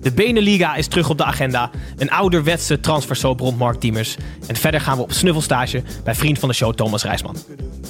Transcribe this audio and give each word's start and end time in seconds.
De 0.00 0.12
Beneliga 0.12 0.74
is 0.74 0.86
terug 0.86 1.10
op 1.10 1.18
de 1.18 1.24
agenda. 1.24 1.70
Een 1.96 2.10
ouderwetse 2.10 2.80
transfersoap 2.80 3.40
rond 3.40 3.58
Mark 3.58 3.80
Diemers. 3.80 4.16
En 4.46 4.56
verder 4.56 4.80
gaan 4.80 4.96
we 4.96 5.02
op 5.02 5.12
snuffelstage 5.12 5.82
bij 6.04 6.14
vriend 6.14 6.38
van 6.38 6.48
de 6.48 6.54
show 6.54 6.74
Thomas 6.74 7.02
Rijsman. 7.02 7.36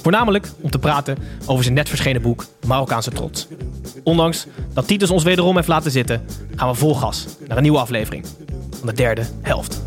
Voornamelijk 0.01 0.47
om 0.61 0.69
te 0.69 0.79
praten 0.79 1.17
over 1.45 1.63
zijn 1.63 1.75
net 1.75 1.89
verschenen 1.89 2.21
boek 2.21 2.45
Marokkaanse 2.67 3.11
Trots. 3.11 3.47
Ondanks 4.03 4.47
dat 4.73 4.87
Titus 4.87 5.09
ons 5.09 5.23
wederom 5.23 5.55
heeft 5.55 5.67
laten 5.67 5.91
zitten, 5.91 6.25
gaan 6.55 6.69
we 6.69 6.75
vol 6.75 6.95
gas 6.95 7.25
naar 7.47 7.57
een 7.57 7.63
nieuwe 7.63 7.79
aflevering 7.79 8.25
van 8.77 8.87
de 8.87 8.93
derde 8.93 9.23
helft. 9.41 9.81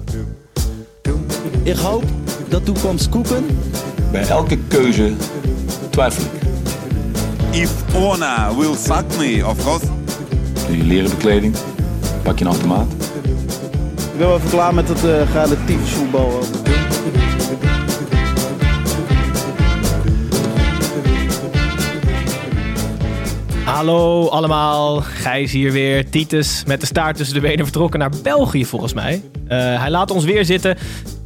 Ik 1.62 1.76
hoop 1.76 2.04
dat 2.48 2.64
toekomst 2.64 3.08
koeken. 3.08 3.46
Bij 4.10 4.26
elke 4.26 4.58
keuze 4.68 5.12
twijfel 5.90 6.24
ik. 6.24 6.40
If 7.50 7.94
Ona 7.94 8.54
will 8.54 8.74
fuck 8.74 9.04
me, 9.18 9.46
of 9.46 9.64
course. 9.64 10.01
Doe 10.66 10.76
je 10.76 10.84
leren 10.84 11.10
bekleding, 11.10 11.56
pak 12.22 12.38
je 12.38 12.44
een 12.44 12.50
automaat. 12.50 12.92
Ik 14.12 14.18
ben 14.18 14.26
wel 14.26 14.36
even 14.36 14.50
klaar 14.50 14.74
met 14.74 14.88
het 14.88 15.04
uh, 15.04 15.32
relatief 15.32 15.94
voetbal. 15.94 16.40
Hallo 23.64 24.28
allemaal, 24.28 25.00
Gijs 25.00 25.52
hier 25.52 25.72
weer. 25.72 26.10
Titus 26.10 26.62
met 26.66 26.80
de 26.80 26.86
staart 26.86 27.16
tussen 27.16 27.34
de 27.34 27.40
benen 27.40 27.64
vertrokken 27.64 27.98
naar 27.98 28.12
België 28.22 28.64
volgens 28.64 28.92
mij. 28.92 29.22
Eh, 29.46 29.58
hij 29.80 29.90
laat 29.90 30.10
ons 30.10 30.24
weer 30.24 30.44
zitten. 30.44 30.76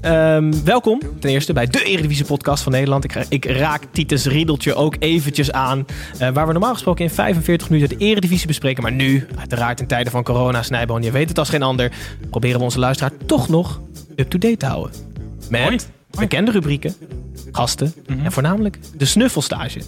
Ehm, 0.00 0.52
welkom 0.64 1.00
ten 1.20 1.30
eerste 1.30 1.52
bij 1.52 1.66
de 1.66 1.84
Eredivisie 1.84 2.24
podcast 2.24 2.62
van 2.62 2.72
Nederland. 2.72 3.04
Ik, 3.04 3.14
ik 3.28 3.44
raak 3.44 3.82
Titus 3.90 4.26
Riedeltje 4.26 4.74
ook 4.74 4.96
eventjes 4.98 5.52
aan. 5.52 5.86
eh, 6.18 6.30
waar 6.30 6.46
we 6.46 6.52
normaal 6.52 6.72
gesproken 6.72 7.04
in 7.04 7.10
45 7.10 7.70
minuten 7.70 7.98
de 7.98 8.04
Eredivisie 8.04 8.46
bespreken. 8.46 8.82
Maar 8.82 8.92
nu, 8.92 9.26
uiteraard 9.38 9.80
in 9.80 9.86
tijden 9.86 10.12
van 10.12 10.22
corona, 10.22 10.62
Snijboon, 10.62 11.02
je 11.02 11.10
weet 11.10 11.28
het 11.28 11.38
als 11.38 11.48
geen 11.48 11.62
ander. 11.62 11.92
Proberen 12.30 12.58
we 12.58 12.64
onze 12.64 12.78
luisteraar 12.78 13.12
toch 13.26 13.48
nog 13.48 13.80
up-to-date 14.16 14.56
te 14.56 14.66
houden. 14.66 14.96
Met 15.50 15.88
bekende 16.10 16.50
rubrieken, 16.50 16.94
gasten 17.52 17.92
en 18.06 18.32
voornamelijk 18.32 18.78
de 18.96 19.04
snuffelstage. 19.04 19.80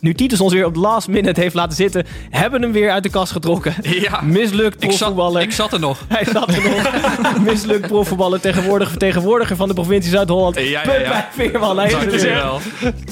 Nu 0.00 0.14
Titus 0.14 0.40
ons 0.40 0.52
weer 0.52 0.66
op 0.66 0.74
de 0.74 0.80
last 0.80 1.08
minute 1.08 1.40
heeft 1.40 1.54
laten 1.54 1.76
zitten, 1.76 2.06
hebben 2.30 2.62
hem 2.62 2.72
weer 2.72 2.90
uit 2.90 3.02
de 3.02 3.08
kast 3.10 3.32
getrokken. 3.32 3.74
Ja. 3.82 4.20
Mislukt 4.20 4.74
Ik 4.82 4.90
zat, 4.90 4.98
profvoetballer. 4.98 5.42
ik 5.42 5.52
zat 5.52 5.72
er 5.72 5.80
nog. 5.80 6.04
Hij 6.08 6.24
zat 6.24 6.48
er 6.54 6.62
nog. 6.70 7.42
Mislukt 7.52 7.86
profvoetballer, 7.86 8.40
tegenwoordig 8.40 8.88
vertegenwoordiger 8.90 9.56
van 9.56 9.68
de 9.68 9.74
provincie 9.74 10.10
Zuid-Holland. 10.12 10.54
Ja, 10.56 10.62
ja, 10.62 10.78
ja. 10.80 10.82
Pepijn 10.82 11.24
Veerman, 11.32 11.76
hij 11.78 11.86
is 11.86 11.92
er 11.92 12.00
weer. 12.00 12.10
Dankjewel. 12.10 12.60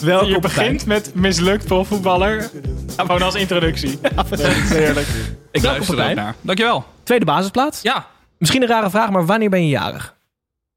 Welkom 0.01 0.29
Je 0.29 0.41
begint 0.41 0.87
met 0.87 1.11
mislukt 1.15 1.65
profvoetballer. 1.67 2.51
Gewoon 2.97 3.23
als 3.23 3.35
introductie. 3.35 3.99
Heerlijk. 3.99 5.07
Ik 5.53 5.61
Welkom, 5.63 5.63
luister 5.63 5.75
er 5.75 5.81
ook 5.81 5.87
Pepijn. 5.97 6.17
naar. 6.17 6.35
Dankjewel. 6.41 6.85
Tweede 7.03 7.25
basisplaats. 7.25 7.83
Ja, 7.83 8.07
Misschien 8.39 8.63
een 8.63 8.69
rare 8.69 8.91
vraag, 8.91 9.11
maar 9.11 9.27
wanneer 9.27 9.51
ben 9.51 9.63
je 9.63 9.69
jarig? 9.69 10.15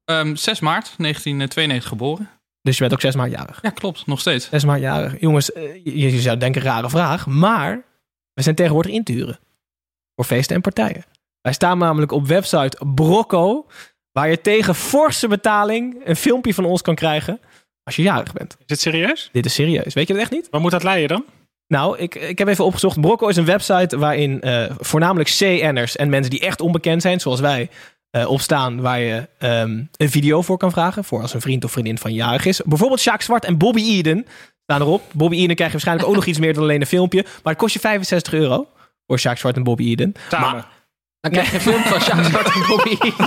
ehm 0.04 0.34
6 0.34 0.60
maart 0.60 0.94
1992 0.96 1.88
geboren. 1.88 2.28
Dus 2.62 2.74
je 2.74 2.80
bent 2.80 2.92
ook 2.92 3.00
6 3.00 3.14
maart 3.14 3.30
jarig. 3.30 3.58
Ja, 3.62 3.70
klopt. 3.70 4.06
Nog 4.06 4.20
steeds. 4.20 4.48
6 4.48 4.64
maart 4.64 4.80
jarig. 4.80 5.20
Jongens, 5.20 5.52
eh, 5.52 5.84
je, 5.84 6.12
je 6.12 6.20
zou 6.20 6.36
denken 6.36 6.62
rare 6.62 6.90
vraag, 6.90 7.26
maar 7.26 7.84
we 8.34 8.42
zijn 8.42 8.54
tegenwoordig 8.54 8.92
in 8.92 9.04
te 9.04 9.12
huren. 9.12 9.38
Voor 10.14 10.24
feesten 10.24 10.56
en 10.56 10.62
partijen. 10.62 11.04
Wij 11.40 11.52
staan 11.52 11.78
namelijk 11.78 12.12
op 12.12 12.26
website 12.26 12.86
Brocco, 12.94 13.66
waar 14.12 14.30
je 14.30 14.40
tegen 14.40 14.74
forse 14.74 15.28
betaling 15.28 16.00
een 16.04 16.16
filmpje 16.16 16.54
van 16.54 16.64
ons 16.64 16.82
kan 16.82 16.94
krijgen 16.94 17.40
als 17.82 17.96
je 17.96 18.02
jarig 18.02 18.32
bent. 18.32 18.56
Is 18.58 18.64
het 18.66 18.80
serieus? 18.80 19.28
Dit 19.32 19.44
is 19.44 19.54
serieus. 19.54 19.94
Weet 19.94 20.06
je 20.06 20.12
dat 20.12 20.22
echt 20.22 20.30
niet? 20.32 20.48
Waar 20.50 20.60
moet 20.60 20.70
dat 20.70 20.82
leiden 20.82 21.08
dan? 21.08 21.24
Nou, 21.66 21.98
ik, 21.98 22.14
ik 22.14 22.38
heb 22.38 22.48
even 22.48 22.64
opgezocht. 22.64 23.00
Brocco 23.00 23.28
is 23.28 23.36
een 23.36 23.44
website 23.44 23.98
waarin 23.98 24.40
eh, 24.40 24.70
voornamelijk 24.78 25.30
CN'ers 25.30 25.96
en 25.96 26.10
mensen 26.10 26.30
die 26.30 26.40
echt 26.40 26.60
onbekend 26.60 27.02
zijn, 27.02 27.20
zoals 27.20 27.40
wij, 27.40 27.70
eh, 28.12 28.30
opstaan. 28.30 28.80
Waar 28.80 29.00
je 29.00 29.28
ehm, 29.38 29.80
een 29.96 30.10
video 30.10 30.42
voor 30.42 30.56
kan 30.56 30.70
vragen. 30.70 31.04
Voor 31.04 31.20
als 31.20 31.34
een 31.34 31.40
vriend 31.40 31.64
of 31.64 31.72
vriendin 31.72 31.98
van 31.98 32.12
jarig 32.12 32.44
is. 32.44 32.60
Bijvoorbeeld 32.64 33.00
Sjaak 33.00 33.22
Zwart 33.22 33.44
en 33.44 33.58
Bobby 33.58 33.82
Eden 33.82 34.26
staan 34.62 34.80
erop. 34.80 35.02
Bobby 35.12 35.36
Eden 35.36 35.46
krijg 35.54 35.66
je 35.70 35.72
waarschijnlijk 35.72 36.08
ook 36.08 36.14
nog 36.14 36.26
iets 36.26 36.38
meer 36.38 36.54
dan 36.54 36.62
alleen 36.62 36.80
een 36.80 36.86
filmpje. 36.86 37.22
Maar 37.22 37.52
het 37.52 37.56
kost 37.62 37.74
je 37.74 37.80
65 37.80 38.32
euro. 38.32 38.66
Voor 39.06 39.18
Sjaak 39.18 39.38
Zwart 39.38 39.56
en 39.56 39.62
Bobby 39.62 39.84
Eden. 39.90 40.14
Samen. 40.30 40.50
Maar- 40.50 40.68
dan 41.20 41.30
krijg 41.30 41.48
je 41.50 41.54
een 41.54 41.60
film 41.60 41.82
van 41.82 42.00
Sjaak 42.00 42.24
Zwart 42.24 42.54
en 42.54 42.66
Bobby 42.68 42.96
Eden. 43.00 43.26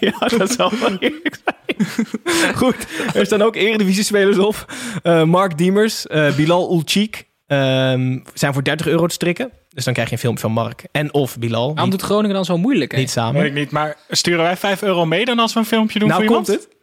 ja, 0.10 0.38
dat 0.38 0.50
zou 0.50 0.72
wel 0.80 0.96
eerlijk 0.98 1.40
zijn. 1.44 2.54
Goed, 2.56 2.76
er 3.14 3.26
staan 3.26 3.42
ook 3.42 3.56
Eredivisie-spelers 3.56 4.38
op. 4.38 4.72
Eh, 5.02 5.22
Mark 5.22 5.58
Diemers, 5.58 6.06
eh, 6.06 6.34
Bilal 6.34 6.72
Ulchik 6.72 7.26
ehm, 7.46 8.18
zijn 8.34 8.52
voor 8.52 8.62
30 8.64 8.86
euro 8.86 9.06
te 9.06 9.14
strikken. 9.14 9.50
Dus 9.68 9.84
dan 9.84 9.92
krijg 9.92 10.08
je 10.08 10.14
een 10.14 10.20
filmpje 10.20 10.42
van 10.42 10.52
Mark 10.52 10.84
en 10.92 11.14
of 11.14 11.38
Bilal. 11.38 11.72
Waarom 11.72 11.90
doet 11.90 12.02
Groningen 12.02 12.34
dan 12.34 12.44
zo 12.44 12.58
moeilijk? 12.58 12.92
Hè? 12.92 12.98
niet 12.98 13.10
samen. 13.10 13.40
Weet 13.40 13.50
ik 13.50 13.56
niet. 13.56 13.70
Maar 13.70 13.96
sturen 14.08 14.42
wij 14.42 14.56
5 14.56 14.82
euro 14.82 15.06
mee 15.06 15.24
dan 15.24 15.38
als 15.38 15.52
we 15.52 15.58
een 15.58 15.66
filmpje 15.66 15.98
doen 15.98 16.08
nou 16.08 16.24
voor 16.24 16.34
komt 16.34 16.48
iemand? 16.48 16.64
het. 16.66 16.76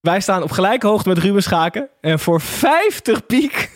Wij 0.00 0.20
staan 0.20 0.42
op 0.42 0.50
gelijke 0.50 0.86
hoogte 0.86 1.08
met 1.08 1.18
Ruben 1.18 1.42
Schaken. 1.42 1.88
En 2.00 2.18
voor 2.18 2.40
50 2.40 3.26
piek... 3.26 3.70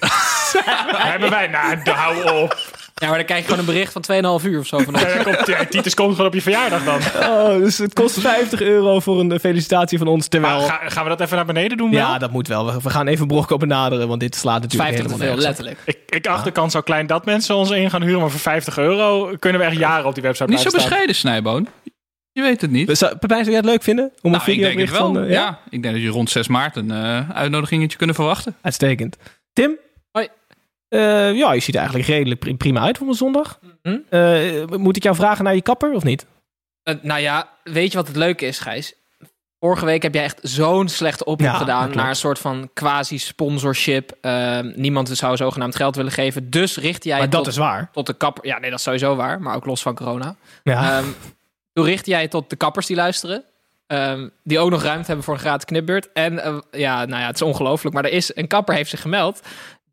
Hebben 0.96 1.30
wij? 1.30 1.46
Nou, 1.46 1.82
de- 1.82 1.90
hou 1.90 2.42
op. 2.42 2.70
Ja, 3.00 3.08
maar 3.08 3.16
dan 3.16 3.26
krijg 3.26 3.40
je 3.40 3.48
gewoon 3.48 3.60
een 3.60 3.72
bericht 3.72 3.92
van 3.92 4.40
2,5 4.40 4.46
uur 4.46 4.58
of 4.58 4.66
zo 4.66 4.78
van 4.78 4.94
ons. 4.94 5.02
Ja, 5.02 5.22
komt, 5.22 5.46
ja, 5.46 5.64
Titus 5.64 5.94
komt 5.94 6.10
gewoon 6.10 6.26
op 6.26 6.34
je 6.34 6.42
verjaardag 6.42 6.84
dan. 6.84 7.00
Oh, 7.30 7.48
dus 7.58 7.78
het 7.78 7.92
kost 7.94 8.20
50 8.20 8.60
euro 8.60 9.00
voor 9.00 9.20
een 9.20 9.40
felicitatie 9.40 9.98
van 9.98 10.06
ons. 10.06 10.28
Terwijl... 10.28 10.60
Ga- 10.60 10.80
gaan 10.88 11.02
we 11.02 11.08
dat 11.08 11.20
even 11.20 11.36
naar 11.36 11.46
beneden 11.46 11.76
doen? 11.76 11.90
wel? 11.90 11.98
ja, 12.00 12.18
dat 12.18 12.30
moet 12.30 12.48
wel. 12.48 12.66
We, 12.66 12.80
we 12.82 12.90
gaan 12.90 13.06
even 13.06 13.26
Brocco 13.26 13.56
benaderen, 13.56 14.08
want 14.08 14.20
dit 14.20 14.34
slaat 14.34 14.62
natuurlijk 14.62 14.90
50 14.90 15.06
te 15.06 15.12
helemaal 15.12 15.36
veel, 15.36 15.46
letterlijk. 15.46 15.78
Ik, 15.84 15.98
ik 16.08 16.26
acht 16.26 16.44
de 16.44 16.50
kans 16.50 16.72
zo 16.72 16.80
klein 16.80 17.06
dat 17.06 17.24
mensen 17.24 17.54
ons 17.56 17.70
in 17.70 17.90
gaan 17.90 18.02
huren. 18.02 18.20
Maar 18.20 18.30
voor 18.30 18.40
50 18.40 18.78
euro 18.78 19.36
kunnen 19.38 19.60
we 19.60 19.66
echt 19.66 19.76
jaren 19.76 20.06
op 20.06 20.14
die 20.14 20.22
website 20.22 20.50
Niet 20.50 20.58
zo 20.60 20.68
blijven 20.68 20.88
bescheiden, 20.88 21.14
Snijboon. 21.14 21.68
Je 22.32 22.42
weet 22.42 22.60
het 22.60 22.70
niet. 22.70 23.02
Uh, 23.02 23.08
Pepijn, 23.08 23.38
zou 23.44 23.46
jij 23.50 23.56
het 23.56 23.64
leuk 23.64 23.82
vinden? 23.82 24.04
Om 24.04 24.32
een 24.34 24.38
Nou, 24.38 24.50
ik 24.52 24.60
denk 24.60 24.78
het 24.78 24.90
wel. 24.90 24.98
van... 25.14 25.24
uh, 25.24 25.30
ja? 25.30 25.58
ik 25.70 25.82
denk 25.82 25.94
dat 25.94 26.02
je 26.02 26.08
rond 26.08 26.30
6 26.30 26.48
maart 26.48 26.76
een 26.76 26.90
eh, 26.90 27.30
uitnodigingetje 27.30 27.96
kunnen 27.98 28.14
verwachten. 28.16 28.54
Uitstekend. 28.60 29.16
Tim? 29.52 29.78
Eh, 30.88 31.34
ja, 31.34 31.52
je 31.52 31.60
ziet 31.60 31.74
er 31.74 31.80
eigenlijk 31.80 32.08
redelijk 32.08 32.40
pri- 32.40 32.56
prima 32.56 32.80
uit 32.80 32.98
voor 32.98 33.08
een 33.08 33.14
zondag. 33.14 33.58
Mhm. 33.82 33.96
Eh, 34.10 34.64
moet 34.66 34.96
ik 34.96 35.02
jou 35.02 35.16
vragen 35.16 35.44
naar 35.44 35.54
je 35.54 35.62
kapper 35.62 35.92
of 35.92 36.04
niet? 36.04 36.26
Eh, 36.82 36.94
nou 37.02 37.20
ja, 37.20 37.48
weet 37.64 37.90
je 37.92 37.98
wat 37.98 38.06
het 38.06 38.16
leuke 38.16 38.46
is, 38.46 38.58
Gijs? 38.58 38.94
Vorige 39.60 39.84
week 39.84 40.02
heb 40.02 40.14
jij 40.14 40.22
echt 40.24 40.38
zo'n 40.42 40.88
slechte 40.88 41.24
oproep 41.24 41.48
Ja, 41.50 41.56
gedaan 41.56 41.90
naar 41.94 42.08
een 42.08 42.16
soort 42.16 42.38
van 42.38 42.70
quasi-sponsorship. 42.74 44.12
Eh, 44.20 44.58
niemand 44.74 45.08
zou 45.08 45.36
zogenaamd 45.36 45.76
geld 45.76 45.96
willen 45.96 46.12
geven. 46.12 46.50
Dus 46.50 46.76
richt 46.76 47.04
jij 47.04 47.18
maar 47.18 47.30
dat 47.30 47.44
tot, 47.44 47.52
is 47.52 47.58
waar. 47.58 47.88
tot 47.92 48.06
de 48.06 48.14
kapper. 48.14 48.46
Ja, 48.46 48.58
nee, 48.58 48.70
dat 48.70 48.78
is 48.78 48.84
sowieso 48.84 49.16
waar. 49.16 49.40
Maar 49.40 49.56
ook 49.56 49.66
los 49.66 49.82
van 49.82 49.94
corona. 49.94 50.36
Ja. 50.62 50.98
Ehm, 50.98 51.06
toen 51.72 51.84
richt 51.84 52.06
jij 52.06 52.28
tot 52.28 52.50
de 52.50 52.56
kappers 52.56 52.86
die 52.86 52.96
luisteren. 52.96 53.44
ehm, 53.86 54.28
die 54.44 54.58
ook 54.58 54.70
nog 54.70 54.82
ruimte 54.82 55.06
hebben 55.06 55.24
voor 55.24 55.34
een 55.34 55.40
gratis 55.40 55.64
knipbeurt. 55.64 56.12
En 56.12 56.62
ja, 56.70 57.04
nou 57.04 57.20
ja, 57.20 57.26
het 57.26 57.34
is 57.34 57.42
ongelooflijk. 57.42 57.94
Maar 57.94 58.04
er 58.04 58.12
is 58.12 58.36
een 58.36 58.46
kapper 58.46 58.74
heeft 58.74 58.90
zich 58.90 59.00
gemeld. 59.00 59.40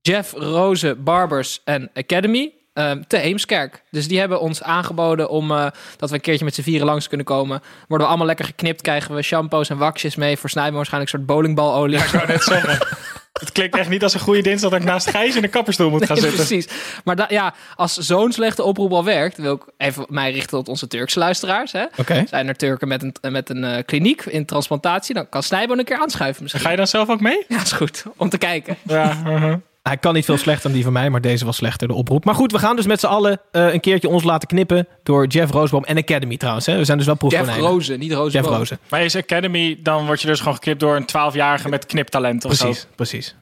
Jeff 0.04 0.34
Roze 0.34 0.96
Barbers 0.96 1.62
and 1.66 1.88
Academy. 1.94 2.52
ehm, 2.74 3.02
te 3.08 3.18
Heemskerk. 3.18 3.84
Dus 3.92 4.08
die 4.08 4.20
hebben 4.20 4.42
ons 4.42 4.64
aangeboden 4.64 5.30
om 5.30 5.52
eh, 5.52 5.66
dat 5.98 6.10
we 6.10 6.16
een 6.16 6.22
keertje 6.22 6.46
met 6.46 6.56
z'n 6.56 6.62
vieren 6.62 6.86
langs 6.86 7.08
kunnen 7.08 7.26
komen. 7.26 7.62
Worden 7.88 7.98
we 7.98 8.06
allemaal 8.06 8.28
lekker 8.28 8.46
geknipt, 8.46 8.82
krijgen 8.82 9.16
we 9.16 9.22
shampoos 9.22 9.70
en 9.70 9.78
waxjes 9.78 10.16
mee. 10.16 10.38
Voor 10.38 10.50
Snijden 10.50 10.74
waarschijnlijk 10.76 11.12
een 11.14 11.20
soort 11.20 11.32
bowlingbalolie. 11.32 11.98
Ik 11.98 12.06
wou 12.06 12.28
net 12.28 12.44
zeggen. 12.54 12.88
Het 13.34 13.52
klinkt 13.52 13.76
echt 13.78 13.90
niet 13.90 14.04
als 14.04 14.14
een 14.14 14.20
goede 14.20 14.42
dinsdag 14.42 14.72
dat 14.72 14.80
ik 14.80 14.86
naast 14.86 15.10
Gijs 15.10 15.36
in 15.36 15.42
de 15.42 15.48
kapperstoel 15.48 15.90
moet 15.90 16.06
gaan 16.06 16.16
Nee, 16.18 16.26
zitten. 16.30 16.46
precies. 16.46 16.68
Maar 17.04 17.16
da- 17.16 17.26
ja, 17.30 17.54
als 17.76 17.94
zo'n 17.94 18.32
slechte 18.32 18.64
oproep 18.64 18.92
al 18.92 19.04
werkt, 19.04 19.38
wil 19.38 19.54
ik 19.54 19.64
even 19.78 20.06
mij 20.10 20.32
richten 20.32 20.50
tot 20.58 20.68
onze 20.70 20.88
Turkse 20.88 21.20
luisteraars. 21.20 21.72
Hè? 21.72 21.84
Oké. 21.98 22.24
Zijn 22.30 22.48
er 22.48 22.56
Turken 22.56 22.88
met 22.88 23.04
een, 23.04 23.32
met 23.32 23.50
een 23.50 23.64
eh, 23.64 23.84
kliniek 23.86 24.26
in 24.26 24.46
transplantatie, 24.46 25.16
dan 25.16 25.30
kan 25.30 25.44
Snijboon 25.44 25.80
een 25.80 25.86
keer 25.86 25.98
aanschuiven 26.02 26.42
misschien. 26.42 26.64
Ga 26.64 26.70
je 26.72 26.78
dan 26.78 26.88
zelf 26.88 27.10
ook 27.10 27.22
mee? 27.22 27.46
Ja, 27.48 27.62
is 27.62 27.72
goed. 27.72 28.04
Om 28.18 28.30
te 28.30 28.38
kijken. 28.38 28.78
Ja, 28.84 29.18
uh-huh. 29.28 29.54
Hij 29.84 29.98
kan 29.98 30.14
niet 30.14 30.26
veel 30.26 30.38
slechter 30.38 30.64
dan 30.64 30.74
die 30.74 30.84
van 30.84 30.94
mij, 30.94 31.10
maar 31.10 31.22
deze 31.22 31.46
was 31.46 31.56
slechter, 31.56 31.88
de 31.88 31.94
oproep. 31.94 32.26
Maar 32.26 32.36
goed, 32.36 32.52
we 32.52 32.60
gaan 32.60 32.76
dus 32.76 32.86
met 32.86 33.00
z'n 33.00 33.06
allen 33.06 33.42
eh, 33.52 33.74
een 33.74 33.80
keertje 33.80 34.10
ons 34.10 34.24
laten 34.24 34.48
knippen 34.48 34.88
door 35.04 35.28
Jeff 35.28 35.52
Roosboom 35.52 35.84
en 35.84 35.98
Academy 35.98 36.38
trouwens. 36.38 36.66
Hè? 36.66 36.78
We 36.78 36.86
zijn 36.86 36.98
dus 36.98 37.06
wel 37.08 37.16
Jeff 37.20 37.30
proefkonijnen. 37.32 37.70
Rozen, 37.72 38.00
niet 38.00 38.12
Rozen. 38.14 38.42
Jeff 38.42 38.56
Rozen. 38.56 38.80
Maar 38.90 39.04
is 39.04 39.16
Academy, 39.16 39.80
dan 39.82 40.06
word 40.06 40.22
je 40.22 40.28
dus 40.28 40.40
gewoon 40.40 40.54
geknipt 40.54 40.80
door 40.80 40.96
een 40.96 41.06
12-jarige 41.32 41.70
met 41.70 41.86
kniptalent 41.86 42.46
of 42.46 42.58
Precies, 42.58 42.80
zo. 42.82 42.88
precies. 42.96 43.36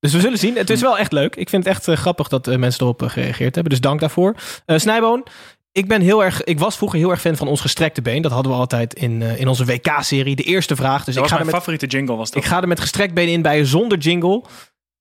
Dus 0.00 0.12
we 0.12 0.20
zullen 0.20 0.38
zien. 0.38 0.56
Het 0.56 0.70
is 0.70 0.80
wel 0.80 0.98
echt 0.98 1.12
leuk. 1.12 1.36
Ik 1.36 1.48
vind 1.48 1.64
het 1.64 1.72
echt 1.74 1.88
eh, 1.88 1.96
grappig 1.96 2.28
dat 2.28 2.46
eh, 2.48 2.56
mensen 2.56 2.80
erop 2.82 3.02
gereageerd 3.02 3.54
hebben. 3.54 3.72
Dus 3.72 3.80
dank 3.80 4.00
daarvoor. 4.00 4.34
Eh 4.66 4.78
Snijboon, 4.78 5.26
ik, 5.72 5.88
ben 5.88 6.00
heel 6.00 6.24
erg, 6.24 6.44
ik 6.44 6.58
was 6.58 6.76
vroeger 6.76 6.98
heel 6.98 7.10
erg 7.10 7.20
fan 7.20 7.36
van 7.36 7.48
ons 7.48 7.60
gestrekte 7.60 8.02
been. 8.02 8.22
Dat 8.22 8.32
hadden 8.32 8.52
we 8.52 8.58
altijd 8.58 8.94
in, 8.94 9.22
eh, 9.22 9.40
in 9.40 9.48
onze 9.48 9.64
WK-serie. 9.64 10.36
De 10.36 10.42
eerste 10.42 10.76
vraag. 10.76 11.04
Dus 11.04 11.14
Dat 11.14 11.14
ik 11.14 11.20
was 11.20 11.28
ga, 11.30 11.36
er 11.36 11.44
mijn 11.44 11.54
met, 11.54 11.64
favoriete 11.64 11.86
jingle, 11.96 12.16
was 12.16 12.30
dat. 12.30 12.42
ik 12.42 12.48
ga 12.48 12.60
er 12.60 12.68
met 12.68 12.80
gestrekt 12.80 13.14
been 13.14 13.28
in 13.28 13.42
bij 13.42 13.64
zonder 13.64 13.98
jingle. 13.98 14.42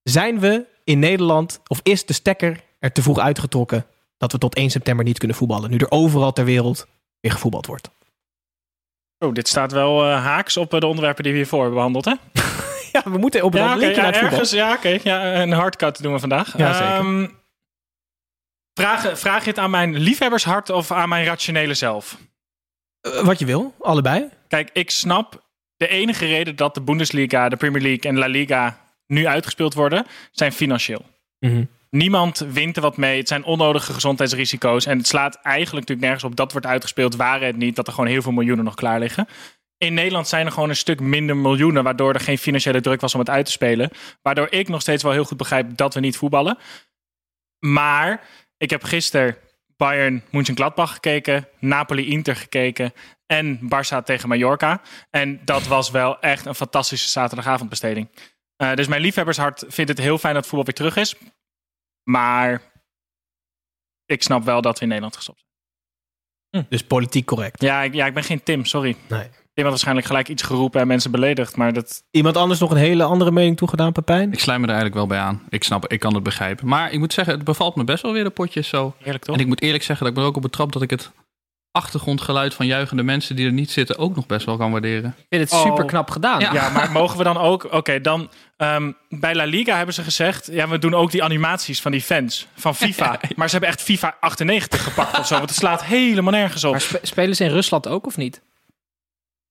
Zijn 0.03 0.39
we 0.39 0.65
in 0.85 0.99
Nederland, 0.99 1.59
of 1.67 1.79
is 1.83 2.05
de 2.05 2.13
stekker 2.13 2.63
er 2.79 2.91
te 2.91 3.01
vroeg 3.01 3.19
uitgetrokken... 3.19 3.85
dat 4.17 4.31
we 4.31 4.37
tot 4.37 4.55
1 4.55 4.69
september 4.69 5.05
niet 5.05 5.17
kunnen 5.17 5.37
voetballen? 5.37 5.69
Nu 5.69 5.77
er 5.77 5.91
overal 5.91 6.33
ter 6.33 6.45
wereld 6.45 6.87
weer 7.19 7.31
gevoetbald 7.31 7.65
wordt. 7.65 7.89
Oh, 9.19 9.33
dit 9.33 9.47
staat 9.47 9.71
wel 9.71 10.03
eh, 10.05 10.23
haaks 10.23 10.57
op 10.57 10.73
eh, 10.73 10.79
de 10.79 10.85
onderwerpen 10.85 11.23
die 11.23 11.31
we 11.31 11.37
hiervoor 11.37 11.59
hebben 11.59 11.77
behandeld, 11.77 12.05
hè? 12.05 12.13
Ja, 12.91 13.01
we 13.03 13.17
moeten 13.17 13.43
op 13.43 13.53
een 13.53 13.59
Ja, 13.59 13.75
naar 13.75 13.79
het 13.79 13.95
voetbal. 13.95 14.21
ergens, 14.21 14.51
ja, 14.51 14.73
oké. 14.73 14.99
Ja, 15.03 15.41
een 15.41 15.51
hardcut 15.51 16.01
doen 16.01 16.13
we 16.13 16.19
vandaag. 16.19 16.57
Ja, 16.57 16.73
zeker. 16.73 16.93
Ehm, 16.93 17.27
vraag, 18.73 19.19
vraag 19.19 19.43
je 19.43 19.49
het 19.49 19.59
aan 19.59 19.69
mijn 19.69 19.97
liefhebbershart 19.97 20.69
of 20.69 20.91
aan 20.91 21.09
mijn 21.09 21.25
rationele 21.25 21.73
zelf? 21.73 22.17
Eh, 23.01 23.21
wat 23.21 23.39
je 23.39 23.45
wil, 23.45 23.73
allebei. 23.79 24.29
Kijk, 24.47 24.69
ik 24.73 24.89
snap 24.89 25.43
de 25.77 25.87
enige 25.87 26.25
reden 26.25 26.55
dat 26.55 26.73
de 26.73 26.81
Bundesliga, 26.81 27.49
de 27.49 27.55
Premier 27.55 27.81
League 27.81 28.11
en 28.11 28.17
La 28.17 28.27
Liga 28.27 28.84
nu 29.07 29.27
uitgespeeld 29.27 29.73
worden, 29.73 30.05
zijn 30.31 30.51
financieel. 30.51 31.05
Mhm. 31.39 31.63
Niemand 31.89 32.39
wint 32.39 32.75
er 32.75 32.81
wat 32.81 32.97
mee. 32.97 33.17
Het 33.17 33.27
zijn 33.27 33.43
onnodige 33.43 33.93
gezondheidsrisico's. 33.93 34.85
En 34.85 34.97
het 34.97 35.07
slaat 35.07 35.35
eigenlijk 35.35 35.87
natuurlijk 35.87 36.07
nergens 36.07 36.23
op 36.23 36.35
dat 36.35 36.51
wordt 36.51 36.67
uitgespeeld. 36.67 37.15
Waren 37.15 37.47
het 37.47 37.55
niet 37.55 37.75
dat 37.75 37.87
er 37.87 37.93
gewoon 37.93 38.09
heel 38.09 38.21
veel 38.21 38.31
miljoenen 38.31 38.65
nog 38.65 38.75
klaar 38.75 38.99
liggen. 38.99 39.27
In 39.77 39.93
Nederland 39.93 40.27
zijn 40.27 40.45
er 40.45 40.51
gewoon 40.51 40.69
een 40.69 40.75
stuk 40.75 40.99
minder 40.99 41.37
miljoenen. 41.37 41.83
Waardoor 41.83 42.13
er 42.13 42.19
geen 42.19 42.37
financiële 42.37 42.81
druk 42.81 43.01
was 43.01 43.13
om 43.13 43.19
het 43.19 43.29
uit 43.29 43.45
te 43.45 43.51
spelen. 43.51 43.89
Waardoor 44.21 44.47
ik 44.49 44.67
nog 44.67 44.81
steeds 44.81 45.03
wel 45.03 45.11
heel 45.11 45.25
goed 45.25 45.37
begrijp 45.37 45.77
dat 45.77 45.93
we 45.93 45.99
niet 45.99 46.17
voetballen. 46.17 46.57
Maar 47.59 48.21
ik 48.57 48.69
heb 48.69 48.83
gisteren 48.83 49.37
Bayern 49.77 50.23
Mönchengladbach 50.29 50.93
gekeken. 50.93 51.47
Napoli-Inter 51.59 52.35
gekeken. 52.35 52.93
En 53.25 53.59
Barça 53.63 54.03
tegen 54.03 54.29
Mallorca. 54.29 54.81
En 55.09 55.41
dat 55.45 55.67
was 55.67 55.91
wel 55.91 56.19
echt 56.19 56.45
een 56.45 56.55
fantastische 56.55 57.09
zaterdagavondbesteding. 57.09 58.07
Eh, 58.55 58.73
dus 58.73 58.87
mijn 58.87 59.01
liefhebbershart 59.01 59.63
vindt 59.67 59.91
het 59.91 59.99
heel 59.99 60.17
fijn 60.17 60.33
dat 60.33 60.43
voetbal 60.43 60.63
weer 60.63 60.73
terug 60.73 60.95
is. 60.95 61.15
Maar 62.03 62.61
ik 64.05 64.23
snap 64.23 64.43
wel 64.43 64.61
dat 64.61 64.75
we 64.75 64.81
in 64.81 64.87
Nederland 64.87 65.15
gestopt 65.15 65.39
zijn. 65.39 66.65
Dus 66.69 66.83
politiek 66.83 67.25
correct. 67.25 67.61
Ja, 67.61 67.81
ik, 67.81 67.93
ja, 67.93 68.05
ik 68.05 68.13
ben 68.13 68.23
geen 68.23 68.43
Tim, 68.43 68.65
sorry. 68.65 68.95
Nee. 69.07 69.29
Tim 69.53 69.63
had 69.63 69.73
waarschijnlijk 69.73 70.07
gelijk 70.07 70.29
iets 70.29 70.43
geroepen 70.43 70.81
en 70.81 70.87
mensen 70.87 71.11
beledigd. 71.11 71.55
Maar 71.55 71.73
dat, 71.73 72.03
Iemand 72.11 72.37
anders 72.37 72.59
nog 72.59 72.71
een 72.71 72.77
hele 72.77 73.03
andere 73.03 73.31
mening 73.31 73.57
toegedaan, 73.57 73.91
Pepijn? 73.91 74.31
Ik 74.31 74.39
sluit 74.39 74.59
me 74.59 74.67
er 74.67 74.73
eigenlijk 74.73 74.99
wel 74.99 75.07
bij 75.07 75.19
aan. 75.19 75.43
Ik 75.49 75.63
snap, 75.63 75.87
ik 75.87 75.99
kan 75.99 76.13
het 76.13 76.23
begrijpen. 76.23 76.67
Maar 76.67 76.91
ik 76.91 76.99
moet 76.99 77.13
zeggen, 77.13 77.33
het 77.33 77.43
bevalt 77.43 77.75
me 77.75 77.83
best 77.83 78.03
wel 78.03 78.13
weer 78.13 78.23
de 78.23 78.29
potjes 78.29 78.67
zo. 78.67 78.95
heerlijk 78.99 79.23
toch? 79.23 79.35
En 79.35 79.41
ik 79.41 79.47
moet 79.47 79.61
eerlijk 79.61 79.83
zeggen 79.83 80.05
dat 80.05 80.15
ik 80.15 80.19
ben 80.19 80.29
ook 80.29 80.35
op 80.35 80.41
betrapt 80.41 80.73
dat 80.73 80.81
ik 80.81 80.89
het 80.89 81.11
achtergrondgeluid 81.75 82.53
van 82.53 82.65
juichende 82.65 83.03
mensen 83.03 83.35
die 83.35 83.45
er 83.45 83.51
niet 83.53 83.71
zitten 83.71 83.97
ook 83.97 84.15
nog 84.15 84.25
best 84.25 84.45
wel 84.45 84.57
kan 84.57 84.71
waarderen. 84.71 85.15
Ik 85.17 85.25
vind 85.29 85.41
het 85.49 85.59
Oh. 85.59 85.65
super 85.65 85.85
knap 85.85 86.09
gedaan. 86.09 86.39
Ja. 86.39 86.53
Ja, 86.53 86.69
maar 86.69 86.91
mogen 86.91 87.17
we 87.17 87.23
dan 87.23 87.37
ook... 87.37 87.73
Oké, 87.73 88.01
dan... 88.01 88.29
ehm, 88.57 88.91
bij 89.09 89.35
La 89.35 89.43
Liga 89.43 89.75
hebben 89.77 89.95
ze 89.95 90.03
gezegd... 90.03 90.49
Ja, 90.51 90.67
we 90.67 90.77
doen 90.79 90.93
ook 90.93 91.11
die 91.11 91.23
animaties 91.23 91.81
van 91.81 91.91
die 91.91 92.01
fans 92.01 92.47
van 92.55 92.75
FIFA. 92.75 93.19
Maar 93.35 93.45
ze 93.47 93.51
hebben 93.51 93.69
echt 93.69 93.81
FIFA 93.81 94.17
98 94.19 94.83
gepakt 94.83 95.19
of 95.19 95.27
zo. 95.27 95.35
Want 95.37 95.49
het 95.49 95.57
slaat 95.59 95.83
helemaal 95.83 96.31
nergens 96.33 96.63
op. 96.63 96.71
Maar 96.71 96.81
spe- 96.81 96.99
spelen 97.01 97.35
ze 97.35 97.43
in 97.43 97.51
Rusland 97.51 97.87
ook 97.87 98.05
of 98.05 98.17
niet? 98.17 98.41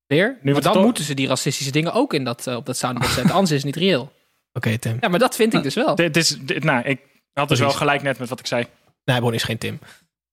Weer? 0.06 0.38
Nu 0.42 0.52
dan 0.52 0.72
toch- 0.72 0.82
moeten 0.82 1.04
ze 1.04 1.14
die 1.14 1.26
racistische 1.28 1.72
dingen 1.72 1.92
ook 1.92 2.14
in 2.14 2.24
dat, 2.24 2.46
eh, 2.46 2.56
op 2.56 2.66
dat 2.66 2.76
soundboard 2.76 3.12
zetten. 3.12 3.34
Anders 3.38 3.50
is 3.50 3.56
het 3.56 3.66
niet 3.74 3.84
reëel. 3.84 4.12
Oké, 4.52 4.78
Tim. 4.78 4.96
Ja, 5.00 5.08
maar 5.08 5.18
dat 5.18 5.34
vind 5.36 5.54
ik 5.54 5.62
dus 5.62 5.74
wel. 5.74 5.94
Dit 5.94 6.16
is, 6.16 6.36
dit, 6.40 6.64
nou, 6.64 6.84
ik 6.84 7.00
had 7.32 7.48
dus 7.48 7.58
wel 7.58 7.70
gelijk 7.70 8.02
net 8.02 8.18
met 8.18 8.28
wat 8.28 8.40
ik 8.40 8.46
zei. 8.46 8.66
Nijboon 9.04 9.34
is 9.34 9.42
geen 9.42 9.58
Tim. 9.58 9.78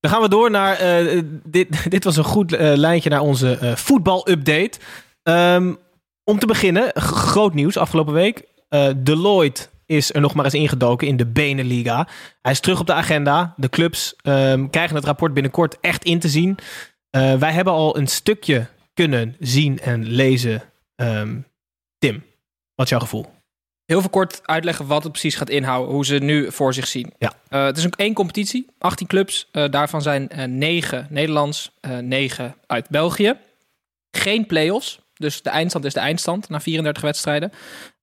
Dan 0.01 0.11
gaan 0.11 0.21
we 0.21 0.29
door 0.29 0.51
naar. 0.51 0.75
eh, 0.77 1.21
dit, 1.43 1.67
dit 1.91 2.03
was 2.03 2.17
een 2.17 2.23
goed 2.23 2.53
eh, 2.53 2.71
lijntje 2.75 3.09
naar 3.09 3.21
onze 3.21 3.57
eh, 3.57 3.75
voetbal-update. 3.75 4.79
Ehm, 5.23 5.73
om 6.23 6.39
te 6.39 6.45
beginnen, 6.45 6.91
groot 6.95 7.53
nieuws 7.53 7.77
afgelopen 7.77 8.13
week. 8.13 8.49
Deloitte 8.97 9.67
is 9.85 10.13
er 10.13 10.21
nog 10.21 10.33
maar 10.33 10.45
eens 10.45 10.53
ingedoken 10.53 11.07
in 11.07 11.17
de 11.17 11.25
Beneliga. 11.25 12.07
Hij 12.41 12.51
is 12.51 12.59
terug 12.59 12.79
op 12.79 12.87
de 12.87 12.93
agenda. 12.93 13.53
De 13.57 13.69
clubs 13.69 14.15
ehm, 14.21 14.67
krijgen 14.69 14.95
het 14.95 15.05
rapport 15.05 15.33
binnenkort 15.33 15.77
echt 15.81 16.03
in 16.03 16.19
te 16.19 16.29
zien. 16.29 16.57
Wij 17.09 17.51
hebben 17.51 17.73
al 17.73 17.97
een 17.97 18.07
stukje 18.07 18.67
kunnen 18.93 19.35
zien 19.39 19.79
en 19.79 20.05
lezen. 20.05 20.61
Ehm, 20.95 21.37
Tim, 21.97 22.23
wat 22.75 22.85
is 22.85 22.91
jouw 22.91 22.99
gevoel? 22.99 23.40
Heel 23.91 24.01
veel 24.01 24.09
kort 24.09 24.41
uitleggen 24.45 24.85
wat 24.85 25.03
het 25.03 25.11
precies 25.11 25.35
gaat 25.35 25.49
inhouden. 25.49 25.93
Hoe 25.93 26.05
ze 26.05 26.15
nu 26.15 26.51
voor 26.51 26.73
zich 26.73 26.87
zien. 26.87 27.13
Ja. 27.17 27.33
Eh, 27.49 27.65
het 27.65 27.77
is 27.77 27.85
ook 27.85 27.95
één 27.95 28.13
competitie. 28.13 28.65
18 28.77 29.07
clubs. 29.07 29.47
Eh, 29.51 29.69
daarvan 29.69 30.01
zijn 30.01 30.29
eh 30.29 30.45
9 30.45 31.07
Nederlands. 31.09 31.71
eh 31.81 31.97
9 31.97 32.55
uit 32.67 32.89
België. 32.89 33.35
Geen 34.11 34.45
play-offs. 34.45 34.99
Dus 35.13 35.41
de 35.41 35.49
eindstand 35.49 35.85
is 35.85 35.93
de 35.93 35.99
eindstand 35.99 36.49
na 36.49 36.59
34 36.59 37.03
wedstrijden. 37.03 37.51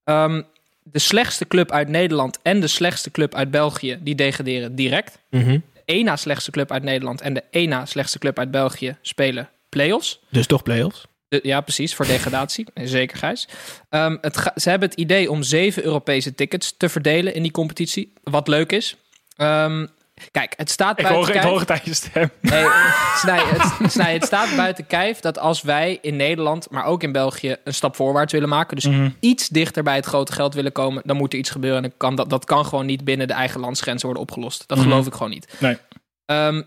Ehm, 0.04 0.42
de 0.82 0.98
slechtste 0.98 1.46
club 1.46 1.72
uit 1.72 1.88
Nederland 1.88 2.38
en 2.42 2.60
de 2.60 2.68
slechtste 2.68 3.10
club 3.10 3.34
uit 3.34 3.50
België... 3.50 3.98
die 4.00 4.14
degraderen 4.14 4.74
direct. 4.74 5.18
Mhm. 5.30 5.58
De 5.72 5.82
één 5.84 6.04
na 6.04 6.16
slechtste 6.16 6.50
club 6.50 6.72
uit 6.72 6.82
Nederland 6.82 7.20
en 7.20 7.34
de 7.34 7.44
één 7.50 7.68
na 7.68 7.86
slechtste 7.86 8.18
club 8.18 8.38
uit 8.38 8.50
België 8.50 8.96
spelen 9.02 9.48
play-offs. 9.68 10.20
Dus 10.28 10.46
toch 10.46 10.62
play-offs? 10.62 11.06
De- 11.28 11.40
ja, 11.42 11.60
precies, 11.60 11.94
voor 11.94 12.06
degradatie. 12.06 12.66
Zeker, 12.74 13.16
Gijs. 13.18 13.48
Ehm, 13.88 14.16
het 14.20 14.36
ga- 14.36 14.52
ze 14.56 14.70
hebben 14.70 14.88
het 14.88 14.98
idee 14.98 15.30
om 15.30 15.42
zeven 15.42 15.84
Europese 15.84 16.34
tickets 16.34 16.74
te 16.76 16.88
verdelen 16.88 17.34
in 17.34 17.42
die 17.42 17.50
competitie. 17.52 18.12
Wat 18.22 18.48
leuk 18.48 18.72
is. 18.72 18.96
Ehm, 19.36 19.86
kijk, 20.30 20.52
het 20.56 20.70
staat 20.70 20.98
Ik 20.98 21.04
buiten 21.04 21.14
hoor, 21.16 21.26
ik 21.26 21.32
kijf. 21.40 21.44
hoor 21.50 21.60
het 21.60 21.70
aan 21.70 21.80
je 21.84 21.94
stem. 21.94 22.30
Nee, 22.40 22.64
Snij, 23.22 23.40
het, 23.44 23.92
Snij, 23.92 24.12
het 24.12 24.24
staat 24.24 24.56
buiten 24.56 24.86
kijf 24.86 25.20
dat 25.20 25.38
als 25.38 25.62
wij 25.62 25.98
in 26.02 26.16
Nederland, 26.16 26.70
maar 26.70 26.84
ook 26.84 27.02
in 27.02 27.12
België, 27.12 27.56
een 27.64 27.74
stap 27.74 27.96
voorwaarts 27.96 28.32
willen 28.32 28.48
maken. 28.48 28.74
Dus 28.76 28.86
Mhm. 28.86 29.10
iets 29.20 29.48
dichter 29.48 29.82
bij 29.82 29.94
het 29.96 30.06
grote 30.06 30.32
geld 30.32 30.54
willen 30.54 30.72
komen. 30.72 31.02
Dan 31.06 31.16
moet 31.16 31.32
er 31.32 31.38
iets 31.38 31.50
gebeuren. 31.50 31.84
En 31.84 31.92
kan 31.96 32.14
dat, 32.16 32.30
dat 32.30 32.44
kan 32.44 32.64
gewoon 32.64 32.86
niet 32.86 33.04
binnen 33.04 33.26
de 33.26 33.32
eigen 33.34 33.60
landsgrenzen 33.60 34.04
worden 34.04 34.22
opgelost. 34.22 34.64
Dat 34.68 34.78
Mhm. 34.78 34.86
geloof 34.88 35.06
ik 35.06 35.12
gewoon 35.12 35.30
niet. 35.30 35.54
Nee. 35.58 35.76
Ehm, 36.26 36.62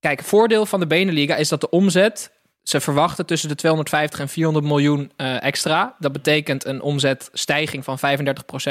kijk, 0.00 0.22
voordeel 0.22 0.66
van 0.66 0.80
de 0.80 0.86
Beneliga 0.86 1.36
is 1.36 1.48
dat 1.48 1.60
de 1.60 1.70
omzet. 1.70 2.30
Ze 2.68 2.80
verwachten 2.80 3.26
tussen 3.26 3.48
de 3.48 3.54
250 3.54 4.20
en 4.20 4.28
400 4.28 4.66
miljoen 4.66 5.12
eh, 5.16 5.42
extra. 5.42 5.94
Dat 5.98 6.12
betekent 6.12 6.64
een 6.64 6.82
omzetstijging 6.82 7.84
van 7.84 7.98
35% 7.98 8.02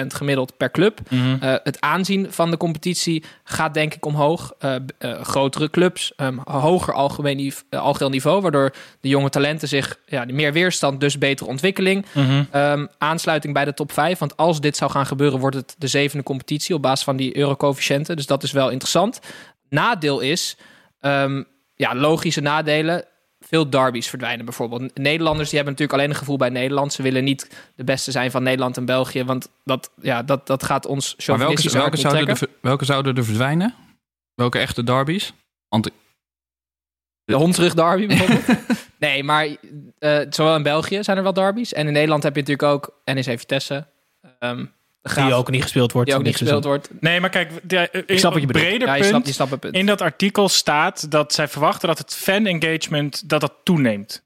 gemiddeld 0.08 0.58
per 0.58 0.72
club. 0.72 1.00
Mhm. 1.10 1.38
Eh, 1.44 1.56
het 1.64 1.82
aanzien 1.82 2.32
van 2.32 2.52
de 2.52 2.58
competitie 2.58 3.24
gaat 3.44 3.74
denk 3.74 3.94
ik 3.94 4.06
omhoog. 4.06 4.54
Eh, 4.60 4.76
grotere 5.22 5.70
clubs, 5.70 6.14
ehm, 6.16 6.38
hoger 6.44 6.94
algemeen 6.94 7.38
nive- 7.38 7.64
algeheel 7.70 8.10
niveau, 8.10 8.42
waardoor 8.42 8.74
de 9.02 9.08
jonge 9.08 9.30
talenten 9.30 9.68
zich 9.68 10.00
ja, 10.06 10.26
meer 10.26 10.54
weerstand, 10.54 11.00
dus 11.00 11.18
betere 11.18 11.50
ontwikkeling. 11.50 12.06
Mhm. 12.14 12.44
Ehm, 12.52 12.86
aansluiting 12.98 13.54
bij 13.54 13.66
de 13.66 13.74
top 13.74 13.92
5. 13.92 14.20
Want 14.20 14.38
als 14.38 14.60
dit 14.60 14.78
zou 14.78 14.92
gaan 14.92 15.06
gebeuren, 15.06 15.40
wordt 15.40 15.56
het 15.56 15.76
de 15.78 15.88
zevende 15.88 16.24
competitie 16.24 16.76
op 16.76 16.82
basis 16.82 17.06
van 17.06 17.18
die 17.18 17.38
eurocoëfficiënten. 17.38 18.16
Dus 18.16 18.26
dat 18.26 18.44
is 18.44 18.52
wel 18.52 18.70
interessant. 18.70 19.20
Nadeel 19.70 20.20
is, 20.20 20.58
ehm, 21.00 21.44
ja, 21.76 21.96
logische 21.96 22.42
nadelen. 22.42 23.06
Veel 23.48 23.70
derbies 23.70 24.10
verdwijnen 24.10 24.46
bijvoorbeeld. 24.46 24.98
Nederlanders 24.98 25.50
die 25.50 25.58
hebben 25.58 25.74
natuurlijk 25.74 26.00
alleen 26.00 26.10
een 26.10 26.20
gevoel 26.20 26.38
bij 26.38 26.50
Nederland. 26.50 26.94
Ze 26.94 27.02
willen 27.02 27.24
niet 27.24 27.72
de 27.76 27.84
beste 27.84 28.12
zijn 28.12 28.32
van 28.32 28.44
Nederland 28.44 28.78
en 28.78 28.86
België. 28.86 29.24
Want 29.24 29.50
dat, 29.64 29.92
ja, 30.02 30.24
dat, 30.24 30.48
dat 30.48 30.64
gaat 30.64 30.86
ons 30.86 31.16
Maar 31.28 31.38
welke, 31.38 31.72
welke, 31.72 31.98
zouden 31.98 32.28
er, 32.28 32.48
welke 32.62 32.86
zouden 32.86 33.16
er 33.16 33.26
verdwijnen? 33.26 33.76
Welke 34.34 34.60
echte 34.60 34.84
derbies? 34.84 35.34
Want 35.70 35.90
De 37.24 37.34
Hondsrug 37.34 37.74
derby 37.74 38.08
bijvoorbeeld. 38.08 38.46
nee, 39.00 39.24
maar 39.24 39.48
eh, 40.00 40.20
zowel 40.30 40.56
in 40.56 40.64
België 40.64 41.04
zijn 41.04 41.18
er 41.18 41.24
wel 41.24 41.34
derbies. 41.34 41.74
En 41.74 41.88
in 41.88 41.94
Nederland 41.94 42.24
heb 42.24 42.36
je 42.36 42.42
natuurlijk 42.42 42.74
ook 42.74 43.02
NEC 43.06 43.40
Vitesse. 43.40 43.88
ehm 44.40 44.56
Graaf, 44.60 44.77
Die 45.16 45.34
ook 45.34 45.52
niet 45.52 45.62
gespeeld 45.62 45.92
wordt. 45.92 46.10
die 46.10 46.18
ook 46.18 46.24
niet 46.26 46.38
gespeeld 46.38 46.64
wordt. 46.64 46.90
Nee, 47.00 47.20
maar 47.20 47.30
kijk, 47.30 47.52
de, 47.64 47.78
eh, 47.90 48.02
Ik 48.06 48.20
snap 48.20 48.34
wat 48.34 48.42
je 48.42 48.48
breder 48.48 48.88
Ja, 48.88 48.94
je 48.94 49.00
punt. 49.00 49.12
snapt, 49.12 49.28
je 49.28 49.34
snapt 49.34 49.52
het 49.52 49.60
punt. 49.60 49.76
In 49.76 49.86
dat 49.86 50.02
artikel 50.02 50.50
staat 50.50 51.12
dat 51.12 51.34
zij 51.34 51.48
verwachten 51.48 51.88
dat 51.88 51.98
het 51.98 52.14
fan-engagement 52.16 53.30
dat 53.30 53.42
dat 53.42 53.54
toeneemt. 53.64 54.26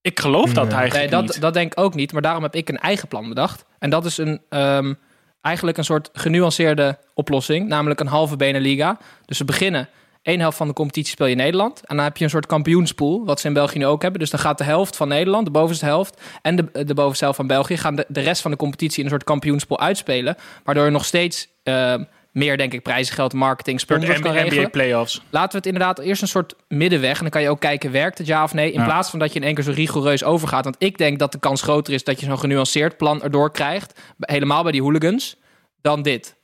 Ik 0.00 0.20
geloof 0.20 0.52
dat 0.52 0.72
eigenlijk 0.72 1.10
Nee, 1.10 1.20
niet. 1.20 1.32
dat, 1.32 1.40
dat 1.40 1.54
denk 1.54 1.72
ik 1.72 1.80
ook 1.80 1.94
niet. 1.94 2.12
Maar 2.12 2.22
daarom 2.22 2.42
heb 2.42 2.54
ik 2.54 2.68
een 2.68 2.78
eigen 2.78 3.08
plan 3.08 3.28
bedacht. 3.28 3.64
En 3.78 3.90
dat 3.90 4.04
is 4.04 4.18
een, 4.18 4.40
ehm, 4.48 4.94
eigenlijk 5.40 5.76
een 5.78 5.84
soort 5.84 6.10
genuanceerde 6.12 6.98
oplossing. 7.14 7.68
Namelijk 7.68 8.00
een 8.00 8.06
halve 8.06 8.36
Beneliga. 8.36 8.98
Dus 9.24 9.38
we 9.38 9.44
beginnen. 9.44 9.88
Één 10.26 10.40
helft 10.40 10.56
van 10.56 10.66
de 10.68 10.72
competitie 10.72 11.10
speel 11.12 11.26
je 11.26 11.32
in 11.32 11.38
Nederland. 11.38 11.80
En 11.84 11.96
dan 11.96 12.04
heb 12.04 12.16
je 12.16 12.24
een 12.24 12.30
soort 12.30 12.46
kampioenspool. 12.46 13.24
Wat 13.24 13.40
ze 13.40 13.46
in 13.46 13.52
België 13.52 13.78
nu 13.78 13.86
ook 13.86 14.02
hebben. 14.02 14.20
Dus 14.20 14.30
dan 14.30 14.40
gaat 14.40 14.58
de 14.58 14.64
helft 14.64 14.96
van 14.96 15.08
Nederland, 15.08 15.44
de 15.44 15.50
bovenste 15.50 15.84
helft. 15.84 16.20
En 16.42 16.56
de, 16.56 16.84
de 16.84 16.94
bovenste 16.94 17.24
helft 17.24 17.38
van 17.38 17.46
België. 17.46 17.76
gaan 17.76 17.96
de, 17.96 18.04
de 18.08 18.20
rest 18.20 18.42
van 18.42 18.50
de 18.50 18.56
competitie 18.56 18.98
in 18.98 19.04
een 19.04 19.10
soort 19.10 19.24
kampioenspool 19.24 19.80
uitspelen. 19.80 20.36
Waardoor 20.64 20.84
je 20.84 20.90
nog 20.90 21.04
steeds 21.04 21.48
ehm, 21.62 22.04
meer, 22.32 22.56
denk 22.56 22.72
ik, 22.72 22.82
prijzengeld, 22.82 23.32
marketing, 23.32 23.80
Een 23.80 23.86
sponsors 23.86 24.20
kan 24.20 24.32
regelen. 24.32 24.60
NBA 24.62 24.68
playoffs. 24.70 25.22
Laten 25.30 25.50
we 25.50 25.56
het 25.56 25.66
inderdaad 25.66 25.98
eerst 25.98 26.22
een 26.22 26.28
soort 26.28 26.54
middenweg. 26.68 27.14
En 27.16 27.20
dan 27.20 27.30
kan 27.30 27.42
je 27.42 27.48
ook 27.48 27.60
kijken, 27.60 27.90
werkt 27.92 28.18
het 28.18 28.26
ja 28.26 28.42
of 28.42 28.54
nee? 28.54 28.72
In 28.72 28.80
Ja. 28.80 28.84
plaats 28.86 29.10
van 29.10 29.18
dat 29.18 29.32
je 29.32 29.38
in 29.38 29.44
één 29.46 29.54
keer 29.54 29.64
zo 29.64 29.72
rigoureus 29.74 30.24
overgaat. 30.24 30.64
Want 30.64 30.76
ik 30.78 30.98
denk 30.98 31.18
dat 31.18 31.32
de 31.32 31.38
kans 31.38 31.62
groter 31.62 31.94
is 31.94 32.04
dat 32.04 32.20
je 32.20 32.26
zo'n 32.26 32.38
genuanceerd 32.38 32.96
plan 32.96 33.22
erdoor 33.22 33.50
krijgt. 33.52 34.00
Helemaal 34.18 34.62
bij 34.62 34.72
die 34.72 34.82
hooligans. 34.82 35.36
dan 35.82 36.02
dit. 36.02 36.35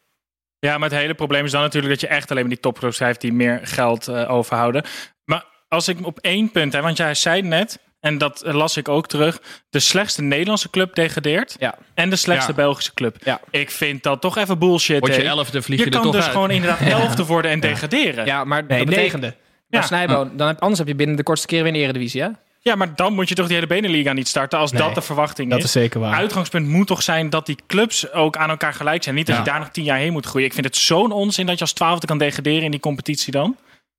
Ja, 0.67 0.79
maar 0.79 0.89
het 0.91 0.99
hele 0.99 1.15
probleem 1.15 1.45
is 1.45 1.51
dan 1.51 1.61
natuurlijk 1.61 1.93
dat 1.93 2.01
je 2.01 2.07
echt 2.17 2.31
alleen 2.31 2.43
maar 2.43 2.53
die 2.53 2.63
topclubs 2.63 2.99
heeft 2.99 3.21
die 3.21 3.33
meer 3.33 3.61
geld 3.63 4.09
eh, 4.09 4.31
overhouden. 4.31 4.85
Maar 5.25 5.45
als 5.69 5.89
ik 5.89 6.07
op 6.07 6.19
één 6.19 6.51
punt, 6.51 6.73
hè, 6.73 6.81
want 6.81 6.97
jij 6.97 7.15
zei 7.15 7.43
net, 7.43 7.79
en 8.01 8.19
dat 8.19 8.43
eh, 8.43 8.55
las 8.55 8.77
ik 8.77 8.89
ook 8.89 9.07
terug, 9.09 9.41
de 9.71 9.81
slechtste 9.81 10.23
Nederlandse 10.23 10.71
club 10.71 10.95
degradeert 10.95 11.57
Ja. 11.59 11.75
en 11.95 12.11
de 12.11 12.17
slechtste 12.17 12.51
Ja. 12.51 12.57
Belgische 12.57 12.95
club. 12.95 13.17
Ja. 13.25 13.41
Ik 13.51 13.71
vind 13.71 14.03
dat 14.03 14.21
toch 14.21 14.37
even 14.39 14.59
bullshit. 14.59 15.01
Word 15.01 15.15
je 15.15 15.21
hè. 15.23 15.27
elfde, 15.29 15.63
vlieg 15.63 15.79
je 15.79 15.85
je, 15.85 15.91
er 15.91 15.97
kan 15.97 16.05
toch 16.05 16.15
dus 16.15 16.23
uit. 16.25 16.33
gewoon 16.33 16.51
inderdaad 16.51 16.81
elfde 17.01 17.25
worden 17.25 17.51
en 17.51 17.61
degraderen. 17.61 18.27
Ja. 18.27 18.45
Maar 18.45 18.65
Nee, 18.65 18.85
negende. 18.85 19.27
Maar 19.69 19.81
Ja. 19.81 19.87
Snijboon, 19.87 20.37
dan 20.37 20.47
heb, 20.49 20.61
anders 20.61 20.79
heb 20.79 20.89
je 20.89 20.95
binnen 20.95 21.17
de 21.17 21.23
kortste 21.23 21.47
keer 21.47 21.59
weer 21.63 21.73
in 21.73 21.79
de 21.79 21.85
Eredivisie, 21.85 22.23
hè? 22.23 22.29
Maar 22.63 22.95
dan 22.95 23.15
moet 23.15 23.29
je 23.29 23.35
toch 23.35 23.47
die 23.47 23.55
hele 23.55 23.67
Beneliga 23.67 24.13
niet 24.13 24.29
starten 24.29 24.59
als 24.59 24.73
Nee, 24.73 24.83
dat 24.83 24.95
de 24.95 25.01
verwachting 25.03 25.51
Dat 25.51 25.59
is. 25.59 25.65
is 25.65 25.73
zeker 25.73 26.01
waar. 26.01 26.15
Uitgangspunt 26.15 26.69
moet 26.69 26.87
toch 26.87 27.03
zijn 27.03 27.31
dat 27.31 27.47
die 27.47 27.59
clubs 27.67 28.13
ook 28.13 28.37
aan 28.37 28.51
elkaar 28.51 28.75
gelijk 28.75 29.03
zijn. 29.03 29.15
Niet 29.15 29.27
dat 29.27 29.37
Ja. 29.37 29.43
je 29.43 29.49
daar 29.51 29.59
nog 29.59 29.69
tien 29.69 29.85
jaar 29.85 29.99
heen 29.99 30.13
moet 30.13 30.27
groeien. 30.27 30.47
Ik 30.47 30.53
vind 30.55 30.67
het 30.67 30.77
zo'n 30.77 31.13
onzin 31.13 31.47
dat 31.47 31.55
je 31.55 31.61
als 31.61 31.73
twaalfde 31.73 32.07
kan 32.07 32.19
degraderen 32.19 32.63
in 32.63 32.71
die 32.71 32.81
competitie 32.81 33.33
dan. 33.33 33.57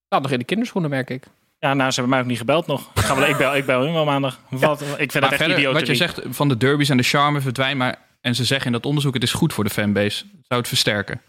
Nou, 0.10 0.22
nog 0.22 0.32
in 0.32 0.40
de 0.40 0.46
kinderschoenen, 0.46 0.90
merk 0.90 1.10
ik. 1.10 1.24
Ja, 1.60 1.74
nou, 1.74 1.90
ze 1.90 1.94
hebben 2.00 2.10
mij 2.10 2.20
ook 2.20 2.26
niet 2.30 2.38
gebeld 2.38 2.68
nog. 2.68 2.90
Ik, 2.96 3.02
ga 3.02 3.16
wel, 3.16 3.30
ik, 3.30 3.38
bel, 3.38 3.56
ik 3.56 3.66
bel 3.66 3.82
hun 3.82 3.94
wel 3.94 4.06
maandag. 4.06 4.40
Wat? 4.50 4.82
Ik 4.82 4.88
vind 5.12 5.14
Maar 5.14 5.32
het 5.32 5.42
echt 5.42 5.52
idioot. 5.52 5.74
wat 5.74 5.88
je 5.88 5.96
zegt 5.96 6.22
van 6.30 6.48
de 6.50 6.58
derbies 6.58 6.90
en 6.90 6.98
de 6.98 7.04
charme 7.04 7.42
verdwijnt, 7.42 7.78
maar 7.78 7.96
en 8.22 8.36
ze 8.36 8.44
zeggen 8.44 8.66
in 8.68 8.72
dat 8.72 8.86
onderzoek 8.86 9.14
het 9.14 9.24
is 9.24 9.32
goed 9.34 9.54
voor 9.54 9.64
de 9.64 9.70
fanbase. 9.70 10.26
Zou 10.48 10.60
het 10.60 10.68
versterken. 10.68 11.22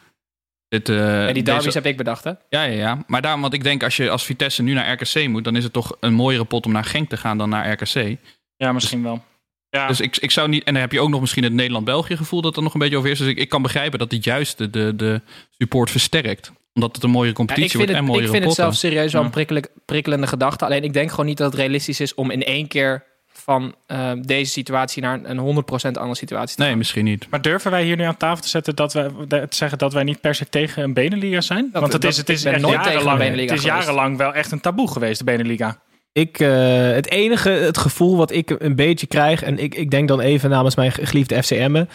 Dit, 0.78 0.88
eh, 0.88 1.26
en 1.26 1.34
die 1.34 1.42
derbies 1.42 1.64
deze- 1.64 1.78
heb 1.78 1.86
ik 1.86 1.96
bedacht, 1.96 2.24
hè? 2.24 2.30
Ja, 2.48 2.62
ja, 2.62 2.62
ja. 2.64 3.04
Maar 3.06 3.22
daarom, 3.22 3.40
want 3.40 3.52
ik 3.54 3.62
denk 3.62 3.82
als 3.82 3.96
je 3.96 4.10
als 4.10 4.24
Vitesse 4.24 4.62
nu 4.62 4.72
naar 4.72 4.92
RKC 4.92 5.28
moet, 5.28 5.44
dan 5.44 5.56
is 5.56 5.64
het 5.64 5.72
toch 5.72 5.96
een 6.00 6.14
mooiere 6.14 6.44
pot 6.44 6.66
om 6.66 6.72
naar 6.72 6.84
Genk 6.84 7.08
te 7.08 7.16
gaan 7.16 7.38
dan 7.38 7.48
naar 7.48 7.72
RKC. 7.72 8.16
Ja, 8.56 8.72
misschien 8.72 9.02
wel. 9.02 9.22
Ja. 9.70 9.86
Dus 9.86 10.00
ik, 10.00 10.16
ik 10.16 10.30
zou 10.30 10.48
niet. 10.48 10.64
En 10.64 10.72
dan 10.72 10.82
heb 10.82 10.92
je 10.92 11.00
ook 11.00 11.08
nog 11.08 11.20
misschien 11.20 11.44
het 11.44 11.52
Nederland-België 11.52 12.16
gevoel 12.16 12.40
dat 12.40 12.56
er 12.56 12.62
nog 12.62 12.74
een 12.74 12.80
beetje 12.80 12.96
overheerst. 12.96 13.22
Dus 13.22 13.30
ik, 13.30 13.38
ik 13.38 13.48
kan 13.48 13.62
begrijpen 13.62 13.98
dat 13.98 14.10
dit 14.10 14.24
juist 14.24 14.58
de, 14.58 14.70
de, 14.70 14.96
de 14.96 15.20
support 15.58 15.90
versterkt. 15.90 16.52
Omdat 16.74 16.94
het 16.94 17.04
een 17.04 17.10
mooie 17.10 17.24
Ja, 17.24 17.30
ik 17.30 17.36
competitie 17.36 17.70
vind 17.70 17.82
wordt 17.82 17.90
het, 17.90 18.00
en 18.00 18.04
ik 18.06 18.10
mooiere 18.10 18.32
vind 18.32 18.44
het 18.44 18.54
zelf 18.54 18.74
serieus 18.74 19.12
wel 19.12 19.24
een 19.24 19.44
Ja. 19.46 19.62
prikkelende 19.84 20.26
gedachte. 20.26 20.64
Alleen 20.64 20.84
ik 20.84 20.92
denk 20.92 21.10
gewoon 21.10 21.26
niet 21.26 21.36
dat 21.38 21.50
het 21.50 21.60
realistisch 21.60 22.00
is 22.00 22.14
om 22.14 22.30
in 22.30 22.42
één 22.42 22.68
keer 22.68 23.04
van 23.44 23.74
eh, 23.86 24.10
deze 24.22 24.50
situatie 24.50 25.02
naar 25.02 25.20
een 25.22 25.38
100% 25.38 25.40
andere 25.72 26.14
situatie 26.14 26.54
te 26.56 26.60
Nee, 26.60 26.68
gaan. 26.70 26.78
misschien 26.78 27.04
niet. 27.04 27.26
Maar 27.30 27.42
durven 27.42 27.70
wij 27.70 27.84
hier 27.84 27.96
nu 27.96 28.02
aan 28.04 28.16
tafel 28.16 28.42
te 28.42 28.48
zetten 28.48 28.76
dat 28.76 28.92
we 28.92 29.10
te 29.28 29.46
zeggen 29.50 29.78
dat 29.78 29.92
wij 29.92 30.02
niet 30.02 30.20
per 30.20 30.34
se 30.34 30.48
tegen 30.48 30.82
een 30.82 30.94
Beneliga 30.94 31.40
zijn? 31.40 31.68
Want 31.72 31.92
het 31.92 32.02
dat- 32.02 32.10
is, 32.10 32.16
het 32.16 32.28
ik 32.28 32.34
is 32.34 32.42
ben 32.42 32.52
echt 32.52 32.62
nooit 32.62 32.74
tegen 32.74 32.88
een 32.88 32.94
jarenlang, 32.94 33.18
Beneliga 33.18 33.50
het 33.54 33.58
is 33.62 33.66
jarenlang 33.66 34.16
wel 34.16 34.34
echt 34.34 34.52
een 34.52 34.60
taboe 34.60 34.90
geweest, 34.92 35.18
de 35.18 35.24
Beneliga. 35.24 35.78
Ik, 36.12 36.40
eh, 36.40 36.48
het 36.90 37.10
enige, 37.10 37.48
het 37.50 37.78
gevoel 37.78 38.16
wat 38.16 38.32
ik 38.32 38.50
een 38.58 38.74
beetje 38.76 39.06
krijg, 39.06 39.42
en 39.42 39.58
ik, 39.58 39.74
ik 39.74 39.90
denk 39.90 40.08
dan 40.08 40.20
even 40.20 40.50
namens 40.50 40.74
mijn 40.76 40.92
geliefde 40.92 41.42
FCM'en. 41.42 41.88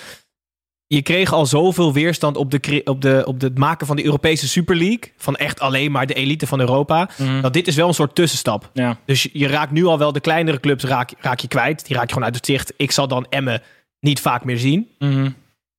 Je 0.91 1.01
kreeg 1.01 1.33
al 1.33 1.45
zoveel 1.45 1.93
weerstand 1.93 2.37
op, 2.37 2.51
de, 2.51 2.81
op, 2.83 3.01
de, 3.01 3.21
op 3.25 3.41
het 3.41 3.57
maken 3.57 3.87
van 3.87 3.95
de 3.95 4.03
Europese 4.05 4.47
Super 4.47 4.75
League. 4.75 5.11
Van 5.17 5.35
echt 5.35 5.59
alleen 5.59 5.91
maar 5.91 6.05
de 6.07 6.13
elite 6.13 6.47
van 6.47 6.59
Europa. 6.59 7.09
Dat 7.41 7.53
dit 7.53 7.67
is 7.67 7.75
wel 7.75 7.87
een 7.87 7.93
soort 7.93 8.15
tussenstap. 8.15 8.69
Ja. 8.73 8.97
Dus 9.05 9.23
je- 9.23 9.29
je 9.33 9.47
raakt 9.47 9.71
nu 9.71 9.85
al 9.85 9.97
wel 9.97 10.11
de 10.11 10.19
kleinere 10.19 10.59
clubs 10.59 10.83
raak, 10.83 11.13
raak 11.19 11.39
je 11.39 11.47
kwijt. 11.47 11.85
Die 11.85 11.95
raak 11.95 12.05
je 12.05 12.09
gewoon 12.13 12.25
uit 12.27 12.35
het 12.35 12.45
zicht. 12.45 12.73
Ik 12.77 12.91
zal 12.91 13.07
dan 13.07 13.25
Emmen 13.29 13.61
niet 13.99 14.19
vaak 14.21 14.43
meer 14.43 14.57
zien. 14.57 14.87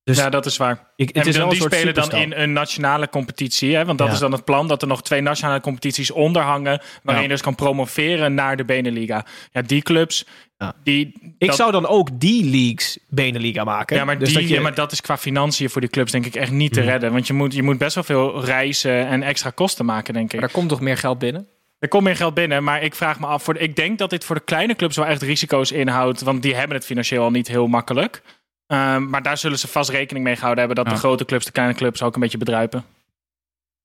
Dus 0.03 0.17
ja, 0.17 0.29
dat 0.29 0.45
is 0.45 0.57
waar. 0.57 0.91
je- 0.95 1.03
het 1.05 1.15
en 1.15 1.19
is 1.21 1.25
wel 1.25 1.33
dan, 1.33 1.43
een 1.43 1.49
die 1.49 1.59
soort 1.61 1.73
spelen 1.73 1.93
dan 1.93 2.11
in 2.11 2.33
een 2.33 2.53
nationale 2.53 3.09
competitie. 3.09 3.75
Hè? 3.75 3.85
Want 3.85 3.97
dat 3.97 4.07
Ja. 4.07 4.13
is 4.13 4.19
dan 4.19 4.31
het 4.31 4.45
plan, 4.45 4.67
dat 4.67 4.81
er 4.81 4.87
nog 4.87 5.03
twee 5.03 5.21
nationale 5.21 5.61
competities 5.61 6.11
onder 6.11 6.41
hangen. 6.41 6.81
Waarin 7.03 7.23
je 7.23 7.29
dus 7.29 7.41
kan 7.41 7.55
promoveren 7.55 8.33
naar 8.33 8.57
de 8.57 8.65
Beneliga. 8.65 9.25
Ja, 9.51 9.61
die 9.61 9.81
clubs, 9.81 10.25
Ja. 10.57 10.73
die... 10.83 11.33
Ik 11.37 11.47
dat- 11.47 11.55
zou 11.55 11.71
dan 11.71 11.87
ook 11.87 12.19
die 12.19 12.43
leagues 12.49 12.99
Beneliga 13.09 13.63
maken. 13.63 13.95
Ja 13.95 14.05
maar, 14.05 14.17
Dus 14.19 14.27
die, 14.29 14.37
dat 14.37 14.47
je- 14.49 14.55
ja, 14.55 14.61
maar 14.61 14.75
dat 14.75 14.91
is 14.91 15.01
qua 15.01 15.17
financiën 15.17 15.69
voor 15.69 15.81
die 15.81 15.89
clubs 15.89 16.11
denk 16.11 16.25
ik 16.25 16.35
echt 16.35 16.51
niet 16.51 16.73
te 16.73 16.79
Mhm. 16.79 16.89
redden. 16.89 17.11
Want 17.11 17.27
je 17.27 17.33
moet, 17.33 17.53
je 17.53 17.63
moet 17.63 17.77
best 17.77 17.95
wel 17.95 18.03
veel 18.03 18.43
reizen 18.45 19.07
en 19.07 19.23
extra 19.23 19.49
kosten 19.49 19.85
maken, 19.85 20.13
denk 20.13 20.33
ik. 20.33 20.39
Maar 20.39 20.49
er 20.49 20.55
komt 20.55 20.69
toch 20.69 20.81
meer 20.81 20.97
geld 20.97 21.19
binnen? 21.19 21.47
Er 21.79 21.87
komt 21.87 22.03
meer 22.03 22.15
geld 22.15 22.33
binnen, 22.33 22.63
maar 22.63 22.83
ik 22.83 22.95
vraag 22.95 23.19
me 23.19 23.25
af. 23.25 23.43
Voor, 23.43 23.57
ik 23.57 23.75
denk 23.75 23.97
dat 23.97 24.09
dit 24.09 24.25
voor 24.25 24.35
de 24.35 24.43
kleine 24.43 24.75
clubs 24.75 24.95
wel 24.95 25.05
echt 25.05 25.21
risico's 25.21 25.71
inhoudt. 25.71 26.21
Want 26.21 26.41
die 26.41 26.55
hebben 26.55 26.77
het 26.77 26.85
financieel 26.85 27.23
al 27.23 27.31
niet 27.31 27.47
heel 27.47 27.67
makkelijk. 27.67 28.21
Ehm, 28.71 29.09
maar 29.09 29.21
daar 29.23 29.37
zullen 29.37 29.59
ze 29.59 29.67
vast 29.67 29.89
rekening 29.89 30.25
mee 30.25 30.35
gehouden 30.35 30.65
hebben. 30.65 30.83
Dat 30.83 30.93
Ja. 30.93 30.99
de 30.99 31.05
grote 31.07 31.25
clubs 31.25 31.45
de 31.45 31.51
kleine 31.51 31.73
clubs 31.73 32.01
ook 32.03 32.13
een 32.15 32.21
beetje 32.21 32.37
bedruipen. 32.37 32.83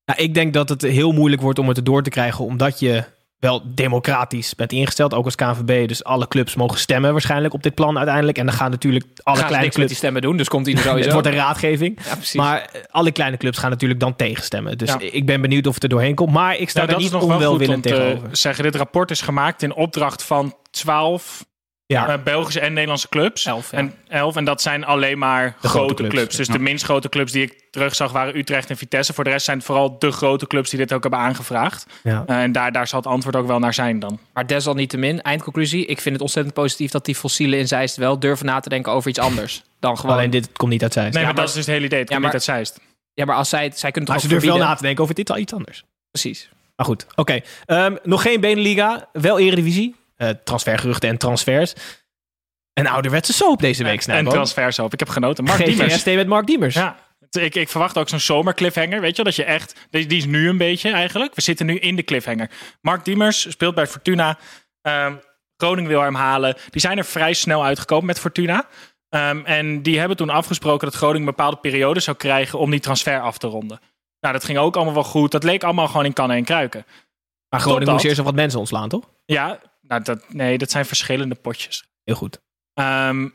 Ja, 0.05 0.17
ik 0.17 0.33
denk 0.33 0.53
dat 0.53 0.69
het 0.69 0.81
heel 0.81 1.11
moeilijk 1.11 1.41
wordt 1.41 1.59
om 1.59 1.67
het 1.67 1.77
erdoor 1.77 2.03
te 2.03 2.09
krijgen, 2.09 2.45
omdat 2.45 2.79
je 2.79 3.03
wel 3.39 3.61
democratisch 3.65 4.55
bent 4.55 4.71
ingesteld, 4.71 5.13
ook 5.13 5.25
als 5.25 5.35
KNVB. 5.35 5.87
Dus 5.87 6.03
alle 6.03 6.27
clubs 6.27 6.55
mogen 6.55 6.79
stemmen 6.79 7.11
waarschijnlijk 7.11 7.53
op 7.53 7.63
dit 7.63 7.75
plan 7.75 7.97
uiteindelijk. 7.97 8.37
En 8.37 8.45
dan 8.45 8.55
gaan 8.55 8.71
natuurlijk 8.71 9.05
alle 9.23 9.37
Gaan 9.37 9.47
kleine 9.47 9.65
niks 9.65 9.77
met 9.77 9.87
die 9.87 9.97
clubs... 9.97 9.97
stemmen 9.97 10.21
doen, 10.21 10.37
dus 10.37 10.47
komt 10.47 10.65
hij 10.65 10.75
er 10.75 10.97
Het 11.03 11.11
wordt 11.11 11.27
een 11.27 11.33
raadgeving. 11.33 11.99
Ja, 12.05 12.15
precies. 12.15 12.33
Maar 12.33 12.61
eh, 12.61 12.81
alle 12.89 13.11
kleine 13.11 13.37
clubs 13.37 13.57
gaan 13.57 13.69
natuurlijk 13.69 13.99
dan 13.99 14.15
tegenstemmen. 14.15 14.77
Dus 14.77 14.89
Ja. 14.89 14.99
ik 14.99 15.25
ben 15.25 15.41
benieuwd 15.41 15.67
of 15.67 15.73
het 15.73 15.83
er 15.83 15.89
doorheen 15.89 16.15
komt. 16.15 16.31
Maar 16.33 16.57
ik 16.57 16.69
sta 16.69 16.79
Nou, 16.79 16.91
er 16.91 16.97
dat 16.97 17.05
is 17.05 17.11
niet 17.11 17.21
nog 17.21 17.29
wel 17.29 17.37
goed 17.37 17.45
om 17.47 17.51
onwelwillend 17.53 17.83
te 17.83 17.89
tegenover. 17.89 18.37
zeggen. 18.37 18.63
Dit 18.63 18.75
rapport 18.75 19.11
is 19.11 19.21
gemaakt 19.21 19.63
in 19.63 19.73
opdracht 19.73 20.23
van 20.23 20.55
12 20.71 21.45
Ja, 21.87 22.07
eh, 22.07 22.23
Belgische 22.23 22.59
en 22.59 22.73
Nederlandse 22.73 23.09
clubs. 23.09 23.45
Elf, 23.45 23.71
ja. 23.71 23.77
En, 23.77 23.93
elf, 24.07 24.35
en 24.35 24.45
dat 24.45 24.61
zijn 24.61 24.85
alleen 24.85 25.17
maar 25.17 25.45
De 25.61 25.67
grote, 25.67 25.77
grote 25.77 25.93
clubs. 25.93 26.13
clubs. 26.15 26.35
Dus 26.35 26.47
Ja. 26.47 26.53
de 26.53 26.59
minst 26.59 26.83
grote 26.85 27.09
clubs 27.09 27.31
die 27.31 27.41
ik 27.41 27.63
terugzag 27.71 28.11
waren 28.11 28.37
Utrecht 28.37 28.69
en 28.69 28.77
Vitesse. 28.77 29.13
Voor 29.13 29.23
de 29.23 29.29
rest 29.29 29.45
zijn 29.45 29.57
het 29.57 29.65
vooral 29.65 29.99
de 29.99 30.11
grote 30.11 30.47
clubs 30.47 30.69
die 30.69 30.79
dit 30.79 30.93
ook 30.93 31.01
hebben 31.01 31.19
aangevraagd. 31.19 31.85
ja. 32.03 32.23
Eh, 32.27 32.41
en 32.41 32.51
daar, 32.51 32.71
daar 32.71 32.87
zal 32.87 32.99
het 32.99 33.07
antwoord 33.07 33.35
ook 33.35 33.47
wel 33.47 33.59
naar 33.59 33.73
zijn 33.73 33.99
dan. 33.99 34.19
Maar 34.33 34.47
desalniettemin, 34.47 35.21
eindconclusie. 35.21 35.85
Ik 35.85 36.01
vind 36.01 36.13
het 36.13 36.23
ontzettend 36.23 36.55
positief 36.55 36.91
dat 36.91 37.05
die 37.05 37.15
fossielen 37.15 37.59
in 37.59 37.67
Zeist 37.67 37.95
wel 37.95 38.19
durven 38.19 38.45
na 38.45 38.59
te 38.59 38.69
denken 38.69 38.91
over 38.91 39.09
iets 39.09 39.19
anders. 39.19 39.63
Dan 39.79 39.97
gewoon... 39.97 40.15
Alleen 40.15 40.29
dit 40.29 40.49
komt 40.53 40.71
niet 40.71 40.83
uit 40.83 40.93
Zeist. 40.93 41.13
Nee, 41.13 41.21
Ja, 41.23 41.27
maar, 41.27 41.37
dat 41.39 41.47
is 41.47 41.53
dus 41.53 41.65
het 41.65 41.73
hele 41.73 41.85
idee. 41.85 41.99
Het 41.99 42.09
Ja, 42.09 42.15
komt 42.15 42.27
maar- 42.27 42.35
niet 42.39 42.47
uit 42.49 42.57
Zeist. 42.57 42.79
Ja, 43.13 43.25
maar 43.25 43.35
als 43.35 43.49
zij, 43.49 43.71
zij 43.75 43.91
kunnen 43.91 44.09
maar 44.11 44.19
toch 44.21 44.29
ze 44.29 44.33
durven 44.37 44.57
wel 44.57 44.67
na 44.67 44.75
te 44.75 44.81
denken 44.81 45.03
over 45.03 45.15
dit 45.15 45.29
al 45.29 45.37
iets 45.37 45.53
anders. 45.53 45.83
Precies. 46.11 46.49
Maar 46.75 46.85
goed, 46.85 47.05
oké. 47.15 47.39
Ehm, 47.65 47.95
nog 48.03 48.21
geen 48.21 48.41
Beneliga, 48.41 49.09
wel 49.13 49.39
Eredivisie. 49.39 49.95
Eh 50.17 50.29
transfergeruchten 50.43 51.09
en 51.09 51.17
transfers. 51.17 51.73
Een 52.73 52.87
ouderwetse 52.87 53.33
soap 53.33 53.59
deze 53.59 53.83
week, 53.83 53.95
en 53.95 54.01
Snijboom. 54.01 54.33
transfers 54.33 54.79
op. 54.79 54.93
Ik 54.93 54.99
heb 54.99 55.09
genoten. 55.09 55.43
Mark 55.43 55.65
Diemers. 55.65 56.03
Met 56.03 56.27
Mark 56.27 56.45
Diemers. 56.45 56.75
Ja. 56.75 56.95
Ik, 57.29 57.55
ik 57.55 57.69
verwacht 57.69 57.97
ook 57.97 58.09
zo'n 58.09 58.19
zomer 58.19 58.53
cliffhanger. 58.53 59.01
Weet 59.01 59.15
je, 59.15 59.23
dat 59.23 59.35
je 59.35 59.43
echt. 59.43 59.75
Die, 59.89 60.05
die 60.05 60.17
is 60.17 60.25
nu 60.25 60.49
een 60.49 60.57
beetje 60.57 60.91
eigenlijk. 60.91 61.35
We 61.35 61.41
zitten 61.41 61.65
nu 61.65 61.77
in 61.77 61.95
de 61.95 62.03
cliffhanger. 62.03 62.49
Mark 62.81 63.05
Diemers 63.05 63.49
speelt 63.49 63.75
bij 63.75 63.87
Fortuna. 63.87 64.37
Ehm, 64.81 65.15
Groningen 65.57 65.89
wil 65.89 66.01
hem 66.01 66.15
halen. 66.15 66.55
Die 66.69 66.81
zijn 66.81 66.97
er 66.97 67.05
vrij 67.05 67.33
snel 67.33 67.63
uitgekomen 67.63 68.05
met 68.05 68.19
Fortuna. 68.19 68.67
Ehm, 69.09 69.41
en 69.45 69.81
die 69.81 69.99
hebben 69.99 70.17
toen 70.17 70.29
afgesproken 70.29 70.87
dat 70.87 70.95
Groningen 70.95 71.27
een 71.27 71.35
bepaalde 71.35 71.57
periode 71.57 71.99
zou 71.99 72.17
krijgen 72.17 72.59
om 72.59 72.71
die 72.71 72.79
transfer 72.79 73.21
af 73.21 73.37
te 73.37 73.47
ronden. 73.47 73.79
Nou, 74.19 74.33
dat 74.33 74.43
ging 74.43 74.57
ook 74.57 74.75
allemaal 74.75 74.93
wel 74.93 75.03
goed. 75.03 75.31
Dat 75.31 75.43
leek 75.43 75.63
allemaal 75.63 75.87
gewoon 75.87 76.05
in 76.05 76.13
kannen 76.13 76.37
en 76.37 76.43
kruiken. 76.43 76.85
Maar 77.49 77.59
Groningen 77.59 77.93
moest 77.93 78.05
eerst 78.05 78.17
nog 78.17 78.25
wat 78.25 78.35
mensen 78.35 78.59
ontslaan, 78.59 78.89
toch? 78.89 79.09
Ja, 79.25 79.59
nou, 79.87 80.03
dat, 80.03 80.33
nee, 80.33 80.57
dat 80.57 80.71
zijn 80.71 80.85
verschillende 80.85 81.35
potjes. 81.35 81.85
Heel 82.03 82.15
goed. 82.15 82.41
Ehm, 82.73 83.29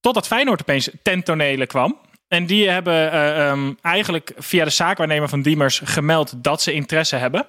totdat 0.00 0.26
Feyenoord 0.26 0.60
opeens 0.60 0.90
ten 1.02 1.22
tonele 1.22 1.66
kwam. 1.66 1.98
En 2.28 2.46
die 2.46 2.68
hebben 2.68 3.12
eh, 3.12 3.48
ehm, 3.48 3.72
eigenlijk 3.80 4.32
via 4.36 4.64
de 4.64 4.70
zaakwaarnemer 4.70 5.28
van 5.28 5.42
Diemers 5.42 5.80
gemeld 5.84 6.44
dat 6.44 6.62
ze 6.62 6.72
interesse 6.72 7.16
hebben. 7.16 7.46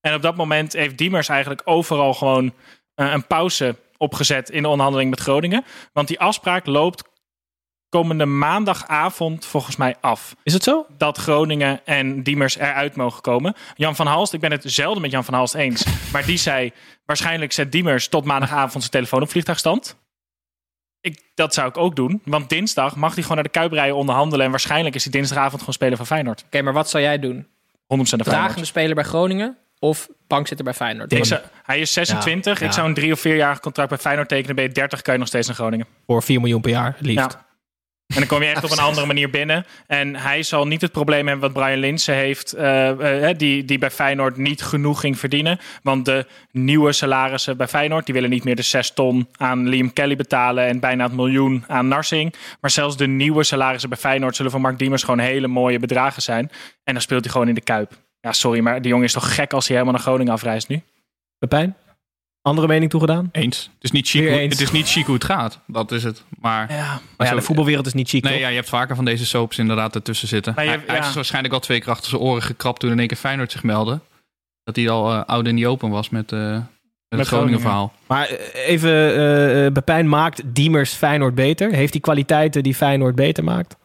En 0.00 0.14
op 0.14 0.22
dat 0.22 0.36
moment 0.36 0.72
heeft 0.72 0.98
Diemers 0.98 1.28
eigenlijk 1.28 1.60
overal 1.64 2.14
gewoon 2.14 2.54
eh, 2.94 3.12
een 3.12 3.26
pauze 3.26 3.76
opgezet 3.96 4.50
in 4.50 4.62
de 4.62 4.68
onderhandeling 4.68 5.10
met 5.10 5.20
Groningen. 5.20 5.64
Want 5.92 6.08
die 6.08 6.20
afspraak 6.20 6.66
loopt 6.66 7.02
komende 7.88 8.26
maandagavond 8.26 9.46
volgens 9.46 9.76
mij 9.76 9.96
af. 10.00 10.34
Is 10.42 10.52
het 10.52 10.62
zo? 10.62 10.86
Dat 10.98 11.18
Groningen 11.18 11.80
en 11.86 12.22
Diemers 12.22 12.56
eruit 12.56 12.96
mogen 12.96 13.22
komen. 13.22 13.54
Jan 13.76 13.96
van 13.96 14.06
Halst, 14.06 14.32
ik 14.32 14.40
ben 14.40 14.50
het 14.50 14.62
zelden 14.66 15.02
met 15.02 15.10
Jan 15.10 15.24
van 15.24 15.34
Halst 15.34 15.54
eens. 15.54 15.84
Maar 16.12 16.24
die 16.24 16.36
zei, 16.38 16.72
waarschijnlijk 17.06 17.52
zet 17.52 17.72
Diemers 17.72 18.08
tot 18.08 18.24
maandagavond 18.24 18.72
zijn 18.72 18.90
telefoon 18.90 19.22
op 19.22 19.30
vliegtuigstand. 19.30 19.96
Ik, 21.00 21.22
dat 21.34 21.54
zou 21.54 21.68
ik 21.68 21.76
ook 21.76 21.96
doen. 21.96 22.20
Want 22.24 22.48
dinsdag 22.48 22.96
mag 22.96 23.12
hij 23.14 23.22
gewoon 23.22 23.36
naar 23.36 23.44
de 23.52 23.70
Kuip 23.70 23.92
onderhandelen. 23.94 24.44
En 24.44 24.50
waarschijnlijk 24.50 24.94
is 24.94 25.02
hij 25.02 25.12
dinsdagavond 25.12 25.58
gewoon 25.58 25.74
speler 25.74 25.96
van 25.96 26.06
Feyenoord. 26.06 26.42
100% 26.44 26.46
Oké, 26.46 26.62
maar 26.62 26.72
wat 26.72 26.90
zou 26.90 27.02
jij 27.02 27.18
doen? 27.18 27.46
de 27.88 27.96
Feyenoord. 28.06 28.24
Dragende 28.24 28.64
speler 28.64 28.94
bij 28.94 29.04
Groningen 29.04 29.56
of 29.78 30.08
bankzitter 30.26 30.64
bij 30.64 30.74
Feyenoord? 30.74 31.12
Ik 31.12 31.24
zou- 31.24 31.40
hij 31.62 31.78
is 31.80 31.92
26. 31.92 32.52
Ja, 32.52 32.60
ja. 32.60 32.66
Ik 32.66 32.72
zou 32.72 32.88
een 32.88 32.94
drie- 32.94 33.12
of 33.12 33.20
vierjarig 33.20 33.60
contract 33.60 33.88
bij 33.88 33.98
Feyenoord 33.98 34.28
tekenen. 34.28 34.54
Ben 34.56 34.64
je 34.64 34.70
30, 34.72 35.02
kan 35.02 35.12
je 35.12 35.18
nog 35.18 35.28
steeds 35.28 35.46
naar 35.46 35.56
Groningen. 35.56 35.86
Voor 36.06 36.22
4 36.22 36.40
miljoen 36.40 36.60
per 36.60 36.70
jaar, 36.70 36.96
liefst. 36.98 37.32
Ja. 37.32 37.46
En 38.08 38.18
dan 38.18 38.26
kom 38.26 38.42
je 38.42 38.48
echt 38.48 38.64
op 38.64 38.70
een 38.70 38.78
andere 38.78 39.06
manier 39.06 39.30
binnen. 39.30 39.66
En 39.86 40.16
hij 40.16 40.42
zal 40.42 40.66
niet 40.66 40.80
het 40.80 40.92
probleem 40.92 41.26
hebben 41.26 41.52
wat 41.52 41.62
Brian 41.62 41.78
Linsen 41.78 42.14
heeft. 42.14 42.52
eh, 42.52 43.28
eh, 43.30 43.38
die, 43.38 43.64
die 43.64 43.78
bij 43.78 43.90
Feyenoord 43.90 44.36
niet 44.36 44.62
genoeg 44.62 45.00
ging 45.00 45.18
verdienen. 45.18 45.58
Want 45.82 46.04
de 46.04 46.26
nieuwe 46.50 46.92
salarissen 46.92 47.56
bij 47.56 47.68
Feyenoord... 47.68 48.04
die 48.04 48.14
willen 48.14 48.30
niet 48.30 48.44
meer 48.44 48.56
de 48.56 48.62
6 48.62 48.90
ton 48.90 49.28
aan 49.36 49.68
Liam 49.68 49.92
Kelly 49.92 50.16
betalen... 50.16 50.66
en 50.66 50.80
bijna 50.80 51.04
het 51.04 51.12
miljoen 51.12 51.64
aan 51.66 51.88
Narsing. 51.88 52.34
Maar 52.60 52.70
zelfs 52.70 52.96
de 52.96 53.06
nieuwe 53.06 53.44
salarissen 53.44 53.88
bij 53.88 53.98
Feyenoord... 53.98 54.36
zullen 54.36 54.50
voor 54.50 54.60
Mark 54.60 54.78
Diemers 54.78 55.02
gewoon 55.02 55.18
hele 55.18 55.48
mooie 55.48 55.78
bedragen 55.78 56.22
zijn. 56.22 56.50
En 56.84 56.92
dan 56.92 57.02
speelt 57.02 57.22
hij 57.22 57.32
gewoon 57.32 57.48
in 57.48 57.54
de 57.54 57.60
Kuip. 57.60 57.92
Ja, 58.20 58.32
sorry, 58.32 58.60
maar 58.60 58.82
die 58.82 58.90
jongen 58.90 59.06
is 59.06 59.12
toch 59.12 59.34
gek 59.34 59.52
als 59.52 59.66
hij 59.66 59.76
helemaal 59.76 59.96
naar 59.96 60.06
Groningen 60.06 60.32
afreist 60.32 60.68
nu? 60.68 60.82
Pepijn? 61.38 61.76
Andere 62.42 62.66
mening 62.66 62.90
toegedaan? 62.90 63.28
Eens. 63.32 63.70
Het 63.74 63.84
is 63.84 63.90
niet 63.90 64.08
chic, 64.08 64.28
hoe, 64.28 64.38
het 64.38 64.60
is 64.60 64.70
niet 64.70 64.88
chic 64.88 65.04
hoe 65.04 65.14
het 65.14 65.24
gaat. 65.24 65.60
Dat 65.66 65.92
is 65.92 66.02
het. 66.02 66.24
Maar, 66.40 66.72
Ja, 66.72 66.86
maar 67.16 67.26
ja, 67.26 67.26
zo- 67.32 67.34
de 67.38 67.42
voetbalwereld 67.42 67.86
is 67.86 67.92
niet 67.92 68.08
chic, 68.08 68.22
Nee, 68.22 68.32
toch? 68.32 68.42
ja, 68.42 68.48
je 68.48 68.54
hebt 68.54 68.68
vaker 68.68 68.96
van 68.96 69.04
deze 69.04 69.26
soaps 69.26 69.58
inderdaad 69.58 69.94
ertussen 69.94 70.28
zitten. 70.28 70.52
Maar 70.54 70.64
je- 70.64 70.70
hij, 70.70 70.82
hij 70.86 70.96
ja. 70.96 71.02
heeft 71.02 71.14
waarschijnlijk 71.14 71.54
al 71.54 71.60
twee 71.60 71.80
keer 71.80 71.90
achter 71.90 72.08
zijn 72.10 72.22
oren 72.22 72.42
gekrapt 72.42 72.80
toen 72.80 72.90
in 72.90 72.98
één 72.98 73.08
keer 73.08 73.16
Feyenoord 73.16 73.52
zich 73.52 73.62
meldde. 73.62 74.00
Dat 74.64 74.76
hij 74.76 74.88
al 74.88 75.12
eh, 75.12 75.24
oud 75.24 75.46
in 75.46 75.56
die 75.56 75.66
open 75.68 75.90
was 75.90 76.08
met, 76.08 76.32
eh, 76.32 76.38
met, 76.38 76.58
het 76.58 76.66
Groningen 77.08 77.26
Groningen. 77.26 77.60
verhaal. 77.60 77.92
Maar 78.06 78.28
eh, 78.28 78.68
even, 78.68 78.90
eh 78.90 79.66
eh, 79.66 79.72
Pepijn 79.72 80.08
maakt 80.08 80.42
Diemers 80.44 80.92
Feyenoord 80.92 81.34
beter? 81.34 81.72
Heeft 81.72 81.92
hij 81.92 82.00
kwaliteiten 82.00 82.62
die 82.62 82.74
Feyenoord 82.74 83.14
beter 83.14 83.44
maakt? 83.44 83.76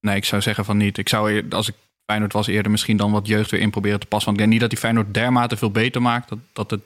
Nee, 0.00 0.16
ik 0.16 0.24
zou 0.24 0.42
zeggen 0.42 0.64
van 0.64 0.76
niet. 0.76 0.98
Ik 0.98 1.08
zou, 1.08 1.44
als 1.50 1.68
ik 1.68 1.74
Feyenoord 2.06 2.32
was, 2.32 2.46
eerder 2.46 2.70
misschien 2.70 2.96
dan 2.96 3.10
wat 3.12 3.26
jeugd 3.26 3.50
weer 3.50 3.60
in 3.60 3.70
proberen 3.70 4.00
te 4.00 4.06
passen. 4.06 4.26
Want 4.26 4.36
ik 4.40 4.42
denk 4.42 4.50
niet 4.50 4.60
dat 4.60 4.70
die 4.70 4.78
Feyenoord 4.78 5.14
dermate 5.14 5.56
veel 5.56 5.70
beter 5.70 6.02
maakt 6.02 6.28
dat, 6.28 6.38
dat 6.52 6.70
het 6.70 6.80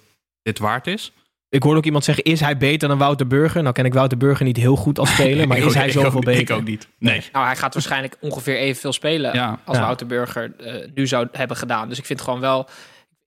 dit 0.44 0.58
waard 0.58 0.86
is. 0.86 1.12
Ik 1.48 1.62
hoorde 1.62 1.78
ook 1.78 1.84
iemand 1.84 2.04
zeggen, 2.04 2.24
is 2.24 2.40
hij 2.40 2.56
beter 2.56 2.88
dan 2.88 2.98
Wouter 2.98 3.26
Burger? 3.26 3.62
Nou 3.62 3.74
ken 3.74 3.84
ik 3.84 3.94
Wouter 3.94 4.18
Burger 4.18 4.44
niet 4.44 4.56
heel 4.56 4.76
goed 4.76 4.98
als 4.98 5.12
speler, 5.14 5.48
maar 5.48 5.56
is 5.58 5.64
ook- 5.64 5.74
hij 5.74 5.86
ik 5.86 5.92
zoveel 5.92 6.18
ook- 6.18 6.24
beter? 6.24 6.40
Ik 6.40 6.50
ook 6.50 6.64
niet. 6.64 6.88
Nee. 6.98 7.22
Nou, 7.32 7.46
hij 7.46 7.56
gaat 7.56 7.74
waarschijnlijk 7.74 8.16
ongeveer 8.20 8.56
evenveel 8.56 8.92
spelen 8.92 9.34
Ja. 9.34 9.58
als 9.64 9.76
Ja. 9.76 9.82
Wouter 9.82 10.06
Burger 10.06 10.52
eh, 10.58 10.88
nu 10.94 11.06
zou 11.06 11.28
hebben 11.32 11.56
gedaan. 11.56 11.88
Dus 11.88 11.98
ik 11.98 12.04
vind 12.06 12.20
gewoon 12.20 12.40
wel... 12.40 12.68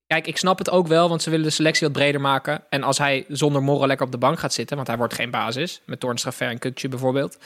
Kijk, 0.08 0.28
ik 0.28 0.38
snap 0.38 0.58
het 0.58 0.70
ook 0.70 0.88
wel, 0.88 1.10
want 1.10 1.22
ze 1.22 1.30
willen 1.30 1.46
de 1.46 1.52
selectie 1.52 1.88
wat 1.88 1.96
breder 1.96 2.22
maken. 2.22 2.64
En 2.70 2.84
als 2.84 2.98
hij 2.98 3.26
zonder 3.28 3.64
Morren 3.64 3.88
lekker 3.88 4.06
op 4.06 4.12
de 4.12 4.18
bank 4.18 4.40
gaat 4.40 4.54
zitten, 4.54 4.76
want 4.76 4.88
hij 4.88 4.98
wordt 4.98 5.14
geen 5.14 5.32
basis, 5.32 5.82
met 5.86 6.00
Toornstra, 6.00 6.32
en 6.48 6.60
Kukje 6.60 6.88
bijvoorbeeld, 6.88 7.38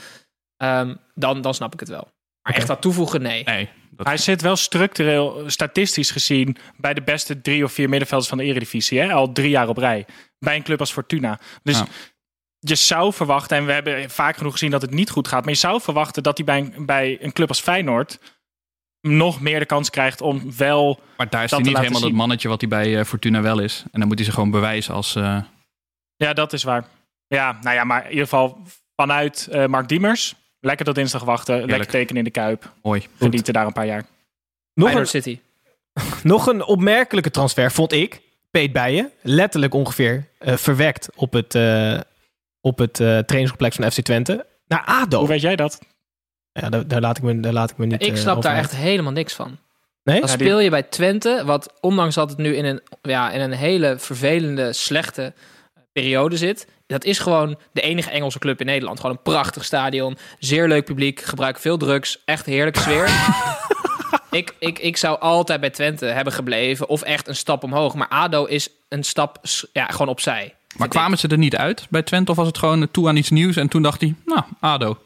ehm, 0.57 0.95
dan, 1.15 1.41
dan 1.41 1.53
snap 1.53 1.73
ik 1.73 1.79
het 1.79 1.89
wel. 1.89 2.07
Maar 2.43 2.53
echt 2.53 2.67
dat 2.67 2.81
toevoegen, 2.81 3.21
nee. 3.21 3.43
Nee. 3.43 3.69
Dat, 3.91 4.05
Hij 4.07 4.17
zit 4.17 4.41
wel 4.41 4.55
structureel, 4.55 5.43
statistisch 5.47 6.11
gezien, 6.11 6.57
bij 6.77 6.93
de 6.93 7.01
beste 7.01 7.41
drie 7.41 7.63
of 7.63 7.71
vier 7.71 7.89
middenvelders 7.89 8.29
van 8.29 8.37
de 8.37 8.43
Eredivisie. 8.43 8.99
Hè? 8.99 9.13
Al 9.13 9.31
drie 9.31 9.49
jaar 9.49 9.67
op 9.67 9.77
rij. 9.77 10.05
Bij 10.39 10.55
een 10.55 10.63
club 10.63 10.79
als 10.79 10.91
Fortuna. 10.91 11.39
Dus 11.63 11.77
Ja. 11.77 11.85
je 12.59 12.75
zou 12.75 13.13
verwachten, 13.13 13.57
en 13.57 13.65
we 13.65 13.71
hebben 13.71 14.09
vaak 14.09 14.37
genoeg 14.37 14.51
gezien 14.51 14.71
dat 14.71 14.81
het 14.81 14.91
niet 14.91 15.09
goed 15.09 15.27
gaat. 15.27 15.43
Maar 15.43 15.53
je 15.53 15.59
zou 15.59 15.81
verwachten 15.81 16.23
dat 16.23 16.37
hij 16.37 16.45
bij 16.45 16.57
een, 16.75 16.85
bij 16.85 17.17
een 17.21 17.31
club 17.31 17.47
als 17.47 17.61
Feyenoord 17.61 18.19
nog 19.01 19.41
meer 19.41 19.59
de 19.59 19.65
kans 19.65 19.89
krijgt 19.89 20.21
om 20.21 20.57
wel... 20.57 20.99
maar 21.17 21.29
daar 21.29 21.43
is 21.43 21.49
dat 21.49 21.59
hij 21.59 21.67
niet 21.69 21.77
helemaal 21.77 21.99
het 21.99 22.09
zien. 22.09 22.17
mannetje 22.17 22.47
wat 22.47 22.61
hij 22.61 22.69
bij 22.69 22.99
eh, 22.99 23.05
Fortuna 23.05 23.41
wel 23.41 23.59
is. 23.59 23.83
En 23.91 23.99
dan 23.99 24.07
moet 24.07 24.15
hij 24.17 24.25
zich 24.25 24.33
gewoon 24.33 24.51
bewijzen 24.51 24.93
als... 24.93 25.15
eh, 25.15 25.41
Ja, 26.15 26.33
dat 26.33 26.53
is 26.53 26.63
waar. 26.63 26.85
Ja, 27.27 27.57
nou 27.61 27.75
ja, 27.75 27.83
maar 27.83 28.03
in 28.03 28.09
ieder 28.09 28.23
geval 28.23 28.61
vanuit 28.95 29.47
eh, 29.51 29.65
Mark 29.65 29.87
Diemers. 29.87 30.35
Lekker 30.61 30.85
tot 30.85 30.95
dinsdag 30.95 31.23
wachten. 31.23 31.65
Lekker 31.65 31.87
tekenen 31.87 32.17
in 32.17 32.23
de 32.23 32.31
Kuip. 32.31 32.73
mooi. 32.81 33.07
Genieten 33.17 33.53
daar 33.53 33.65
een 33.65 33.73
paar 33.73 33.85
jaar. 33.85 34.05
Nog 34.73 34.93
een, 34.93 35.07
City. 35.07 35.39
nog 36.23 36.47
een 36.47 36.63
opmerkelijke 36.63 37.31
transfer, 37.31 37.71
vond 37.71 37.91
ik. 37.91 38.21
Peet 38.51 38.71
Bijen, 38.71 39.11
letterlijk 39.21 39.73
ongeveer 39.73 40.27
eh, 40.37 40.57
verwekt 40.57 41.09
op 41.15 41.33
het, 41.33 41.55
eh, 41.55 41.99
op 42.61 42.77
het 42.77 42.99
eh, 42.99 43.07
trainingscomplex 43.07 43.75
van 43.75 43.91
FC 43.91 44.01
Twente. 44.01 44.45
Naar 44.67 44.83
ADO. 44.85 45.19
Hoe 45.19 45.27
weet 45.27 45.41
jij 45.41 45.55
dat? 45.55 45.79
Ja, 46.51 46.69
daar, 46.69 46.87
daar, 46.87 47.01
laat 47.01 47.17
ik 47.17 47.23
me, 47.23 47.39
daar 47.39 47.53
laat 47.53 47.71
ik 47.71 47.77
me 47.77 47.85
niet 47.85 48.05
Ik 48.05 48.17
snap 48.17 48.41
daar 48.41 48.55
echt 48.55 48.75
helemaal 48.75 49.11
niks 49.11 49.33
van. 49.33 49.57
Nee? 50.03 50.19
Dan 50.19 50.29
speel 50.29 50.59
je 50.59 50.69
bij 50.69 50.83
Twente, 50.83 51.41
wat 51.45 51.73
ondanks 51.79 52.15
dat 52.15 52.29
het 52.29 52.37
nu 52.37 52.55
in 52.55 52.65
een, 52.65 52.81
ja, 53.01 53.31
in 53.31 53.41
een 53.41 53.51
hele 53.51 53.95
vervelende, 53.99 54.73
slechte 54.73 55.33
periode 55.91 56.37
zit. 56.37 56.67
Dat 56.91 57.03
is 57.03 57.19
gewoon 57.19 57.57
de 57.71 57.81
enige 57.81 58.09
Engelse 58.09 58.39
club 58.39 58.59
in 58.59 58.65
Nederland. 58.65 58.99
Gewoon 58.99 59.15
een 59.15 59.31
prachtig 59.31 59.65
stadion, 59.65 60.17
zeer 60.39 60.67
leuk 60.67 60.85
publiek, 60.85 61.21
gebruiken 61.21 61.61
veel 61.61 61.77
drugs, 61.77 62.21
echt 62.25 62.45
heerlijke 62.45 62.79
sfeer. 62.79 63.09
ik, 64.39 64.55
ik, 64.59 64.79
ik 64.79 64.97
zou 64.97 65.19
altijd 65.19 65.59
bij 65.59 65.69
Twente 65.69 66.05
hebben 66.05 66.33
gebleven 66.33 66.89
of 66.89 67.01
echt 67.01 67.27
een 67.27 67.35
stap 67.35 67.63
omhoog. 67.63 67.93
Maar 67.93 68.07
ADO 68.07 68.45
is 68.45 68.69
een 68.89 69.03
stap 69.03 69.37
ja, 69.73 69.85
gewoon 69.85 70.07
opzij. 70.07 70.55
Maar 70.77 70.87
kwamen 70.87 71.17
ze 71.17 71.27
er 71.27 71.37
niet 71.37 71.55
uit 71.55 71.87
bij 71.89 72.01
Twente? 72.01 72.31
Of 72.31 72.37
was 72.37 72.47
het 72.47 72.57
gewoon 72.57 72.91
toe 72.91 73.07
aan 73.07 73.15
iets 73.15 73.29
nieuws 73.29 73.55
en 73.55 73.67
toen 73.67 73.81
dacht 73.81 74.01
hij, 74.01 74.15
nou, 74.25 74.41
ADO. 74.59 74.97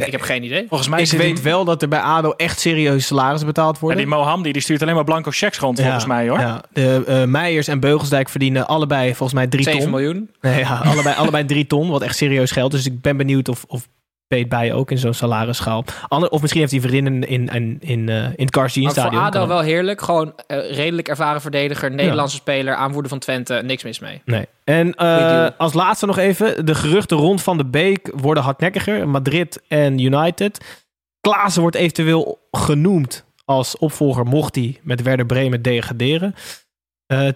Ik 0.00 0.12
heb 0.12 0.20
geen 0.20 0.42
idee. 0.44 0.64
Volgens 0.68 0.88
mij 0.88 1.00
Ik 1.00 1.06
zit 1.06 1.18
weet 1.18 1.34
die, 1.34 1.44
wel 1.44 1.64
dat 1.64 1.82
er 1.82 1.88
bij 1.88 2.00
ADO 2.00 2.30
echt 2.30 2.60
serieuze 2.60 3.06
salarissen 3.06 3.46
betaald 3.46 3.74
ja, 3.74 3.80
worden. 3.80 3.98
die 3.98 4.06
Mohamdi 4.06 4.52
die 4.52 4.62
stuurt 4.62 4.82
alleen 4.82 4.94
maar 4.94 5.04
blanco 5.04 5.30
checks 5.30 5.58
rond, 5.58 5.80
volgens 5.80 6.02
Ja, 6.02 6.08
mij 6.08 6.28
hoor. 6.28 6.38
Ja, 6.38 6.62
de 6.72 7.02
eh, 7.06 7.24
Meijers 7.24 7.68
en 7.68 7.80
Beugelsdijk 7.80 8.28
verdienen 8.28 8.66
allebei 8.66 9.08
volgens 9.08 9.32
mij 9.32 9.46
drie 9.46 9.64
7 9.64 9.80
ton. 9.80 9.90
miljoen. 9.90 10.30
Nee, 10.40 10.58
ja, 10.64 10.80
allebei, 10.84 11.16
allebei 11.16 11.44
drie 11.44 11.66
ton, 11.66 11.88
wat 11.90 12.02
echt 12.02 12.16
serieus 12.16 12.50
geld. 12.50 12.70
Dus 12.70 12.86
ik 12.86 13.00
ben 13.00 13.16
benieuwd 13.16 13.48
of, 13.48 13.64
of 13.68 13.88
Peet 14.32 14.48
Bijen 14.48 14.74
ook 14.74 14.90
in 14.90 14.98
zo'n 14.98 15.14
salarisschaal. 15.14 15.84
Ander, 16.08 16.28
of 16.28 16.40
misschien 16.40 16.60
heeft 16.60 16.72
hij 16.72 16.80
vriendinnen 16.80 17.28
in, 17.28 17.48
in, 17.48 17.76
in, 17.80 18.08
eh, 18.08 18.16
in 18.16 18.44
het 18.44 18.54
Maar 18.54 18.70
voor 18.70 18.90
stadion. 18.90 19.22
ADO 19.22 19.46
wel 19.46 19.60
heerlijk. 19.60 20.00
Gewoon 20.00 20.32
eh, 20.46 20.70
redelijk 20.70 21.08
ervaren 21.08 21.40
verdediger, 21.40 21.90
Nederlandse 21.90 22.36
speler, 22.36 22.74
aanvoerder 22.74 23.10
van 23.10 23.18
Twente. 23.18 23.60
Niks 23.64 23.82
mis 23.82 23.98
mee. 23.98 24.22
Nee. 24.24 24.46
En 24.64 24.94
eh, 24.94 25.48
als 25.56 25.72
laatste 25.72 26.06
nog 26.06 26.18
even. 26.18 26.66
De 26.66 26.74
geruchten 26.74 27.16
rond 27.16 27.42
Van 27.42 27.56
de 27.56 27.64
Beek 27.64 28.12
worden 28.14 28.42
hardnekkiger. 28.42 29.08
Madrid 29.08 29.62
en 29.68 29.98
United. 29.98 30.82
Klaassen 31.20 31.62
wordt 31.62 31.76
eventueel 31.76 32.38
genoemd 32.50 33.24
als 33.44 33.78
opvolger 33.78 34.24
mocht 34.24 34.54
hij 34.54 34.78
met 34.82 35.02
Werder 35.02 35.26
Bremen 35.26 35.62
degraderen. 35.62 36.34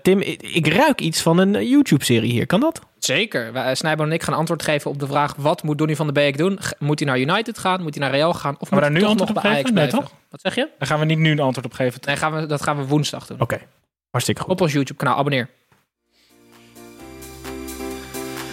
Tim, 0.03 0.21
ik, 0.21 0.43
ik 0.43 0.67
ruik 0.67 1.01
iets 1.01 1.23
van 1.23 1.39
een 1.39 1.69
YouTube-serie 1.69 2.33
hier. 2.33 2.47
Kan 2.47 2.61
dat? 2.61 2.81
Zeker. 3.07 3.55
Eh, 3.55 3.75
Snijbo 3.75 4.03
en 4.03 4.13
ik 4.13 4.23
gaan 4.23 4.35
antwoord 4.35 4.63
geven 4.63 4.91
op 4.91 4.99
de 4.99 5.07
vraag: 5.07 5.35
wat 5.37 5.63
moet 5.63 5.79
Donny 5.79 5.97
van 5.97 6.07
de 6.07 6.13
Beek 6.13 6.39
doen? 6.39 6.59
Moet 6.79 6.99
hij 6.99 7.09
naar 7.09 7.19
United 7.19 7.59
gaan? 7.59 7.83
Moet 7.83 7.95
hij 7.95 8.05
naar 8.05 8.15
Real 8.15 8.35
gaan? 8.35 8.57
Of 8.59 8.69
gaan 8.69 8.93
moet 8.93 9.03
hij 9.03 9.15
toch 9.17 9.19
nog 9.19 9.43
bij 9.43 9.53
Ajax 9.53 9.71
nee, 9.71 9.89
toch? 9.89 10.13
Wat 10.31 10.41
zeg 10.41 10.55
je? 10.55 10.69
Daar 10.79 10.89
gaan 10.89 10.99
we 10.99 11.05
niet 11.05 11.19
nu 11.19 11.31
een 11.31 11.41
antwoord 11.41 11.67
op 11.67 11.73
geven. 11.73 12.17
Gaan 12.17 12.35
we, 12.35 12.47
dat 12.47 12.63
gaan 12.63 12.77
we 12.77 12.87
woensdag 12.87 13.27
doen. 13.27 13.41
Oké, 13.41 13.59
hartstikke 14.11 14.41
goed. 14.41 14.51
Op 14.51 14.61
ons 14.61 14.73
YouTube-kanaal, 14.73 15.17
abonneer. 15.17 15.49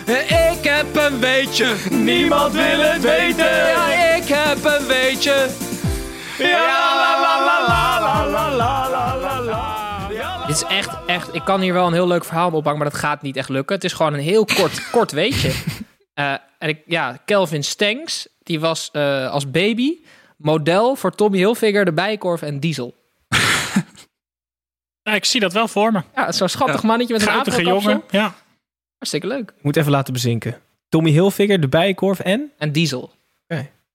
Ik 0.05 0.63
heb 0.63 0.95
een 0.95 1.19
beetje. 1.19 1.75
niemand 1.89 2.53
wil 2.53 2.79
het 2.79 3.01
weten. 3.01 3.55
Ja, 3.55 4.15
ik 4.15 4.27
heb 4.27 4.63
een 4.63 4.87
beetje. 4.87 5.49
Ja, 6.37 6.65
la 6.65 7.21
la 7.21 7.45
la 7.45 7.67
la 7.67 8.25
la 8.27 8.55
la 8.55 8.89
la. 8.89 9.12
Dit 10.53 10.61
is 10.61 10.77
echt, 10.77 11.05
echt... 11.05 11.35
Ik 11.35 11.43
kan 11.45 11.61
hier 11.61 11.73
wel 11.73 11.87
een 11.87 11.93
heel 11.93 12.07
leuk 12.07 12.25
verhaal 12.25 12.47
op 12.47 12.53
ophangen, 12.53 12.79
maar 12.79 12.89
dat 12.89 12.99
gaat 12.99 13.21
niet 13.21 13.35
echt 13.35 13.49
lukken. 13.49 13.75
Het 13.75 13.83
is 13.83 13.93
gewoon 13.93 14.13
een 14.13 14.19
heel 14.19 14.45
kort, 14.45 14.89
kort 14.91 15.11
weetje. 15.11 15.51
Eh, 16.13 16.33
en 16.57 16.69
ik, 16.69 16.81
ja, 16.85 17.17
Kelvin 17.25 17.63
Stengs, 17.63 18.27
die 18.43 18.59
was 18.59 18.89
eh, 18.91 19.31
als 19.31 19.51
baby 19.51 19.99
model 20.37 20.95
voor 20.95 21.11
Tommy 21.11 21.37
Hilfiger, 21.37 21.85
de 21.85 21.93
Bijkorf 21.93 22.41
en 22.41 22.59
Diesel. 22.59 22.95
Ja, 25.01 25.13
ik 25.13 25.25
zie 25.25 25.39
dat 25.39 25.53
wel 25.53 25.67
voor 25.67 25.91
me. 25.91 26.01
Ja, 26.15 26.31
zo'n 26.31 26.49
schattig 26.49 26.83
mannetje 26.83 27.13
met 27.13 27.21
een 27.21 27.27
afrokapsel. 27.27 27.63
jongen. 27.63 28.03
Ja. 28.09 28.33
Hartstikke 28.97 29.27
leuk. 29.27 29.53
Ik 29.57 29.63
moet 29.63 29.75
even 29.75 29.91
laten 29.91 30.13
bezinken. 30.13 30.61
Tommy 30.89 31.09
Hilfiger, 31.09 31.59
de 31.59 31.67
Bijenkorf 31.67 32.19
en... 32.19 32.51
En 32.57 32.71
Diesel. 32.71 33.11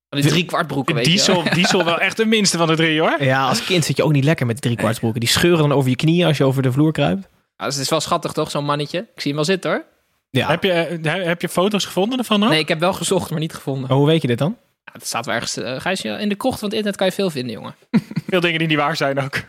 Van 0.08 0.20
die 0.20 0.30
drie 0.30 0.44
kwart 0.44 0.66
broeken, 0.66 0.94
weet 0.94 1.04
je 1.04 1.10
Diesel, 1.10 1.44
wel. 1.44 1.54
diesel 1.60 1.84
wel 1.84 1.98
echt 2.00 2.16
de 2.16 2.24
minste 2.24 2.58
van 2.58 2.66
de 2.66 2.76
drie 2.76 3.00
hoor. 3.00 3.22
Ja, 3.22 3.48
als 3.48 3.64
kind 3.64 3.84
zit 3.84 3.96
je 3.96 4.04
ook 4.04 4.12
niet 4.12 4.24
lekker 4.24 4.46
met 4.46 4.60
die 4.60 4.64
driekwartsbroeken. 4.70 5.20
Die 5.20 5.28
scheuren 5.28 5.68
dan 5.68 5.72
over 5.72 5.90
je 5.90 5.96
knieën 5.96 6.26
als 6.26 6.36
je 6.36 6.44
over 6.44 6.62
de 6.62 6.72
vloer 6.72 6.92
kruipt. 6.92 7.28
Ja, 7.56 7.64
dus 7.64 7.74
het 7.74 7.84
is 7.84 7.90
wel 7.90 8.00
schattig 8.00 8.32
toch, 8.32 8.50
zo'n 8.50 8.64
mannetje? 8.64 8.98
Ik 8.98 9.06
zie 9.20 9.26
hem 9.26 9.34
wel 9.34 9.44
zitten 9.44 9.70
hoor. 9.70 9.84
Ja. 10.30 10.48
Heb, 10.48 10.62
je, 10.62 10.72
eh, 10.72 11.24
heb 11.24 11.40
je 11.40 11.48
foto's 11.48 11.84
gevonden 11.84 12.18
ervan 12.18 12.42
ook? 12.42 12.50
Nee, 12.50 12.58
ik 12.58 12.68
heb 12.68 12.80
wel 12.80 12.92
gezocht, 12.92 13.30
maar 13.30 13.40
niet 13.40 13.54
gevonden. 13.54 13.88
Maar 13.88 13.96
hoe 13.96 14.06
weet 14.06 14.22
je 14.22 14.28
dit 14.28 14.38
dan? 14.38 14.56
Ja, 14.84 14.92
het 14.92 15.06
staat 15.06 15.26
wel 15.26 15.34
ergens... 15.34 16.02
eh, 16.04 16.20
in 16.20 16.28
de 16.28 16.34
krocht 16.34 16.58
van 16.58 16.68
het 16.68 16.76
internet 16.76 16.98
kan 16.98 17.06
je 17.06 17.12
veel 17.12 17.30
vinden, 17.30 17.52
jongen. 17.52 17.74
Veel 18.28 18.40
dingen 18.40 18.58
die 18.58 18.68
niet 18.68 18.76
waar 18.76 18.96
zijn 18.96 19.20
ook. 19.20 19.40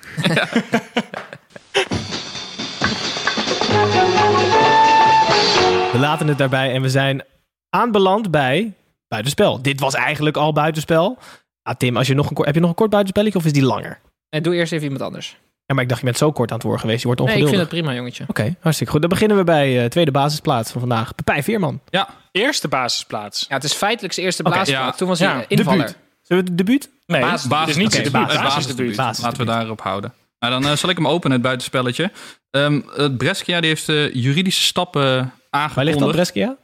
We 5.92 5.98
laten 6.00 6.28
het 6.28 6.38
daarbij 6.38 6.74
en 6.74 6.82
we 6.82 6.90
zijn 6.90 7.24
aanbeland 7.70 8.32
bij 8.32 8.74
buitenspel. 9.10 9.62
Dit 9.62 9.80
was 9.80 9.94
eigenlijk 9.94 10.38
al 10.38 10.54
buitenspel. 10.54 11.18
Ah, 11.64 11.76
Tim, 11.76 11.98
als 11.98 12.08
je 12.08 12.14
nog 12.14 12.30
een, 12.30 12.34
kort- 12.36 12.46
heb 12.46 12.56
je 12.56 12.62
nog 12.62 12.70
een 12.70 12.76
kort 12.76 12.90
buitenspelletje 12.90 13.40
of 13.40 13.46
is 13.46 13.54
die 13.54 13.64
langer? 13.64 14.00
En 14.30 14.44
doe 14.44 14.56
eerst 14.56 14.72
even 14.72 14.84
iemand 14.84 15.02
anders. 15.04 15.38
Ja, 15.66 15.74
maar 15.76 15.84
ik 15.84 15.90
dacht 15.90 16.02
je 16.02 16.06
bent 16.08 16.18
zo 16.18 16.32
kort 16.32 16.50
aan 16.52 16.58
het 16.58 16.66
woord 16.66 16.80
geweest. 16.80 17.00
Je 17.02 17.06
wordt 17.06 17.22
Nee, 17.22 17.30
ik 17.30 17.36
ongeduldig. 17.36 17.60
vind 17.70 17.72
het 17.80 17.84
prima, 17.86 18.00
jongetje. 18.00 18.26
Oké, 18.28 18.56
hartstikke 18.62 18.92
goed. 18.92 19.02
Dan 19.02 19.10
beginnen 19.10 19.38
we 19.38 19.44
bij 19.44 19.84
eh 19.84 19.90
tweede 19.90 20.12
basisplaats 20.12 20.72
van 20.72 20.80
vandaag. 20.80 21.16
Pepijn 21.16 21.44
Veerman. 21.44 21.80
Ja, 21.90 22.10
Eerste 22.32 22.68
basisplaats. 22.68 23.46
Ja, 23.50 23.56
het 23.56 23.64
is 23.64 23.74
feitelijk 23.74 24.14
zijn 24.14 24.26
eerste 24.26 24.44
ja. 24.66 24.92
Toen 24.92 25.08
was 25.08 25.20
hij 25.20 25.28
Ja, 25.28 25.40
eh, 25.40 25.46
invaller. 25.48 25.80
Debuut. 25.86 25.98
Zullen 26.22 26.44
we 26.44 26.50
het 26.50 26.58
debuut? 26.58 26.90
Nee, 27.06 27.22
Basis- 27.22 27.52
het 27.60 27.70
is 27.70 27.76
niet 27.76 27.92
zijn 27.94 28.12
basis- 28.12 28.28
debuut. 28.28 28.42
basis- 28.42 28.54
Basisdebuut. 28.56 28.96
basis- 28.96 29.24
Laten 29.24 29.40
we 29.40 29.46
daarop 29.46 29.82
houden. 29.82 30.14
Nou, 30.40 30.62
dan 30.62 30.72
eh, 30.72 30.78
zal 30.78 30.90
ik 30.90 30.96
hem 30.98 31.08
openen, 31.08 31.32
het 31.34 31.42
buitenspelletje. 31.42 32.12
Ehm 32.52 32.82
het 32.96 33.18
Brescia 33.18 33.60
die 33.60 33.70
heeft 33.70 33.90
eh, 33.90 34.14
juridische 34.14 34.64
stappen 34.64 35.02
Waar 35.02 35.22
ligt 35.22 35.76
dat, 35.76 35.78
aangekondigd. 35.78 36.12
Brescia? 36.16 36.56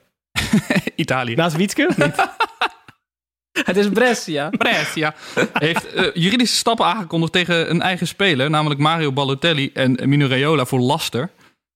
Italië. 0.95 1.35
Naast 1.35 1.55
Wietske? 1.55 1.89
Het 3.65 3.77
is 3.77 3.89
Brescia. 3.89 4.49
Brescia 4.49 5.15
heeft 5.53 5.93
eh, 5.93 6.07
juridische 6.13 6.55
stappen 6.55 6.85
aangekondigd 6.85 7.31
tegen 7.31 7.69
een 7.69 7.81
eigen 7.81 8.07
speler, 8.07 8.49
namelijk 8.49 8.79
Mario 8.79 9.11
Balotelli 9.11 9.69
en 9.73 10.09
Mino 10.09 10.27
Raiola 10.27 10.65
voor 10.65 10.79
laster. 10.79 11.29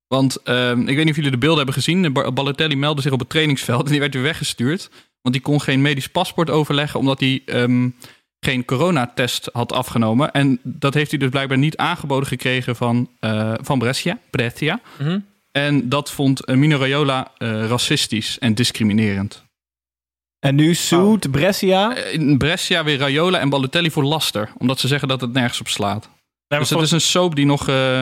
Want 0.08 0.36
ehm, 0.43 0.80
ik 0.80 0.95
weet 0.95 0.98
niet 0.98 1.10
of 1.10 1.15
jullie 1.15 1.32
de 1.32 1.38
beelden 1.38 1.58
hebben 1.58 1.74
gezien. 1.76 2.13
Ba- 2.13 2.32
Balotelli 2.32 2.76
meldde 2.76 3.02
zich 3.02 3.12
op 3.12 3.19
het 3.19 3.30
trainingsveld 3.30 3.86
en 3.86 3.91
die 3.91 4.00
werd 4.00 4.13
weer 4.13 4.24
weggestuurd. 4.24 4.89
Want 5.22 5.36
die 5.36 5.43
kon 5.43 5.62
geen 5.62 5.82
medisch 5.82 6.10
paspoort 6.10 6.50
overleggen 6.50 7.00
omdat 7.00 7.19
hij 7.19 7.41
ehm, 7.45 7.89
geen 8.39 8.65
coronatest 8.65 9.50
had 9.54 9.72
afgenomen. 9.74 10.32
En 10.32 10.60
dat 10.63 10.93
heeft 10.93 11.10
hij 11.10 11.19
dus 11.19 11.30
blijkbaar 11.30 11.58
niet 11.58 11.78
aangeboden 11.78 12.28
gekregen 12.28 12.76
van, 12.76 13.10
eh, 13.19 13.54
van 13.62 13.80
Brescia. 13.80 14.17
Brescia. 14.30 14.80
Mhm. 14.98 15.19
En 15.52 15.90
dat 15.90 16.12
vond 16.12 16.48
Mino 16.48 16.78
Raiola 16.78 17.32
eh, 17.38 17.68
racistisch 17.68 18.40
en 18.40 18.54
discriminerend. 18.54 19.44
En 20.40 20.56
nu 20.56 20.74
suit 20.76 21.32
Brescia. 21.32 21.96
Eh, 21.96 22.14
In 22.14 22.38
Brescia 22.38 22.84
weer 22.84 22.98
Raiola 22.98 23.40
en 23.40 23.50
Balotelli 23.50 23.92
voor 23.92 24.04
laster. 24.04 24.50
Omdat 24.58 24.80
ze 24.80 24.88
zeggen 24.88 25.08
dat 25.08 25.22
het 25.22 25.34
nergens 25.34 25.60
op 25.60 25.68
slaat. 25.68 26.02
Nee, 26.04 26.12
maar 26.48 26.60
dus 26.60 26.70
het 26.70 26.82
is 26.82 26.92
een 26.92 27.02
soap 27.02 27.36
die 27.36 27.46
nog 27.46 27.68
eh 27.68 28.02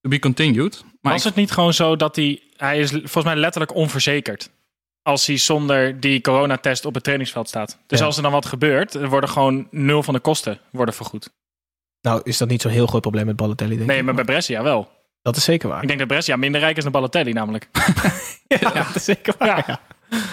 to 0.00 0.08
be 0.08 0.18
continued. 0.18 0.84
Maar 1.00 1.12
was 1.12 1.20
ik- 1.20 1.26
het 1.28 1.36
niet 1.36 1.50
gewoon 1.50 1.74
zo 1.74 1.96
dat 1.96 2.16
hij... 2.16 2.42
Hij 2.56 2.78
is 2.78 2.90
volgens 2.90 3.24
mij 3.24 3.36
letterlijk 3.36 3.74
onverzekerd. 3.74 4.50
Als 5.02 5.26
hij 5.26 5.36
zonder 5.36 6.00
die 6.00 6.20
coronatest 6.20 6.84
op 6.84 6.94
het 6.94 7.02
trainingsveld 7.02 7.48
staat. 7.48 7.78
Dus 7.86 7.98
Ja. 7.98 8.04
als 8.04 8.16
er 8.16 8.22
dan 8.22 8.32
wat 8.32 8.46
gebeurt, 8.46 8.94
er 8.94 9.08
worden 9.08 9.30
gewoon 9.30 9.66
nul 9.70 10.02
van 10.02 10.14
de 10.14 10.20
kosten 10.20 10.58
worden 10.70 10.94
vergoed. 10.94 11.30
Nou, 12.00 12.20
is 12.24 12.38
dat 12.38 12.48
niet 12.48 12.62
zo'n 12.62 12.70
heel 12.70 12.86
groot 12.86 13.00
probleem 13.00 13.26
met 13.26 13.36
Balotelli, 13.36 13.76
denk 13.76 13.88
Nee, 13.88 13.98
ik. 13.98 14.04
maar 14.04 14.14
bij 14.14 14.24
Brescia 14.24 14.62
wel. 14.62 14.90
Dat 15.24 15.36
is 15.36 15.44
zeker 15.44 15.68
waar. 15.68 15.82
Ik 15.82 15.86
denk 15.86 15.98
dat 15.98 16.08
Brescia 16.08 16.36
minder 16.36 16.60
rijk 16.60 16.76
is 16.76 16.82
dan 16.82 16.92
Balotelli 16.92 17.32
namelijk. 17.32 17.68
ja, 18.60 18.70
dat 18.72 18.94
is 18.94 19.04
zeker 19.04 19.34
waar. 19.38 19.48
Ja. 19.48 19.64
ja. 19.66 19.80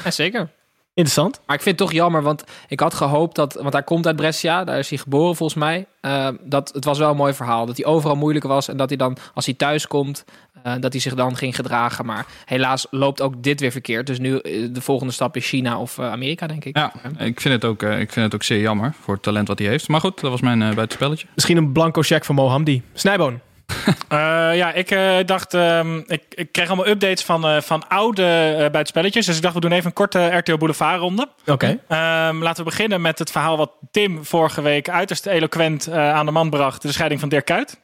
Ja, 0.04 0.12
zeker. 0.12 0.49
Interessant. 0.93 1.41
Maar 1.45 1.56
ik 1.56 1.62
vind 1.62 1.80
het 1.80 1.88
toch 1.88 1.97
jammer, 1.97 2.21
want 2.21 2.43
ik 2.67 2.80
had 2.80 2.93
gehoopt 2.93 3.36
dat... 3.36 3.54
Want 3.54 3.73
hij 3.73 3.84
komt 3.84 4.08
uit 4.08 4.15
Brescia, 4.15 4.63
daar 4.63 4.80
is 4.80 4.89
hij 4.89 4.97
geboren 4.97 5.36
volgens 5.36 5.60
mij. 5.60 5.86
eh, 6.01 6.27
dat, 6.41 6.71
het 6.73 6.86
was 6.86 6.97
wel 6.97 7.10
een 7.10 7.15
mooi 7.15 7.34
verhaal. 7.34 7.65
Dat 7.65 7.77
hij 7.77 7.86
overal 7.86 8.15
moeilijk 8.15 8.45
was 8.45 8.67
en 8.67 8.77
dat 8.77 8.89
hij 8.89 8.97
dan, 8.97 9.17
als 9.34 9.45
hij 9.45 9.54
thuis 9.54 9.88
komt... 9.88 10.25
eh, 10.63 10.73
dat 10.80 10.91
hij 10.91 11.01
zich 11.01 11.15
dan 11.15 11.36
ging 11.38 11.56
gedragen. 11.56 12.06
Maar 12.06 12.25
helaas 12.45 12.88
loopt 12.89 13.21
ook 13.21 13.43
dit 13.43 13.60
weer 13.60 13.71
verkeerd. 13.71 14.08
Dus 14.08 14.19
nu 14.19 14.38
eh, 14.38 14.67
de 14.71 14.82
volgende 14.82 15.13
stap 15.13 15.36
is 15.36 15.47
China 15.47 15.80
of 15.80 15.99
Amerika, 15.99 16.47
denk 16.47 16.65
ik. 16.65 16.77
Ja, 16.77 16.93
ik 17.17 17.41
vind, 17.41 17.54
het 17.54 17.65
ook, 17.65 17.84
ik 17.84 18.12
vind 18.12 18.25
het 18.25 18.34
ook 18.36 18.43
zeer 18.43 18.60
jammer 18.62 18.93
voor 19.01 19.13
het 19.13 19.23
talent 19.23 19.47
wat 19.47 19.60
hij 19.60 19.67
heeft. 19.67 19.88
Maar 19.88 19.99
goed, 19.99 20.21
dat 20.21 20.32
was 20.32 20.41
mijn 20.41 20.60
buitenspelletje. 20.60 21.27
Misschien 21.36 21.58
een 21.58 21.71
blanco 21.71 22.01
check 22.01 22.25
van 22.25 22.36
Mohamdi. 22.36 22.82
Snijboon. 22.93 23.39
Eh, 24.08 24.56
ja, 24.56 24.74
ik 24.74 24.91
eh, 24.91 25.17
dacht, 25.26 25.54
ehm, 25.54 25.98
ik, 26.08 26.24
ik 26.30 26.52
kreeg 26.52 26.67
allemaal 26.67 26.88
updates 26.88 27.24
van, 27.24 27.48
eh, 27.48 27.62
van 27.62 27.88
oude 27.88 28.24
buitenspelletjes. 28.58 29.26
Dus 29.26 29.36
ik 29.36 29.41
dacht, 29.41 29.54
we 29.54 29.60
doen 29.60 29.72
even 29.72 29.86
een 29.86 29.94
korte 29.94 30.20
RTO 30.20 30.58
Boulevard 30.58 31.00
ronde. 31.00 31.28
Oké. 31.46 31.80
Ehm, 31.88 32.38
laten 32.38 32.63
we 32.63 32.70
beginnen 32.70 33.02
met 33.02 33.20
het 33.20 33.32
verhaal 33.32 33.58
wat 33.58 33.72
Tim 33.91 34.26
vorige 34.26 34.62
week 34.62 34.89
uiterst 34.89 35.26
eloquent 35.26 35.91
aan 35.91 36.26
de 36.26 36.32
man 36.32 36.50
bracht. 36.50 36.82
De 36.82 36.91
scheiding 36.91 37.20
van 37.20 37.30
Dirk 37.30 37.46
Kuyt. 37.46 37.80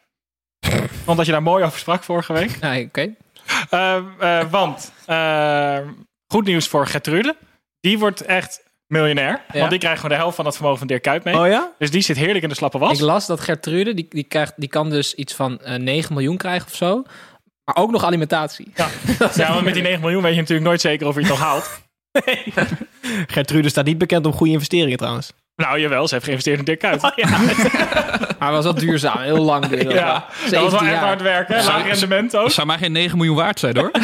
Want 1.06 1.18
dat 1.18 1.26
je 1.26 1.32
daar 1.32 1.44
mooi 1.44 1.64
over 1.64 1.80
sprak 1.80 2.04
vorige 2.04 2.34
week. 2.34 2.58
Ja, 2.62 2.80
oké. 2.80 3.16
Ehm, 3.70 4.04
eh, 4.20 4.44
want, 4.50 4.92
goed 6.28 6.46
nieuws 6.46 6.68
voor 6.68 6.88
Gertrude. 6.88 7.36
Die 7.80 8.00
wordt 8.00 8.22
echt 8.22 8.64
miljonair. 8.88 9.42
Ja. 9.52 9.60
Want 9.60 9.70
die 9.70 9.80
krijgt 9.80 10.02
gewoon 10.02 10.16
de 10.16 10.22
helft 10.22 10.36
van 10.36 10.46
het 10.46 10.56
vermogen 10.56 10.80
van 10.80 10.88
Dirk 10.88 11.02
Kuyt 11.02 11.24
mee. 11.24 11.40
Oh 11.40 11.48
ja? 11.48 11.72
Dus 11.78 11.92
die 11.92 12.02
zit 12.02 12.18
heerlijk 12.18 12.44
in 12.44 12.50
de 12.50 12.56
slappe 12.56 12.78
was. 12.78 12.92
Ik 12.92 13.00
las 13.00 13.26
dat 13.26 13.40
Gertrude, 13.40 13.94
die, 13.94 14.06
die, 14.10 14.24
krijgt, 14.24 14.54
die 14.56 14.70
kan 14.70 14.90
dus 14.90 15.14
iets 15.14 15.34
van 15.34 15.60
eh 15.60 15.76
9 15.76 16.14
miljoen 16.14 16.38
krijgen 16.38 16.68
of 16.68 16.76
zo. 16.76 17.04
Maar 17.64 17.76
ook 17.76 17.92
nog 17.92 18.04
alimentatie. 18.04 18.72
Ja, 18.76 18.88
ja 19.36 19.54
want 19.54 19.66
met 19.66 19.74
die 19.74 19.84
9 19.84 20.02
miljoen 20.02 20.22
weet 20.22 20.34
je 20.34 20.40
natuurlijk 20.40 20.68
nooit 20.68 20.82
zeker 20.82 21.08
of 21.08 21.14
je 21.16 21.20
het 21.20 21.30
nog 21.30 21.40
haalt. 21.40 21.86
Gertrude 23.34 23.70
staat 23.70 23.86
niet 23.86 23.98
bekend 23.98 24.26
om 24.26 24.34
goede 24.34 24.54
investeringen 24.54 24.98
trouwens. 24.98 25.32
Nou, 25.58 25.80
jawel, 25.80 26.08
ze 26.08 26.14
heeft 26.14 26.26
geïnvesteerd 26.26 26.60
in 26.60 26.66
Dirk 26.66 26.80
Kuyt. 26.80 27.02
Maar 28.40 28.52
was 28.58 28.64
wel 28.64 28.74
duurzaam, 28.74 29.20
heel 29.20 29.38
lang 29.44 29.66
duurzaam. 29.68 29.92
Ja, 29.94 30.14
dat 30.50 30.52
was 30.52 30.52
wel 30.52 30.70
17 30.70 30.88
echt 30.90 31.00
hard 31.04 31.22
werken. 31.22 31.64
Laag 31.66 31.84
rendement 31.86 32.36
ook. 32.36 32.44
Dat 32.44 32.54
zou 32.54 32.68
mij 32.68 32.78
geen 32.78 32.92
9 32.92 33.18
miljoen 33.18 33.36
waard 33.36 33.60
zijn 33.60 33.78
hoor. 33.78 33.92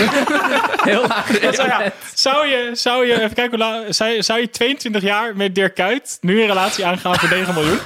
Heel 0.83 1.07
laag. 1.07 1.41
Ja, 1.41 1.51
zou, 1.53 1.67
ja, 1.67 1.91
zou 2.13 2.47
je, 2.47 2.69
zou 2.73 3.05
je, 3.05 3.13
even 3.21 3.33
kijken, 3.33 3.61
hoe 3.61 3.85
zou, 3.89 4.09
je- 4.11 4.21
zou 4.21 4.39
je 4.39 4.49
22 4.49 5.01
jaar 5.01 5.35
met 5.35 5.55
Dirk 5.55 5.75
Kuyt 5.75 6.17
nu 6.21 6.41
een 6.41 6.47
relatie 6.47 6.85
aangaan 6.85 7.15
voor 7.15 7.29
9 7.29 7.53
miljoen? 7.53 7.79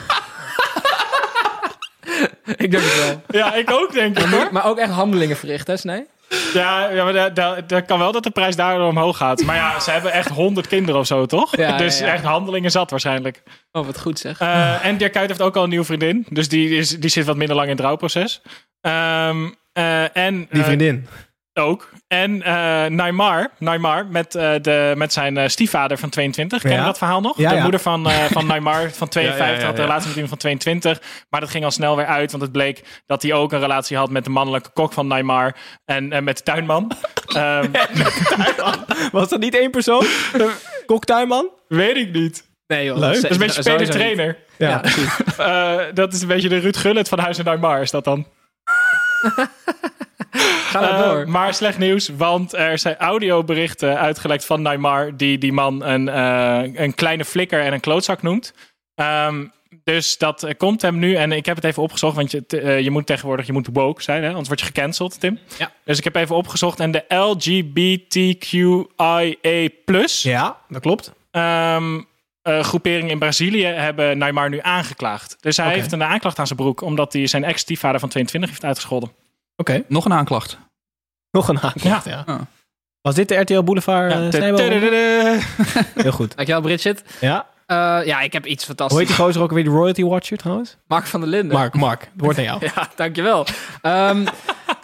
Ik 2.57 2.71
denk 2.71 2.83
het 2.83 3.05
wel. 3.05 3.21
Ja, 3.41 3.53
ik 3.53 3.71
ook 3.71 3.93
denk 3.93 4.19
ik 4.19 4.25
hoor. 4.25 4.47
Maar 4.51 4.65
ook 4.65 4.77
echt 4.77 4.91
handelingen 4.91 5.37
verricht, 5.37 5.67
hè, 5.67 5.77
Snij? 5.77 6.05
Ja, 6.53 6.89
ja 6.89 7.03
maar 7.03 7.13
dat, 7.13 7.35
dat, 7.35 7.69
dat 7.69 7.85
kan 7.85 7.99
wel 7.99 8.11
dat 8.11 8.23
de 8.23 8.29
prijs 8.29 8.55
daardoor 8.55 8.87
omhoog 8.87 9.17
gaat. 9.17 9.43
Maar 9.43 9.55
ja, 9.55 9.79
ze 9.79 9.91
hebben 9.91 10.11
echt 10.11 10.29
100 10.29 10.67
kinderen 10.67 10.99
of 10.99 11.07
zo, 11.07 11.25
toch? 11.25 11.57
Ja, 11.57 11.77
dus 11.77 11.99
ja, 11.99 12.05
ja. 12.05 12.13
echt 12.13 12.23
handelingen 12.23 12.71
zat 12.71 12.89
waarschijnlijk. 12.89 13.43
Oh, 13.71 13.85
wat 13.85 13.99
goed 13.99 14.19
zeg. 14.19 14.39
Eh, 14.39 14.85
en 14.85 14.97
Dirk 14.97 15.11
Kuyt 15.11 15.27
heeft 15.27 15.41
ook 15.41 15.55
al 15.55 15.63
een 15.63 15.69
nieuwe 15.69 15.85
vriendin. 15.85 16.25
Dus 16.29 16.49
die, 16.49 16.69
is, 16.69 16.99
die 16.99 17.09
zit 17.09 17.25
wat 17.25 17.35
minder 17.35 17.55
lang 17.55 17.67
in 17.69 17.75
het 17.75 17.83
rouwproces. 17.83 18.41
Ehm, 18.81 19.49
eh, 19.73 20.17
en, 20.17 20.47
Die 20.51 20.59
eh, 20.59 20.65
vriendin. 20.65 21.07
Ook. 21.57 21.89
En 22.07 22.41
eh 22.41 22.85
Neymar, 22.85 23.49
Neymar 23.59 24.05
met, 24.05 24.35
eh, 24.35 24.51
de, 24.61 24.93
met 24.95 25.13
zijn 25.13 25.37
eh, 25.37 25.47
stiefvader 25.47 25.97
van 25.97 26.09
22. 26.09 26.61
Ken 26.61 26.71
je 26.71 26.77
Ja. 26.77 26.85
dat 26.85 26.97
verhaal 26.97 27.21
nog? 27.21 27.37
Ja, 27.37 27.49
de 27.49 27.55
ja. 27.55 27.61
moeder 27.61 27.79
van, 27.79 28.09
eh, 28.09 28.23
van 28.23 28.47
Neymar 28.47 28.91
van 28.91 29.07
52 29.07 29.37
Ja, 29.47 29.53
ja, 29.53 29.59
ja, 29.59 29.65
had 29.65 29.73
een 29.73 29.79
ja. 29.81 29.87
relatie 29.87 30.07
met 30.07 30.13
iemand 30.13 30.29
van 30.29 30.37
22. 30.37 31.01
Maar 31.29 31.39
dat 31.39 31.49
ging 31.49 31.63
al 31.63 31.71
snel 31.71 31.95
weer 31.95 32.05
uit, 32.05 32.31
want 32.31 32.43
het 32.43 32.51
bleek 32.51 32.83
dat 33.05 33.21
hij 33.21 33.33
ook 33.33 33.51
een 33.51 33.59
relatie 33.59 33.97
had 33.97 34.09
met 34.09 34.23
de 34.23 34.29
mannelijke 34.29 34.69
kok 34.73 34.93
van 34.93 35.07
Neymar. 35.07 35.55
En 35.85 36.11
eh, 36.11 36.21
met 36.21 36.37
de 36.37 36.43
tuinman. 36.43 36.91
Ehm, 37.27 37.71
Was 39.11 39.29
dat 39.29 39.39
niet 39.39 39.55
één 39.55 39.71
persoon? 39.71 40.05
Koktuinman? 40.85 41.49
weet 41.67 41.95
ik 41.95 42.11
niet. 42.13 42.45
Nee, 42.67 42.85
joh. 42.85 42.97
Leuk. 42.97 43.13
Dat 43.13 43.23
is 43.23 43.29
een 43.29 43.37
beetje 43.37 43.61
speler-trainer. 43.61 44.37
Ja, 44.57 44.77
precies. 44.77 45.15
Eh, 45.37 45.77
dat 45.93 46.13
is 46.13 46.21
een 46.21 46.27
beetje 46.27 46.49
de 46.49 46.57
Ruud 46.57 46.77
Gullit 46.77 47.09
van 47.09 47.19
Huis 47.19 47.37
en 47.37 47.45
Neymar, 47.45 47.81
is 47.81 47.91
dat 47.91 48.03
dan? 48.03 48.27
Ga 50.39 50.79
maar 50.79 50.89
Eh, 50.89 51.03
door. 51.03 51.29
maar 51.29 51.53
slecht 51.53 51.77
nieuws, 51.77 52.09
want 52.17 52.53
er 52.53 52.79
zijn 52.79 52.97
audioberichten 52.97 53.99
uitgelekt 53.99 54.45
van 54.45 54.61
Neymar... 54.61 55.17
die 55.17 55.37
die 55.37 55.53
man 55.53 55.83
een, 55.83 56.09
eh, 56.09 56.81
een 56.83 56.95
kleine 56.95 57.25
flikker 57.25 57.61
en 57.61 57.73
een 57.73 57.79
klootzak 57.79 58.21
noemt. 58.21 58.53
Ehm, 58.95 59.45
dus 59.83 60.17
dat 60.17 60.43
eh, 60.43 60.53
komt 60.57 60.81
hem 60.81 60.99
nu. 60.99 61.15
En 61.15 61.31
ik 61.31 61.45
heb 61.45 61.55
het 61.55 61.65
even 61.65 61.83
opgezocht, 61.83 62.15
want 62.15 62.31
je, 62.31 62.43
je 62.83 62.91
moet 62.91 63.05
tegenwoordig 63.05 63.45
je 63.45 63.53
moet 63.53 63.69
woke 63.73 64.01
zijn, 64.03 64.23
hè? 64.23 64.29
anders 64.29 64.47
word 64.47 64.59
je 64.59 64.65
gecanceld, 64.65 65.19
Tim. 65.19 65.39
Ja. 65.57 65.71
Dus 65.85 65.97
ik 65.97 66.03
heb 66.03 66.15
even 66.15 66.35
opgezocht. 66.35 66.79
En 66.79 66.91
de 66.91 67.03
LGBTQIA+, 68.27 69.69
Ja, 70.21 70.57
dat 70.69 70.81
klopt. 70.81 71.13
ehm, 71.31 72.01
eh, 72.41 72.59
groepering 72.63 73.09
in 73.09 73.19
Brazilië 73.19 73.65
hebben 73.65 74.17
Neymar 74.17 74.49
nu 74.49 74.59
aangeklaagd. 74.61 75.37
Dus 75.39 75.57
hij 75.57 75.73
heeft 75.73 75.91
een 75.91 76.03
aanklacht 76.03 76.39
aan 76.39 76.47
zijn 76.47 76.59
broek... 76.59 76.81
omdat 76.81 77.13
hij 77.13 77.27
zijn 77.27 77.43
ex-stiefvader 77.43 77.99
van 77.99 78.09
22 78.09 78.49
heeft 78.49 78.63
uitgescholden. 78.65 79.11
Oké. 79.57 79.83
Nog 79.87 80.05
een 80.05 80.13
aanklacht. 80.13 80.57
Nog 81.31 81.47
een 81.47 81.59
aanklacht, 81.59 82.05
ja. 82.05 82.23
Ah. 82.25 82.39
Was 83.01 83.15
dit 83.15 83.27
de 83.29 83.35
RTL 83.35 83.61
Boulevard 83.63 84.11
Ja, 84.33 84.39
eh. 84.39 85.43
Heel 85.95 86.11
goed. 86.11 86.35
Dankjewel, 86.35 86.61
Bridget. 86.61 87.03
Ja. 87.21 87.47
Eh, 87.65 87.75
ja, 88.05 88.19
ik 88.21 88.33
heb 88.33 88.45
iets 88.45 88.65
Hoe 88.65 88.75
fantastisch. 88.75 88.97
heet 88.97 89.07
die 89.07 89.15
gozer 89.25 89.41
ook 89.41 89.51
weer, 89.51 89.63
de 89.63 89.69
Royalty 89.69 90.03
Watcher 90.03 90.37
trouwens? 90.37 90.77
Mark 90.87 91.05
van 91.05 91.19
der 91.19 91.29
Linden. 91.29 91.57
Mark, 91.57 91.73
Mark. 91.73 92.01
Het 92.01 92.09
wordt 92.15 92.37
aan 92.37 92.43
jou. 92.43 92.59
Ja, 92.75 92.89
dankjewel. 92.95 93.45
Ehm 93.81 94.25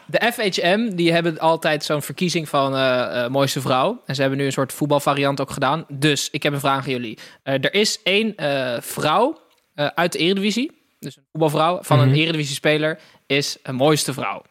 de 0.06 0.32
FHM, 0.34 0.96
die 0.96 1.12
hebben 1.12 1.40
altijd 1.40 1.84
zo'n 1.84 2.02
verkiezing 2.02 2.50
van 2.50 2.76
eh, 2.76 3.24
eh, 3.24 3.32
mooiste 3.32 3.62
vrouw. 3.62 4.02
En 4.06 4.16
ze 4.16 4.22
hebben 4.22 4.40
nu 4.40 4.46
een 4.46 4.52
soort 4.52 4.74
voetbalvariant 4.74 5.42
ook 5.42 5.52
gedaan. 5.52 5.86
Dus 5.90 6.30
ik 6.32 6.44
heb 6.44 6.54
een 6.54 6.60
vraag 6.60 6.84
aan 6.86 6.92
jullie. 6.92 7.18
Eh, 7.44 7.54
er 7.54 7.74
is 7.74 8.00
één 8.04 8.36
eh, 8.36 8.82
vrouw 8.82 9.40
eh, 9.74 9.88
uit 9.96 10.12
de 10.12 10.18
Eredivisie. 10.18 10.72
Dus 11.00 11.16
een 11.18 11.24
voetbalvrouw 11.32 11.80
van 11.84 11.98
Mhm. 12.00 12.08
een 12.08 12.16
Eredivisie-speler 12.16 13.00
is 13.26 13.58
een 13.64 13.76
mooiste 13.76 14.14
vrouw. 14.14 14.42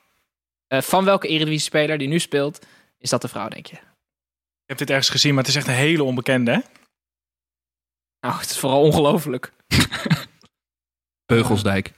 Eh, 0.73 0.81
van 0.81 1.05
welke 1.05 1.29
Eredivisie-speler 1.29 1.99
die 1.99 2.09
nu 2.09 2.19
speelt, 2.19 2.67
is 2.99 3.11
dat 3.11 3.23
de 3.23 3.29
vrouw, 3.29 3.49
denk 3.49 3.67
je? 3.67 3.77
Ik 3.77 4.69
heb 4.69 4.79
dit 4.79 4.91
ergens 4.91 5.09
gezien, 5.09 5.35
maar 5.35 5.43
het 5.43 5.53
is 5.53 5.57
echt 5.59 5.67
een 5.67 5.75
hele 5.75 6.05
onbekende, 6.05 6.51
hè? 6.51 6.59
Nou, 8.21 8.41
het 8.41 8.51
is 8.51 8.59
vooral 8.59 8.81
ongelooflijk. 8.81 9.53
Beugelsdijk. 11.33 11.93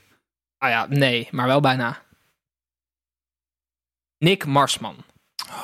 Ah 0.57 0.69
ja, 0.69 0.85
nee, 0.89 1.27
maar 1.31 1.47
wel 1.47 1.59
bijna. 1.59 2.01
Nick 4.17 4.45
Marsman. 4.45 4.95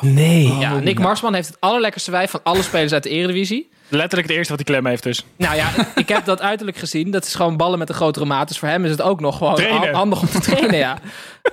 Nee. 0.01 0.47
ja, 0.47 0.79
Nick 0.79 0.99
Marsman 0.99 1.33
heeft 1.33 1.47
het 1.47 1.59
allerlekkerste 1.59 2.11
wijf 2.11 2.31
van 2.31 2.43
alle 2.43 2.63
spelers 2.63 2.93
uit 2.93 3.03
de 3.03 3.09
Eredivisie. 3.09 3.69
Letterlijk 3.91 4.27
het 4.27 4.37
eerste 4.37 4.55
wat 4.55 4.65
hij 4.65 4.75
klem 4.75 4.85
heeft 4.85 5.03
dus. 5.03 5.25
Nou 5.35 5.55
ja, 5.55 5.69
ik 5.95 6.09
heb 6.09 6.25
dat 6.25 6.41
uiterlijk 6.41 6.77
gezien. 6.77 7.11
Dat 7.11 7.25
is 7.25 7.35
gewoon 7.35 7.57
ballen 7.57 7.79
met 7.79 7.89
een 7.89 7.95
grotere 7.95 8.25
maat. 8.25 8.47
Dus 8.47 8.59
voor 8.59 8.67
hem 8.67 8.85
is 8.85 8.91
het 8.91 9.01
ook 9.01 9.19
nog 9.19 9.37
gewoon 9.37 9.55
Trainen. 9.55 9.93
handig 9.93 10.21
om 10.21 10.27
te 10.27 10.39
trainen, 10.39 10.77
ja. 10.77 10.97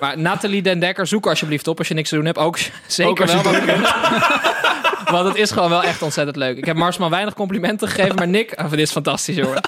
Maar 0.01 0.19
Nathalie 0.19 0.63
Den 0.63 0.79
Dekker, 0.79 1.07
zoek 1.07 1.27
alsjeblieft 1.27 1.69
op 1.69 1.79
als 1.79 1.89
je 1.89 1.95
niks 1.95 2.09
te 2.09 2.15
doen 2.15 2.25
hebt. 2.25 2.39
Ook 2.39 2.59
zeker 2.87 3.11
Ook 3.11 3.19
wel. 3.19 3.43
Want, 3.43 3.57
want 5.15 5.29
het 5.29 5.37
is 5.37 5.51
gewoon 5.51 5.71
wel 5.71 5.83
echt 5.83 6.03
ontzettend 6.03 6.37
leuk. 6.37 6.57
Ik 6.57 6.65
heb 6.65 6.77
Marsman 6.77 7.11
weinig 7.11 7.35
complimenten 7.35 7.89
gegeven, 7.89 8.15
maar 8.17 8.29
Nick, 8.29 8.55
oh, 8.61 8.71
dit 8.71 8.79
is 8.79 8.91
fantastisch, 8.91 9.37
jongen. 9.37 9.61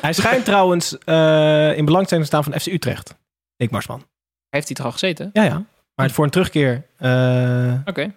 Hij 0.00 0.12
schijnt 0.12 0.44
trouwens 0.44 0.98
eh, 0.98 1.76
in 1.76 1.84
belangstelling 1.84 2.26
te 2.28 2.36
staan 2.36 2.44
van 2.44 2.60
FC 2.60 2.66
Utrecht. 2.66 3.14
Nick 3.56 3.70
Marsman. 3.70 4.06
Heeft 4.50 4.66
hij 4.66 4.76
toch 4.76 4.86
al 4.86 4.92
gezeten? 4.92 5.30
Ja, 5.32 5.42
ja. 5.42 5.64
Maar 5.94 6.10
voor 6.10 6.24
een 6.24 6.30
terugkeer, 6.30 6.86
eh, 6.98 7.74
Oké. 7.84 8.12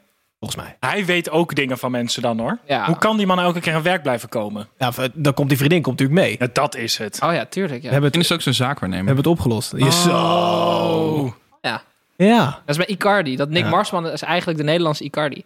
Volgens 0.46 0.66
mij. 0.80 0.90
Hij 0.90 1.06
weet 1.06 1.30
ook 1.30 1.56
dingen 1.56 1.78
van 1.78 1.92
mensen 1.92 2.22
dan 2.22 2.40
hoor. 2.40 2.58
Ja. 2.68 2.86
Hoe 2.86 2.98
kan 2.98 3.18
die 3.18 3.26
man 3.26 3.40
elke 3.40 3.60
keer 3.60 3.74
aan 3.74 3.82
werk 3.82 4.02
blijven 4.02 4.30
komen? 4.30 4.68
Ja, 4.78 4.92
dan 5.14 5.34
komt 5.34 5.50
die 5.50 5.58
vriendin 5.58 5.82
komt 5.82 6.00
natuurlijk 6.00 6.28
mee. 6.28 6.36
Ja, 6.40 6.48
dat 6.54 6.76
is 6.76 6.98
het. 6.98 7.20
Oh 7.24 7.34
ja, 7.34 7.46
tuurlijk. 7.46 7.82
Ja. 7.82 7.88
We 7.88 7.94
hebben 7.94 8.12
het, 8.12 8.20
is 8.20 8.32
ook 8.32 8.42
zijn 8.42 8.56
we 8.56 8.64
zaakwaarnemer. 8.64 9.06
hebben 9.06 9.24
het 9.24 9.34
opgelost. 9.34 9.74
Je 9.78 9.92
Zo. 9.92 11.36
ja. 11.62 11.82
Ja, 12.18 12.46
Dat 12.46 12.78
is 12.78 12.78
bij 12.78 12.86
Icardi. 12.86 13.36
Dat 13.36 13.50
Nick 13.50 13.64
Ja. 13.64 13.70
Marsman 13.70 14.08
is 14.08 14.22
eigenlijk 14.22 14.58
de 14.60 14.64
Nederlandse 14.66 15.04
Icardi. 15.04 15.44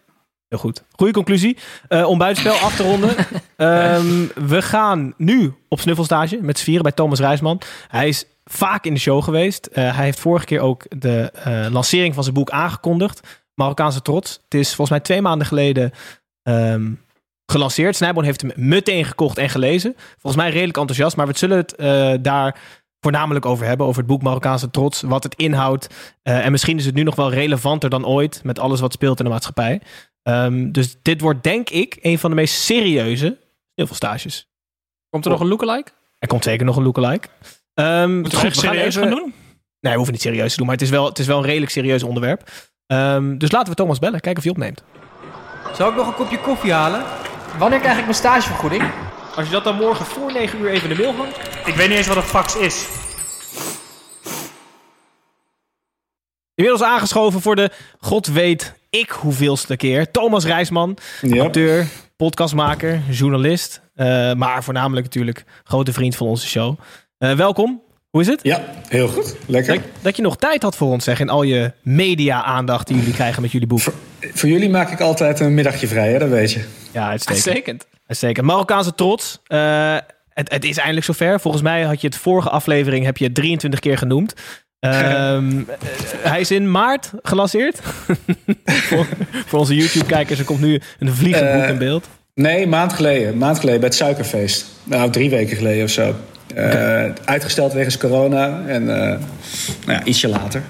heel 0.50 0.60
goed. 0.60 0.84
Goeie 0.96 1.14
conclusie. 1.14 1.58
Eh, 1.88 2.10
om 2.10 2.18
buitenspel 2.18 2.54
af 2.68 2.76
te 2.76 2.84
ronden. 2.84 3.16
Ehm, 3.56 4.26
we 4.36 4.62
gaan 4.62 5.14
nu 5.18 5.54
op 5.68 5.80
snuffelstage 5.80 6.38
met 6.42 6.58
z'n 6.58 6.64
vieren 6.64 6.84
bij 6.84 6.92
Thomas 6.92 7.20
Rijsman. 7.20 7.62
Hij 7.88 8.08
is 8.08 8.26
vaak 8.46 8.86
in 8.86 8.94
de 8.94 9.00
show 9.00 9.24
geweest. 9.24 9.66
Eh, 9.66 9.96
hij 9.96 10.06
heeft 10.06 10.20
vorige 10.20 10.46
keer 10.46 10.60
ook 10.60 10.86
de 10.90 11.32
eh, 11.44 11.66
lancering 11.72 12.14
van 12.14 12.24
zijn 12.24 12.36
boek 12.36 12.50
aangekondigd. 12.50 13.28
Marokkaanse 13.60 14.02
Trots. 14.02 14.40
Het 14.44 14.54
is 14.54 14.68
volgens 14.68 14.90
mij 14.90 15.00
twee 15.00 15.22
maanden 15.22 15.48
geleden 15.48 15.92
ehm, 16.44 16.94
gelanceerd. 17.46 17.96
Snijboon 17.96 18.24
heeft 18.24 18.42
hem 18.42 18.52
meteen 18.56 19.06
gekocht 19.06 19.38
en 19.38 19.50
gelezen. 19.50 19.96
Volgens 19.98 20.44
mij 20.44 20.52
redelijk 20.52 20.78
enthousiast, 20.78 21.16
maar 21.16 21.28
we 21.28 21.38
zullen 21.38 21.58
het 21.58 21.76
eh, 21.76 22.14
daar 22.22 22.60
voornamelijk 23.00 23.46
over 23.46 23.66
hebben. 23.66 23.88
Over 23.88 24.00
het 24.00 24.10
boek 24.10 24.22
Marokkaanse 24.22 24.70
Trots, 24.70 25.02
wat 25.02 25.24
het 25.24 25.36
inhoudt. 25.36 25.88
Eh, 26.22 26.46
en 26.46 26.52
misschien 26.52 26.78
is 26.78 26.86
het 26.86 26.96
nu 26.96 27.04
nog 27.04 27.16
wel 27.16 27.32
relevanter 27.32 27.90
dan 27.90 28.06
ooit 28.06 28.44
met 28.44 28.60
alles 28.60 28.80
wat 28.80 28.94
speelt 28.94 29.20
in 29.20 29.26
de 29.26 29.32
maatschappij. 29.32 29.82
Ehm, 30.24 30.72
dus 30.72 30.96
dit 31.02 31.22
wordt 31.22 31.44
denk 31.44 31.70
ik 31.70 31.98
een 32.02 32.20
van 32.20 32.30
de 32.30 32.36
meest 32.36 32.56
serieuze 32.56 33.38
sneeuwvelstages. 33.74 34.50
Komt 35.10 35.26
er 35.26 35.32
nog 35.32 35.40
een 35.40 35.48
lookalike? 35.48 35.92
Er 36.20 36.28
komt 36.28 36.44
zeker 36.44 36.66
nog 36.66 36.76
een 36.76 36.84
lookalike. 36.84 37.28
Um, 37.74 38.20
Moeten 38.20 38.40
we 38.40 38.46
echt 38.46 38.58
serieus 38.58 38.96
gaan 38.96 39.10
doen? 39.10 39.34
Nee, 39.80 39.92
we 39.92 39.98
hoeven 39.98 40.14
niet 40.14 40.22
serieus 40.22 40.52
te 40.52 40.58
doen, 40.58 40.66
maar 40.66 40.76
het 40.76 40.84
is 40.84 40.90
wel, 40.90 41.06
het 41.06 41.20
is 41.20 41.28
wel 41.28 41.38
een 41.38 41.46
redelijk 41.46 41.72
serieus 41.72 42.04
onderwerp. 42.04 42.50
Ehm, 42.94 43.38
dus 43.38 43.52
laten 43.52 43.70
we 43.70 43.76
Thomas 43.76 44.00
bellen, 44.00 44.20
kijken 44.20 44.38
of 44.38 44.44
hij 44.44 44.52
opneemt. 44.52 44.84
Zou 45.76 45.90
ik 45.92 45.96
nog 45.98 46.08
een 46.08 46.14
kopje 46.14 46.40
koffie 46.40 46.72
halen? 46.74 47.04
Wanneer 47.58 47.80
krijg 47.80 47.98
ik 47.98 48.04
mijn 48.04 48.16
stagevergoeding? 48.16 48.84
Als 49.36 49.46
je 49.46 49.52
dat 49.52 49.64
dan 49.64 49.76
morgen 49.76 50.06
voor 50.06 50.32
9 50.32 50.60
uur 50.60 50.70
even 50.70 50.90
in 50.90 50.96
de 50.96 51.02
mail 51.04 51.16
hangt. 51.16 51.38
Ik 51.68 51.76
weet 51.76 51.88
niet 51.88 51.98
eens 51.98 52.08
wat 52.08 52.16
een 52.18 52.24
fax 52.24 52.56
is. 52.56 52.88
Inmiddels 56.56 56.88
aangeschoven 56.90 57.42
voor 57.42 57.56
de 57.56 57.72
god 58.00 58.28
weet 58.28 58.74
ik 58.90 59.10
hoeveelste 59.10 59.76
keer. 59.76 60.12
Thomas 60.12 60.46
Rijsman, 60.46 60.98
Ja. 61.22 61.44
acteur, 61.44 61.88
podcastmaker, 62.16 63.02
journalist. 63.10 63.82
eh, 63.96 64.34
maar 64.34 64.64
voornamelijk 64.64 65.06
natuurlijk 65.06 65.44
grote 65.64 65.94
vriend 65.94 66.16
van 66.16 66.28
onze 66.28 66.48
show. 66.48 66.80
Eh, 67.18 67.34
welkom, 67.34 67.82
hoe 68.10 68.22
is 68.22 68.28
het? 68.28 68.40
Ja, 68.44 68.64
heel 68.88 69.08
goed. 69.08 69.36
Lekker. 69.48 69.74
Dat, 69.76 69.84
dat 70.02 70.16
je 70.16 70.22
nog 70.22 70.38
tijd 70.38 70.64
had 70.64 70.76
voor 70.76 70.92
ons, 70.92 71.04
zeg, 71.04 71.20
in 71.20 71.30
al 71.30 71.44
je 71.44 71.72
media-aandacht 71.82 72.88
die 72.88 72.98
jullie 72.98 73.14
krijgen 73.14 73.42
met 73.42 73.52
jullie 73.52 73.68
boek. 73.68 73.80
Voor, 73.80 73.94
voor 74.34 74.50
jullie 74.50 74.70
maak 74.70 74.92
ik 74.92 75.00
altijd 75.00 75.40
een 75.40 75.54
middagje 75.54 75.88
vrij, 75.88 76.12
hè? 76.12 76.20
dat 76.20 76.30
weet 76.30 76.52
je. 76.52 76.64
Ja, 76.92 77.10
uitstekend. 77.10 77.46
Uitstekend. 77.48 77.86
Uitstekend. 78.08 78.46
Marokkaanse 78.46 78.96
trots. 78.96 79.40
Eh, 79.48 79.98
het, 80.30 80.52
het 80.52 80.66
is 80.66 80.78
eindelijk 80.78 81.06
zover. 81.06 81.40
Volgens 81.40 81.64
mij 81.64 81.84
had 81.84 82.02
je 82.02 82.08
het 82.08 82.16
vorige 82.16 82.50
aflevering 82.50 83.06
heb 83.06 83.18
je 83.18 83.26
het 83.26 83.36
23 83.36 83.80
keer 83.80 83.98
genoemd. 83.98 84.34
Ehm, 84.80 85.58
eh, 85.60 85.76
hij 86.22 86.40
is 86.40 86.52
in 86.52 86.72
maart 86.72 87.12
gelanceerd. 87.22 87.80
voor, 88.90 89.08
voor 89.46 89.60
onze 89.60 89.76
YouTube-kijkers, 89.76 90.40
er 90.40 90.46
komt 90.46 90.62
nu 90.62 90.82
een 91.00 91.14
vliegend 91.14 91.52
boek 91.54 91.62
Eh, 91.64 91.70
in 91.70 91.78
beeld. 91.78 92.08
Nee, 92.34 92.68
maand 92.68 92.94
geleden. 92.94 93.38
Maand 93.38 93.60
geleden 93.60 93.80
bij 93.80 93.90
het 93.90 93.98
suikerfeest. 93.98 94.66
Nou, 94.84 95.12
drie 95.12 95.30
weken 95.30 95.58
geleden 95.58 95.84
of 95.84 95.90
zo. 95.90 96.16
Eh, 96.56 97.12
Uitgesteld 97.26 97.74
wegens 97.74 97.98
corona 97.98 98.62
en 98.68 98.96
eh, 98.96 99.08
nou 99.86 99.98
ja, 100.00 100.04
ietsje 100.04 100.28
later. 100.28 100.62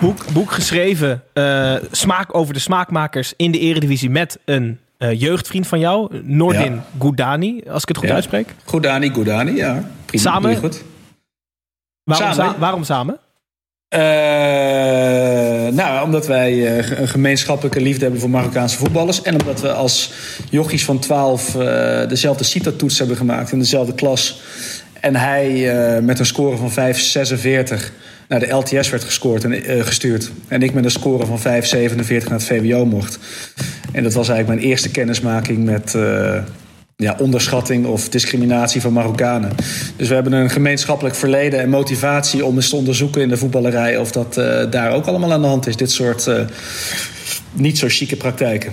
Boek, 0.00 0.24
boek 0.32 0.50
geschreven, 0.50 1.22
eh, 1.32 1.74
smaak 1.90 2.34
over 2.34 2.54
de 2.54 2.60
smaakmakers 2.60 3.32
in 3.36 3.50
de 3.52 3.58
eredivisie 3.58 4.10
met 4.10 4.38
een 4.44 4.78
jeugdvriend 4.98 5.66
van 5.66 5.78
jou, 5.78 6.20
Nordin 6.22 6.74
Ja. 6.74 6.84
Goudani, 6.98 7.62
als 7.70 7.82
ik 7.82 7.88
het 7.88 7.96
goed 7.96 8.08
Ja. 8.08 8.14
uitspreek. 8.14 8.54
Goedani, 8.64 9.10
Goedani, 9.10 9.52
ja. 9.56 9.82
Prima, 10.04 10.22
Samen? 10.22 10.56
goed. 10.56 10.82
Waarom 12.04 12.32
Samen. 12.32 12.52
sa- 12.52 12.58
waarom 12.58 12.84
samen? 12.84 13.18
Eh, 13.88 14.00
nou, 15.74 16.04
omdat 16.04 16.26
wij 16.26 16.78
eh, 16.78 16.98
een 16.98 17.08
gemeenschappelijke 17.08 17.80
liefde 17.80 18.02
hebben 18.02 18.20
voor 18.20 18.30
Marokkaanse 18.30 18.76
voetballers. 18.76 19.22
En 19.22 19.40
omdat 19.40 19.60
we 19.60 19.72
als 19.72 20.12
jochies 20.50 20.84
van 20.84 20.98
12 20.98 21.54
eh, 21.54 22.08
dezelfde 22.08 22.44
CITO-toets 22.44 22.98
hebben 22.98 23.16
gemaakt 23.16 23.52
in 23.52 23.58
dezelfde 23.58 23.94
klas. 23.94 24.42
En 25.00 25.16
hij 25.16 25.72
met 26.02 26.18
een 26.18 26.26
score 26.26 26.56
van 26.56 26.70
5,46 26.70 27.92
naar 28.28 28.40
de 28.40 28.50
LTS 28.50 28.90
werd 28.90 29.04
gescoord 29.04 29.44
en, 29.44 29.84
gestuurd. 29.84 30.30
En 30.48 30.62
ik 30.62 30.74
met 30.74 30.84
een 30.84 30.90
score 30.90 31.26
van 31.26 31.38
5,47 31.38 31.44
naar 31.44 32.38
het 32.38 32.44
VWO 32.44 32.84
mocht. 32.84 33.18
En 33.92 34.02
dat 34.02 34.12
was 34.12 34.28
eigenlijk 34.28 34.60
mijn 34.60 34.70
eerste 34.70 34.90
kennismaking 34.90 35.64
met 35.64 35.94
ja, 37.02 37.16
onderschatting 37.18 37.86
of 37.86 38.08
discriminatie 38.08 38.80
van 38.80 38.92
Marokkanen. 38.92 39.56
Dus 39.96 40.08
we 40.08 40.14
hebben 40.14 40.32
een 40.32 40.50
gemeenschappelijk 40.50 41.14
verleden 41.14 41.60
en 41.60 41.68
motivatie 41.68 42.44
om 42.44 42.54
eens 42.54 42.68
te 42.68 42.76
onderzoeken 42.76 43.22
in 43.22 43.28
de 43.28 43.36
voetballerij 43.36 43.98
of 43.98 44.12
dat 44.12 44.36
eh, 44.36 44.70
daar 44.70 44.92
ook 44.92 45.06
allemaal 45.06 45.32
aan 45.32 45.40
de 45.40 45.46
hand 45.46 45.66
is. 45.66 45.76
Dit 45.76 45.90
soort 45.90 46.26
eh, 46.26 46.46
niet 47.52 47.78
zo 47.78 47.86
chique 47.88 48.16
praktijken. 48.16 48.72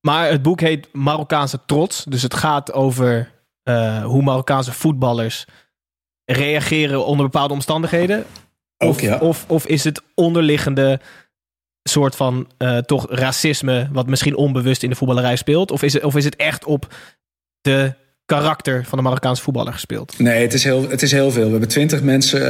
Maar 0.00 0.30
het 0.30 0.42
boek 0.42 0.60
heet 0.60 0.88
Marokkaanse 0.92 1.58
trots. 1.66 2.04
Dus 2.08 2.22
het 2.22 2.34
gaat 2.34 2.72
over 2.72 3.30
eh, 3.62 4.04
hoe 4.04 4.22
Marokkaanse 4.22 4.72
voetballers 4.72 5.44
reageren 6.24 7.06
onder 7.06 7.24
bepaalde 7.24 7.54
omstandigheden. 7.54 8.24
Ook 8.78 8.90
Of, 8.90 9.00
ja. 9.00 9.18
of, 9.18 9.44
of 9.48 9.66
is 9.66 9.84
het 9.84 10.02
onderliggende 10.14 11.00
soort 11.82 12.16
van 12.16 12.48
toch 12.86 13.06
racisme, 13.10 13.88
wat 13.92 14.06
misschien 14.06 14.36
onbewust 14.36 14.82
in 14.82 14.90
de 14.90 14.96
voetballerij 14.96 15.36
speelt? 15.36 15.70
Of 15.70 15.82
is 15.82 15.92
het, 15.92 16.04
of 16.04 16.16
is 16.16 16.24
het 16.24 16.36
echt 16.36 16.64
op 16.64 16.88
de 17.64 17.94
karakter 18.26 18.84
van 18.84 18.98
de 18.98 19.04
Marokkaanse 19.04 19.42
voetballer 19.42 19.72
gespeeld? 19.72 20.18
Nee, 20.18 20.42
het 20.42 20.54
is 20.54 20.64
heel, 20.64 20.88
het 20.88 21.02
is 21.02 21.12
heel 21.12 21.30
veel. 21.30 21.44
We 21.44 21.50
hebben 21.50 21.68
twintig 21.68 22.02
mensen 22.02 22.40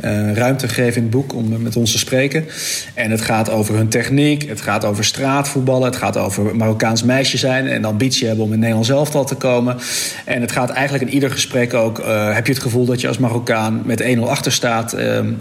eh, 0.00 0.32
ruimte 0.32 0.68
gegeven 0.68 0.96
in 0.96 1.02
het 1.02 1.10
boek 1.10 1.34
om 1.34 1.62
met 1.62 1.76
ons 1.76 1.92
te 1.92 1.98
spreken. 1.98 2.46
En 2.94 3.10
het 3.10 3.20
gaat 3.20 3.50
over 3.50 3.74
hun 3.74 3.88
techniek, 3.88 4.48
het 4.48 4.60
gaat 4.60 4.84
over 4.84 5.04
straatvoetballen, 5.04 5.84
het 5.84 5.96
gaat 5.96 6.16
over 6.16 6.56
Marokkaans 6.56 7.02
meisje 7.02 7.38
zijn 7.38 7.66
en 7.66 7.82
de 7.82 7.88
ambitie 7.88 8.26
hebben 8.26 8.44
om 8.44 8.52
in 8.52 8.58
Nederland 8.58 8.88
elftal 8.88 9.24
te 9.24 9.34
komen. 9.34 9.76
En 10.24 10.40
het 10.40 10.52
gaat 10.52 10.70
eigenlijk 10.70 11.08
in 11.08 11.14
ieder 11.14 11.30
gesprek 11.30 11.74
ook, 11.74 11.98
eh, 11.98 12.34
heb 12.34 12.46
je 12.46 12.52
het 12.52 12.62
gevoel 12.62 12.84
dat 12.84 13.00
je 13.00 13.08
als 13.08 13.18
Marokkaan 13.18 13.82
met 13.84 14.00
1-0 14.00 14.30
achter 14.30 14.52
staat 14.52 14.96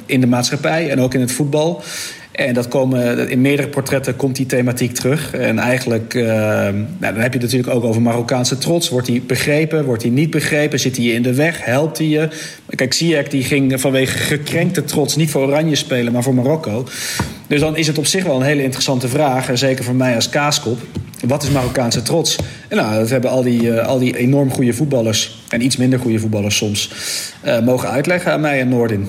in 0.05 0.21
de 0.21 0.27
maatschappij 0.27 0.89
en 0.89 1.01
ook 1.01 1.13
in 1.13 1.21
het 1.21 1.31
voetbal. 1.31 1.83
En 2.39 2.53
dat 2.53 2.67
komen, 2.67 3.29
in 3.29 3.41
meerdere 3.41 3.67
portretten 3.67 4.15
komt 4.15 4.35
die 4.35 4.45
thematiek 4.45 4.93
terug. 4.93 5.33
En 5.33 5.59
eigenlijk, 5.59 6.13
eh, 6.13 6.23
nou, 6.23 6.95
dan 6.99 7.15
heb 7.15 7.33
je 7.33 7.39
het 7.39 7.41
natuurlijk 7.41 7.73
ook 7.73 7.83
over 7.83 8.01
Marokkaanse 8.01 8.57
trots. 8.57 8.89
Wordt 8.89 9.07
die 9.07 9.21
begrepen? 9.21 9.85
Wordt 9.85 10.01
die 10.01 10.11
niet 10.11 10.29
begrepen? 10.29 10.79
Zit 10.79 10.95
hij 10.95 11.05
je 11.05 11.13
in 11.13 11.21
de 11.21 11.33
weg? 11.33 11.65
Helpt 11.65 11.97
hij 11.97 12.07
je? 12.07 12.27
Kijk, 12.75 12.93
Ziyech 12.93 13.27
die 13.27 13.43
ging 13.43 13.81
vanwege 13.81 14.17
gekrenkte 14.17 14.83
trots 14.83 15.15
niet 15.15 15.31
voor 15.31 15.41
Oranje 15.41 15.75
spelen, 15.75 16.13
maar 16.13 16.23
voor 16.23 16.35
Marokko. 16.35 16.87
Dus 17.47 17.59
dan 17.59 17.77
is 17.77 17.87
het 17.87 17.97
op 17.97 18.05
zich 18.05 18.23
wel 18.23 18.35
een 18.35 18.41
hele 18.41 18.63
interessante 18.63 19.07
vraag. 19.07 19.49
En 19.49 19.57
zeker 19.57 19.83
voor 19.83 19.95
mij 19.95 20.15
als 20.15 20.29
kaaskop. 20.29 20.79
Wat 21.25 21.43
is 21.43 21.49
Marokkaanse 21.49 22.01
trots? 22.01 22.37
En 22.67 22.77
nou, 22.77 22.99
dat 22.99 23.09
hebben 23.09 23.29
al 23.29 23.43
die, 23.43 23.73
eh, 23.73 23.87
al 23.87 23.99
die 23.99 24.17
enorm 24.17 24.51
goede 24.51 24.73
voetballers... 24.73 25.43
en 25.49 25.61
iets 25.61 25.77
minder 25.77 25.99
goede 25.99 26.19
voetballers 26.19 26.57
soms... 26.57 26.91
eh, 27.41 27.59
mogen 27.61 27.89
uitleggen 27.89 28.31
aan 28.31 28.41
mij 28.41 28.59
en 28.59 28.69
Noordin. 28.69 29.07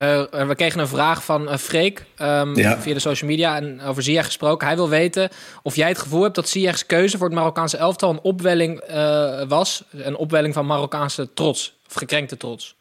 Eh, 0.00 0.46
we 0.46 0.54
kregen 0.54 0.80
een 0.80 0.88
vraag 0.88 1.24
van 1.24 1.48
eh, 1.48 1.56
Freek 1.56 2.04
ehm, 2.16 2.58
Ja. 2.58 2.80
via 2.80 2.94
de 2.94 3.00
social 3.00 3.30
media 3.30 3.56
en 3.56 3.80
over 3.82 4.02
Ziyech 4.02 4.24
gesproken. 4.24 4.66
Hij 4.66 4.76
wil 4.76 4.88
weten 4.88 5.28
of 5.62 5.76
jij 5.76 5.88
het 5.88 5.98
gevoel 5.98 6.22
hebt 6.22 6.34
dat 6.34 6.48
Ziyech's 6.48 6.86
keuze 6.86 7.16
voor 7.18 7.26
het 7.26 7.36
Marokkaanse 7.36 7.76
elftal 7.76 8.10
een 8.10 8.20
opwelling 8.20 8.78
eh, 8.78 9.42
was. 9.48 9.84
Een 9.92 10.16
opwelling 10.16 10.54
van 10.54 10.66
Marokkaanse 10.66 11.32
trots. 11.34 11.78
Of 11.88 11.94
gekrenkte 11.94 12.36
trots. 12.36 12.76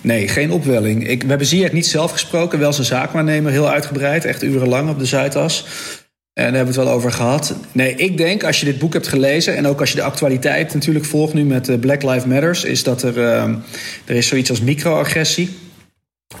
Nee, 0.00 0.28
geen 0.28 0.50
opwelling. 0.52 1.08
Ik, 1.08 1.22
we 1.22 1.28
hebben 1.28 1.46
Ziyech 1.46 1.72
niet 1.72 1.86
zelf 1.86 2.10
gesproken, 2.12 2.58
wel 2.58 2.72
zijn 2.72 2.86
zaakwaarnemer, 2.86 3.52
heel 3.52 3.68
uitgebreid, 3.68 4.24
echt 4.24 4.42
urenlang 4.42 4.90
op 4.90 4.98
de 4.98 5.06
Zuidas. 5.06 5.64
En 6.32 6.44
daar 6.44 6.54
hebben 6.54 6.74
we 6.74 6.80
het 6.80 6.88
wel 6.88 6.96
over 6.96 7.12
gehad. 7.12 7.54
Nee, 7.72 7.94
ik 7.94 8.16
denk 8.16 8.44
als 8.44 8.60
je 8.60 8.64
dit 8.66 8.78
boek 8.78 8.92
hebt 8.92 9.08
gelezen 9.08 9.56
en 9.56 9.66
ook 9.66 9.80
als 9.80 9.90
je 9.90 9.96
de 9.96 10.02
actualiteit 10.02 10.74
natuurlijk 10.74 11.04
volgt 11.04 11.34
nu 11.34 11.44
met 11.44 11.80
Black 11.80 12.02
Lives 12.02 12.24
Matters, 12.24 12.64
is 12.64 12.82
dat 12.82 13.02
er, 13.02 13.18
eh, 13.18 13.42
er 14.04 14.14
is 14.14 14.26
zoiets 14.28 14.50
als 14.50 14.60
microagressie. 14.60 15.62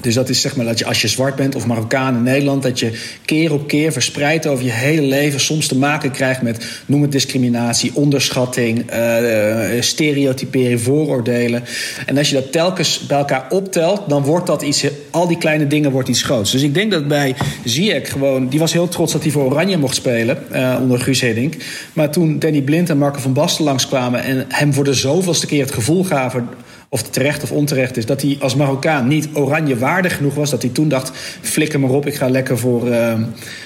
Dus 0.00 0.14
dat 0.14 0.28
is 0.28 0.40
zeg 0.40 0.56
maar 0.56 0.64
dat 0.64 0.78
je 0.78 0.84
als 0.84 1.00
je 1.00 1.08
zwart 1.08 1.36
bent 1.36 1.54
of 1.54 1.66
Marokkaan 1.66 2.16
in 2.16 2.22
Nederland, 2.22 2.62
dat 2.62 2.78
je 2.78 2.98
keer 3.24 3.52
op 3.52 3.68
keer 3.68 3.92
verspreid 3.92 4.46
over 4.46 4.64
je 4.64 4.70
hele 4.70 5.02
leven 5.02 5.40
soms 5.40 5.66
te 5.66 5.76
maken 5.76 6.10
krijgt 6.10 6.42
met, 6.42 6.82
noem 6.86 7.02
het 7.02 7.12
discriminatie, 7.12 7.90
onderschatting, 7.94 8.90
eh, 8.90 9.80
stereotypering, 9.80 10.80
vooroordelen. 10.80 11.64
En 12.06 12.18
als 12.18 12.28
je 12.28 12.34
dat 12.34 12.52
telkens 12.52 13.06
bij 13.06 13.18
elkaar 13.18 13.46
optelt, 13.50 14.08
dan 14.08 14.22
wordt 14.22 14.46
dat 14.46 14.62
iets, 14.62 14.84
al 15.10 15.28
die 15.28 15.38
kleine 15.38 15.66
dingen 15.66 15.90
wordt 15.90 16.08
iets 16.08 16.22
groots. 16.22 16.50
Dus 16.50 16.62
ik 16.62 16.74
denk 16.74 16.90
dat 16.90 17.08
bij 17.08 17.34
Ziyech 17.64 18.10
gewoon, 18.10 18.48
die 18.48 18.58
was 18.58 18.72
heel 18.72 18.88
trots 18.88 19.12
dat 19.12 19.22
hij 19.22 19.30
voor 19.30 19.44
Oranje 19.44 19.76
mocht 19.76 19.94
spelen 19.94 20.52
eh, 20.52 20.78
onder 20.80 21.00
Guus 21.00 21.20
Hiddink. 21.20 21.54
Maar 21.92 22.10
toen 22.10 22.38
Danny 22.38 22.62
Blind 22.62 22.90
en 22.90 22.98
Marco 22.98 23.18
van 23.18 23.32
Basten 23.32 23.64
langskwamen 23.64 24.22
en 24.22 24.44
hem 24.48 24.72
voor 24.72 24.84
de 24.84 24.94
zoveelste 24.94 25.46
keer 25.46 25.62
het 25.64 25.74
gevoel 25.74 26.04
gaven 26.04 26.48
of 26.94 27.02
het 27.02 27.12
terecht 27.12 27.42
of 27.42 27.52
onterecht 27.52 27.96
is, 27.96 28.06
dat 28.06 28.22
hij 28.22 28.36
als 28.40 28.54
Marokkaan 28.54 29.08
niet 29.08 29.28
oranje 29.32 29.78
waardig 29.78 30.16
genoeg 30.16 30.34
was. 30.34 30.50
Dat 30.50 30.62
hij 30.62 30.70
toen 30.70 30.88
dacht, 30.88 31.10
flikker 31.40 31.80
maar 31.80 31.90
op, 31.90 32.06
ik 32.06 32.14
ga 32.14 32.28
lekker 32.28 32.58
voor, 32.58 32.90
eh, 32.90 33.20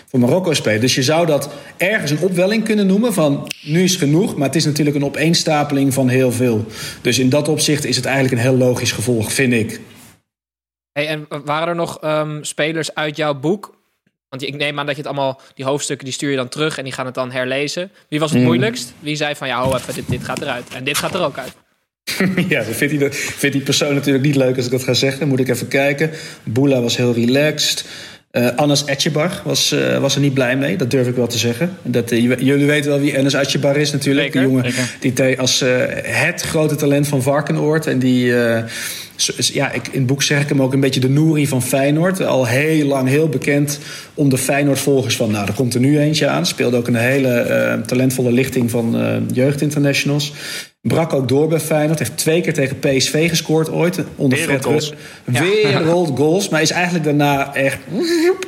voor 0.06 0.20
Marokko 0.20 0.54
spelen. 0.54 0.80
Dus 0.80 0.94
je 0.94 1.02
zou 1.02 1.26
dat 1.26 1.50
ergens 1.76 2.10
een 2.10 2.18
opwelling 2.18 2.64
kunnen 2.64 2.86
noemen 2.86 3.12
van 3.12 3.52
nu 3.62 3.82
is 3.82 3.96
genoeg. 3.96 4.36
Maar 4.36 4.46
het 4.46 4.56
is 4.56 4.64
natuurlijk 4.64 4.96
een 4.96 5.04
opeenstapeling 5.04 5.94
van 5.94 6.08
heel 6.08 6.32
veel. 6.32 6.66
Dus 7.00 7.18
in 7.18 7.28
dat 7.28 7.48
opzicht 7.48 7.84
is 7.84 7.96
het 7.96 8.04
eigenlijk 8.04 8.34
een 8.34 8.48
heel 8.48 8.56
logisch 8.56 8.92
gevolg, 8.92 9.32
vind 9.32 9.52
ik. 9.52 9.80
Hey, 10.92 11.06
en 11.06 11.26
waren 11.44 11.68
er 11.68 11.74
nog 11.74 11.98
ehm, 12.00 12.42
spelers 12.42 12.94
uit 12.94 13.16
jouw 13.16 13.34
boek? 13.34 13.76
Want 14.28 14.42
ik 14.42 14.56
neem 14.56 14.78
aan 14.78 14.86
dat 14.86 14.96
je 14.96 15.02
het 15.02 15.10
allemaal, 15.10 15.40
die 15.54 15.64
hoofdstukken, 15.64 16.04
die 16.04 16.14
stuur 16.14 16.30
je 16.30 16.36
dan 16.36 16.48
terug 16.48 16.78
en 16.78 16.84
die 16.84 16.92
gaan 16.92 17.06
het 17.06 17.14
dan 17.14 17.30
herlezen. 17.30 17.90
Wie 18.08 18.20
was 18.20 18.30
het 18.30 18.38
Mm. 18.38 18.46
moeilijkst? 18.46 18.92
Wie 18.98 19.16
zei 19.16 19.34
van 19.34 19.48
ja, 19.48 19.62
ho 19.62 19.74
even, 19.74 19.94
dit, 19.94 20.08
dit 20.08 20.24
gaat 20.24 20.40
eruit. 20.40 20.68
En 20.74 20.84
dit 20.84 20.98
gaat 20.98 21.14
er 21.14 21.24
ook 21.24 21.38
uit. 21.38 21.56
ja, 22.48 22.64
dat 22.64 22.74
vindt 22.74 23.16
vindt 23.16 23.57
die 23.57 23.64
persoon 23.64 23.94
natuurlijk 23.94 24.24
niet 24.24 24.37
leuk 24.37 24.57
als 24.57 24.64
ik 24.64 24.70
dat 24.70 24.83
ga 24.83 24.94
zeggen. 24.94 25.28
Moet 25.28 25.40
ik 25.40 25.48
even 25.48 25.68
kijken. 25.68 26.11
Boela 26.44 26.81
was 26.81 26.96
heel 26.96 27.14
relaxed. 27.14 27.85
Uh, 28.33 28.48
Anas 28.57 28.85
Etjebar 28.85 29.42
was, 29.44 29.72
uh, 29.72 29.98
was 29.98 30.14
er 30.14 30.20
niet 30.20 30.35
blij 30.35 30.57
mee, 30.57 30.76
dat 30.76 30.90
durf 30.90 31.07
ik 31.07 31.14
wel 31.14 31.26
te 31.26 31.38
zeggen. 31.38 31.76
Dat, 31.83 32.12
uh, 32.12 32.38
jullie 32.38 32.66
weten 32.66 32.90
wel 32.90 33.00
wie 33.00 33.18
Anas 33.18 33.35
Etjebar 33.35 33.76
is 33.76 33.92
natuurlijk. 33.92 34.33
Die 34.33 34.42
jongen 34.42 34.64
die 35.00 35.40
als 35.40 35.64
het 36.02 36.42
grote 36.42 36.74
talent 36.74 37.09
van 37.09 37.22
Varkenoord. 37.22 37.87
En 37.87 37.98
die, 37.98 38.33
ja, 39.37 39.72
ik, 39.72 39.88
in 39.88 39.98
het 39.98 40.07
boek 40.07 40.22
zeg 40.22 40.42
ik 40.42 40.48
hem 40.48 40.62
ook 40.62 40.72
een 40.72 40.81
beetje 40.81 41.00
de 41.00 41.09
Nouri 41.09 41.46
van 41.46 41.62
Feyenoord. 41.62 42.20
Al 42.20 42.46
heel 42.46 42.87
lang 42.87 43.09
heel 43.09 43.28
bekend 43.28 43.78
onder 44.14 44.38
de 44.38 44.44
Feyenoord-volgers 44.44 45.16
van... 45.16 45.31
nou, 45.31 45.46
er 45.46 45.54
komt 45.54 45.74
er 45.74 45.81
nu 45.81 45.98
eentje 45.98 46.28
aan. 46.28 46.46
Speelde 46.46 46.76
ook 46.76 46.87
een 46.87 46.94
hele 46.94 47.83
talentvolle 47.87 48.33
lichting 48.33 48.70
van 48.70 48.96
jeugdinternationals. 49.33 50.33
Brak 50.80 51.12
ook 51.12 51.28
door 51.28 51.48
bij 51.48 51.60
Feyenoord. 51.60 51.98
Heeft 51.98 52.16
twee 52.16 52.40
keer 52.40 52.54
tegen 52.54 52.78
PSV 52.78 53.28
gescoord 53.28 53.70
ooit. 53.70 53.98
Onder 54.16 54.38
Fred 54.38 54.64
Wereldgoals. 54.64 54.94
Rut. 55.24 55.62
Wereldgoals. 55.62 56.48
Maar 56.48 56.62
is 56.62 56.70
eigenlijk 56.70 57.04
daarna 57.04 57.54
echt 57.54 57.78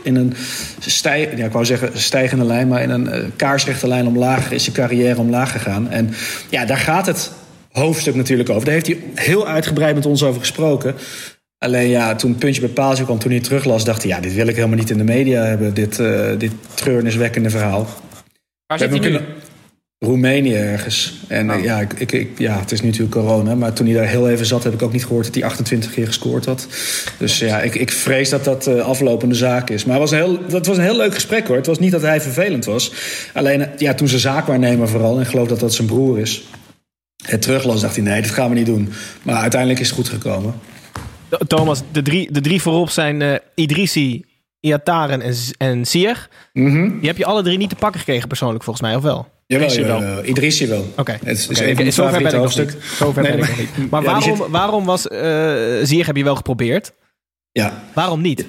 in 0.02 0.16
een 0.16 0.34
stij, 0.78 1.32
ja, 1.36 1.44
ik 1.44 1.52
wou 1.52 1.64
zeggen 1.64 1.90
stijgende 1.94 2.44
lijn... 2.44 2.68
maar 2.68 2.82
in 2.82 2.90
een 2.90 3.06
uh, 3.06 3.24
kaarsrechte 3.36 3.88
lijn 3.88 4.06
omlaag 4.06 4.50
is 4.50 4.62
zijn 4.62 4.76
carrière 4.76 5.20
omlaag 5.20 5.52
gegaan. 5.52 5.90
En 5.90 6.10
ja, 6.50 6.64
daar 6.64 6.76
gaat 6.76 7.06
het 7.06 7.32
hoofdstuk 7.72 8.14
natuurlijk 8.14 8.48
over. 8.48 8.64
Daar 8.64 8.74
heeft 8.74 8.86
hij 8.86 8.98
heel 9.14 9.48
uitgebreid 9.48 9.94
met 9.94 10.06
ons 10.06 10.22
over 10.22 10.40
gesproken. 10.40 10.94
Alleen 11.58 11.88
ja, 11.88 12.14
toen 12.14 12.30
het 12.30 12.38
puntje 12.38 12.60
bij 12.60 12.70
paaltje 12.70 13.04
kwam, 13.04 13.18
toen 13.18 13.30
hij 13.30 13.38
het 13.38 13.46
teruglas... 13.46 13.84
dacht 13.84 14.02
hij, 14.02 14.10
ja, 14.10 14.20
dit 14.20 14.34
wil 14.34 14.46
ik 14.46 14.54
helemaal 14.54 14.78
niet 14.78 14.90
in 14.90 14.98
de 14.98 15.04
media 15.04 15.42
hebben. 15.42 15.74
Dit, 15.74 15.98
uh, 15.98 16.38
dit 16.38 16.52
treurniswekkende 16.74 17.50
verhaal. 17.50 17.86
Waar 18.66 18.78
zit 18.78 18.90
hij 18.90 18.98
nu? 18.98 19.18
Roemenië 20.04 20.54
ergens. 20.54 21.12
En 21.28 21.52
oh. 21.52 21.62
ja, 21.62 21.80
ik, 21.80 21.92
ik, 21.92 22.12
ik, 22.12 22.38
ja, 22.38 22.58
het 22.58 22.72
is 22.72 22.80
nu 22.80 22.86
natuurlijk 22.86 23.14
corona. 23.14 23.54
Maar 23.54 23.72
toen 23.72 23.86
hij 23.86 23.94
daar 23.94 24.06
heel 24.06 24.28
even 24.28 24.46
zat, 24.46 24.64
heb 24.64 24.72
ik 24.72 24.82
ook 24.82 24.92
niet 24.92 25.04
gehoord 25.04 25.24
dat 25.24 25.34
hij 25.34 25.44
28 25.44 25.92
keer 25.92 26.06
gescoord 26.06 26.44
had. 26.44 26.66
Dus 27.18 27.38
ja, 27.38 27.60
ik, 27.60 27.74
ik 27.74 27.90
vrees 27.90 28.28
dat 28.28 28.44
dat 28.44 28.66
uh, 28.66 28.80
aflopende 28.80 29.34
zaak 29.34 29.70
is. 29.70 29.84
Maar 29.84 30.00
het 30.00 30.10
was, 30.10 30.20
een 30.20 30.26
heel, 30.26 30.48
dat 30.48 30.66
was 30.66 30.76
een 30.76 30.82
heel 30.82 30.96
leuk 30.96 31.14
gesprek 31.14 31.46
hoor. 31.46 31.56
Het 31.56 31.66
was 31.66 31.78
niet 31.78 31.90
dat 31.90 32.02
hij 32.02 32.20
vervelend 32.20 32.64
was. 32.64 32.92
Alleen 33.34 33.68
ja, 33.76 33.94
toen 33.94 34.08
zijn 34.08 34.20
zaakwaarnemer 34.20 34.88
vooral, 34.88 35.16
en 35.16 35.22
ik 35.22 35.28
geloof 35.28 35.48
dat 35.48 35.60
dat 35.60 35.74
zijn 35.74 35.86
broer 35.86 36.18
is. 36.18 36.42
Het 37.24 37.42
teruglas, 37.42 37.80
dacht 37.80 37.96
hij: 37.96 38.04
nee, 38.04 38.22
dat 38.22 38.30
gaan 38.30 38.48
we 38.48 38.54
niet 38.54 38.66
doen. 38.66 38.92
Maar 39.22 39.36
uiteindelijk 39.36 39.80
is 39.80 39.86
het 39.86 39.96
goed 39.96 40.08
gekomen. 40.08 40.54
Thomas, 41.46 41.82
de 41.92 42.02
drie, 42.02 42.32
de 42.32 42.40
drie 42.40 42.62
voorop 42.62 42.90
zijn 42.90 43.20
uh, 43.20 43.34
Idrissi, 43.54 44.24
Iataren 44.60 45.22
en, 45.22 45.34
en 45.58 45.84
Sier. 45.84 46.28
Mm 46.52 46.70
-hmm. 46.70 46.98
Die 46.98 47.08
heb 47.08 47.16
je 47.16 47.24
alle 47.24 47.42
drie 47.42 47.58
niet 47.58 47.68
te 47.68 47.74
pakken 47.74 48.00
gekregen 48.00 48.28
persoonlijk, 48.28 48.64
volgens 48.64 48.86
mij, 48.86 48.96
of 48.96 49.02
wel? 49.02 49.28
Jawel. 49.46 50.02
Uh, 50.02 50.28
Idrissi 50.28 50.66
wel. 50.66 50.80
Oké. 50.80 51.00
Okay. 51.00 51.18
Het 51.24 51.38
is 51.38 51.48
okay. 51.48 51.68
een 51.68 51.76
van 51.76 51.84
de 51.84 51.90
Zover 51.90 52.12
ben 52.12 52.26
ik 52.26 52.32
nog 52.32 52.40
hoofdstuk. 52.40 52.72
niet. 52.72 52.82
Zover 52.82 53.22
nee, 53.22 53.30
ben 53.30 53.40
nee. 53.40 53.50
ik 53.50 53.56
nog 53.56 53.76
niet. 53.78 53.90
Maar 53.90 54.02
ja, 54.02 54.06
waarom, 54.06 54.36
zit... 54.36 54.48
waarom 54.48 54.84
was 54.84 55.06
uh, 55.06 55.18
Zier 55.82 56.06
heb 56.06 56.16
je 56.16 56.24
wel 56.24 56.36
geprobeerd? 56.36 56.92
Ja. 57.52 57.82
Waarom 57.94 58.20
niet? 58.20 58.46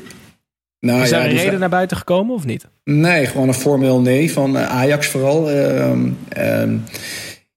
Nou, 0.79 1.01
is 1.01 1.11
er 1.11 1.17
ja, 1.17 1.23
een 1.23 1.29
dus 1.29 1.41
reden 1.41 1.59
naar 1.59 1.69
buiten 1.69 1.97
gekomen 1.97 2.35
of 2.35 2.45
niet? 2.45 2.67
Nee, 2.83 3.25
gewoon 3.25 3.47
een 3.47 3.53
formeel 3.53 4.01
nee 4.01 4.31
van 4.31 4.55
uh, 4.55 4.69
Ajax 4.69 5.07
vooral. 5.07 5.51
Uh, 5.51 5.91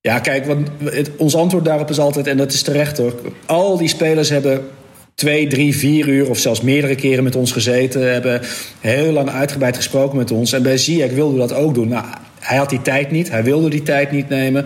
ja, 0.01 0.19
kijk, 0.19 0.47
wat, 0.47 0.57
het, 0.85 1.11
ons 1.17 1.37
antwoord 1.37 1.65
daarop 1.65 1.91
is 1.91 1.99
altijd, 1.99 2.27
en 2.27 2.37
dat 2.37 2.53
is 2.53 2.63
terecht 2.63 2.99
hoor. 2.99 3.15
Al 3.47 3.79
die 3.79 3.89
spelers 3.89 4.29
hebben 4.29 4.69
twee, 5.15 5.47
drie, 5.47 5.77
vier 5.77 6.09
uur 6.09 6.31
of 6.31 6.39
zelfs 6.39 6.61
meerdere 6.61 6.95
keren 6.95 7.25
met 7.25 7.37
ons 7.37 7.53
gezeten. 7.53 8.13
Hebben 8.13 8.41
heel 8.81 9.13
lang 9.13 9.31
uitgebreid 9.31 9.77
gesproken 9.77 10.19
met 10.19 10.31
ons. 10.31 10.53
En 10.53 10.63
bij 10.63 10.77
Ziyech 10.77 11.13
wilden 11.13 11.35
we 11.35 11.47
dat 11.47 11.55
ook 11.55 11.75
doen. 11.75 11.89
Nou, 11.89 12.05
hij 12.41 12.57
had 12.57 12.71
die 12.71 12.83
tijd 12.83 13.11
niet. 13.11 13.31
Hij 13.31 13.45
wilde 13.45 13.69
die 13.69 13.83
tijd 13.83 14.11
niet 14.11 14.29
nemen. 14.29 14.65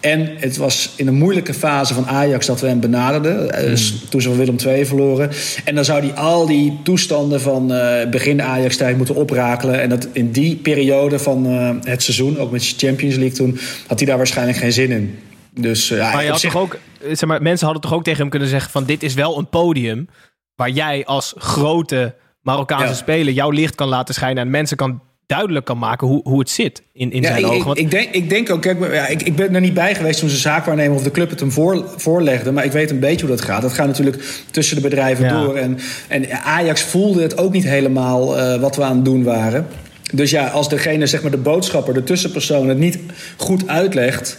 En 0.00 0.30
het 0.36 0.56
was 0.56 0.92
in 0.96 1.06
een 1.06 1.14
moeilijke 1.14 1.54
fase 1.54 1.94
van 1.94 2.06
Ajax 2.06 2.46
dat 2.46 2.60
we 2.60 2.66
hem 2.66 2.80
benaderden. 2.80 3.48
Dus 3.48 3.90
Hmm. 3.90 4.08
toen 4.08 4.20
ze 4.20 4.28
van 4.28 4.38
Willem 4.38 4.56
II 4.66 4.86
verloren. 4.86 5.30
En 5.64 5.74
dan 5.74 5.84
zou 5.84 6.00
hij 6.00 6.12
al 6.12 6.46
die 6.46 6.78
toestanden 6.82 7.40
van 7.40 7.72
uh, 7.72 7.94
begin 8.10 8.42
Ajax-tijd 8.42 8.96
moeten 8.96 9.14
oprakelen. 9.14 9.80
En 9.80 9.88
dat 9.88 10.08
in 10.12 10.30
die 10.30 10.56
periode 10.56 11.18
van 11.18 11.46
uh, 11.46 11.70
het 11.82 12.02
seizoen, 12.02 12.38
ook 12.38 12.50
met 12.50 12.60
de 12.60 12.86
Champions 12.86 13.16
League 13.16 13.36
toen... 13.36 13.58
had 13.86 13.98
hij 13.98 14.08
daar 14.08 14.16
waarschijnlijk 14.16 14.58
geen 14.58 14.72
zin 14.72 14.90
in. 14.90 15.18
Dus, 15.54 15.90
uh, 15.90 16.12
maar 16.12 16.24
je 16.24 16.30
had 16.30 16.40
zich... 16.40 16.52
toch 16.52 16.62
ook, 16.62 16.78
zeg 17.12 17.28
maar, 17.28 17.42
mensen 17.42 17.64
hadden 17.64 17.84
toch 17.84 17.94
ook 17.94 18.04
tegen 18.04 18.20
hem 18.20 18.30
kunnen 18.30 18.48
zeggen 18.48 18.70
van 18.70 18.84
dit 18.84 19.02
is 19.02 19.14
wel 19.14 19.38
een 19.38 19.48
podium 19.48 20.08
waar 20.54 20.70
jij 20.70 21.04
als 21.04 21.34
grote 21.36 22.14
Marokkaanse 22.40 22.86
ja. 22.86 22.94
speler 22.94 23.32
jouw 23.32 23.50
licht 23.50 23.74
kan 23.74 23.88
laten 23.88 24.14
schijnen 24.14 24.42
en 24.42 24.50
mensen 24.50 24.76
kan 24.76 25.00
duidelijk 25.28 25.64
kan 25.64 25.78
maken 25.78 26.06
hoe, 26.06 26.20
hoe 26.22 26.38
het 26.38 26.50
zit 26.50 26.82
in, 26.92 27.12
in 27.12 27.22
ja, 27.22 27.28
zijn 27.28 27.44
ik, 27.44 27.50
ogen. 27.52 27.70
Ik, 27.70 27.76
ik, 27.76 27.90
denk, 27.90 28.10
ik 28.10 28.28
denk 28.28 28.50
ook, 28.50 28.62
kijk, 28.62 28.92
ja, 28.92 29.06
ik, 29.06 29.22
ik 29.22 29.36
ben 29.36 29.54
er 29.54 29.60
niet 29.60 29.74
bij 29.74 29.94
geweest 29.94 30.20
toen 30.20 30.28
ze 30.28 30.36
zaakwaarnemer 30.36 30.96
of 30.96 31.02
de 31.02 31.10
club 31.10 31.30
het 31.30 31.40
hem 31.40 31.52
voor, 31.52 31.84
voorlegde. 31.96 32.52
Maar 32.52 32.64
ik 32.64 32.72
weet 32.72 32.90
een 32.90 33.00
beetje 33.00 33.26
hoe 33.26 33.36
dat 33.36 33.44
gaat. 33.44 33.62
Dat 33.62 33.72
gaat 33.72 33.86
natuurlijk 33.86 34.44
tussen 34.50 34.76
de 34.76 34.82
bedrijven 34.82 35.24
Ja. 35.24 35.42
door. 35.42 35.56
En, 35.56 35.78
en 36.08 36.30
Ajax 36.30 36.82
voelde 36.82 37.22
het 37.22 37.38
ook 37.38 37.52
niet 37.52 37.64
helemaal 37.64 38.38
uh, 38.38 38.60
wat 38.60 38.76
we 38.76 38.82
aan 38.82 38.96
het 38.96 39.04
doen 39.04 39.22
waren. 39.22 39.66
Dus 40.12 40.30
ja, 40.30 40.46
als 40.46 40.68
degene, 40.68 41.06
zeg 41.06 41.22
maar 41.22 41.30
de 41.30 41.36
boodschapper, 41.36 41.94
de 41.94 42.04
tussenpersoon 42.04 42.68
het 42.68 42.78
niet 42.78 42.98
goed 43.36 43.68
uitlegt. 43.68 44.38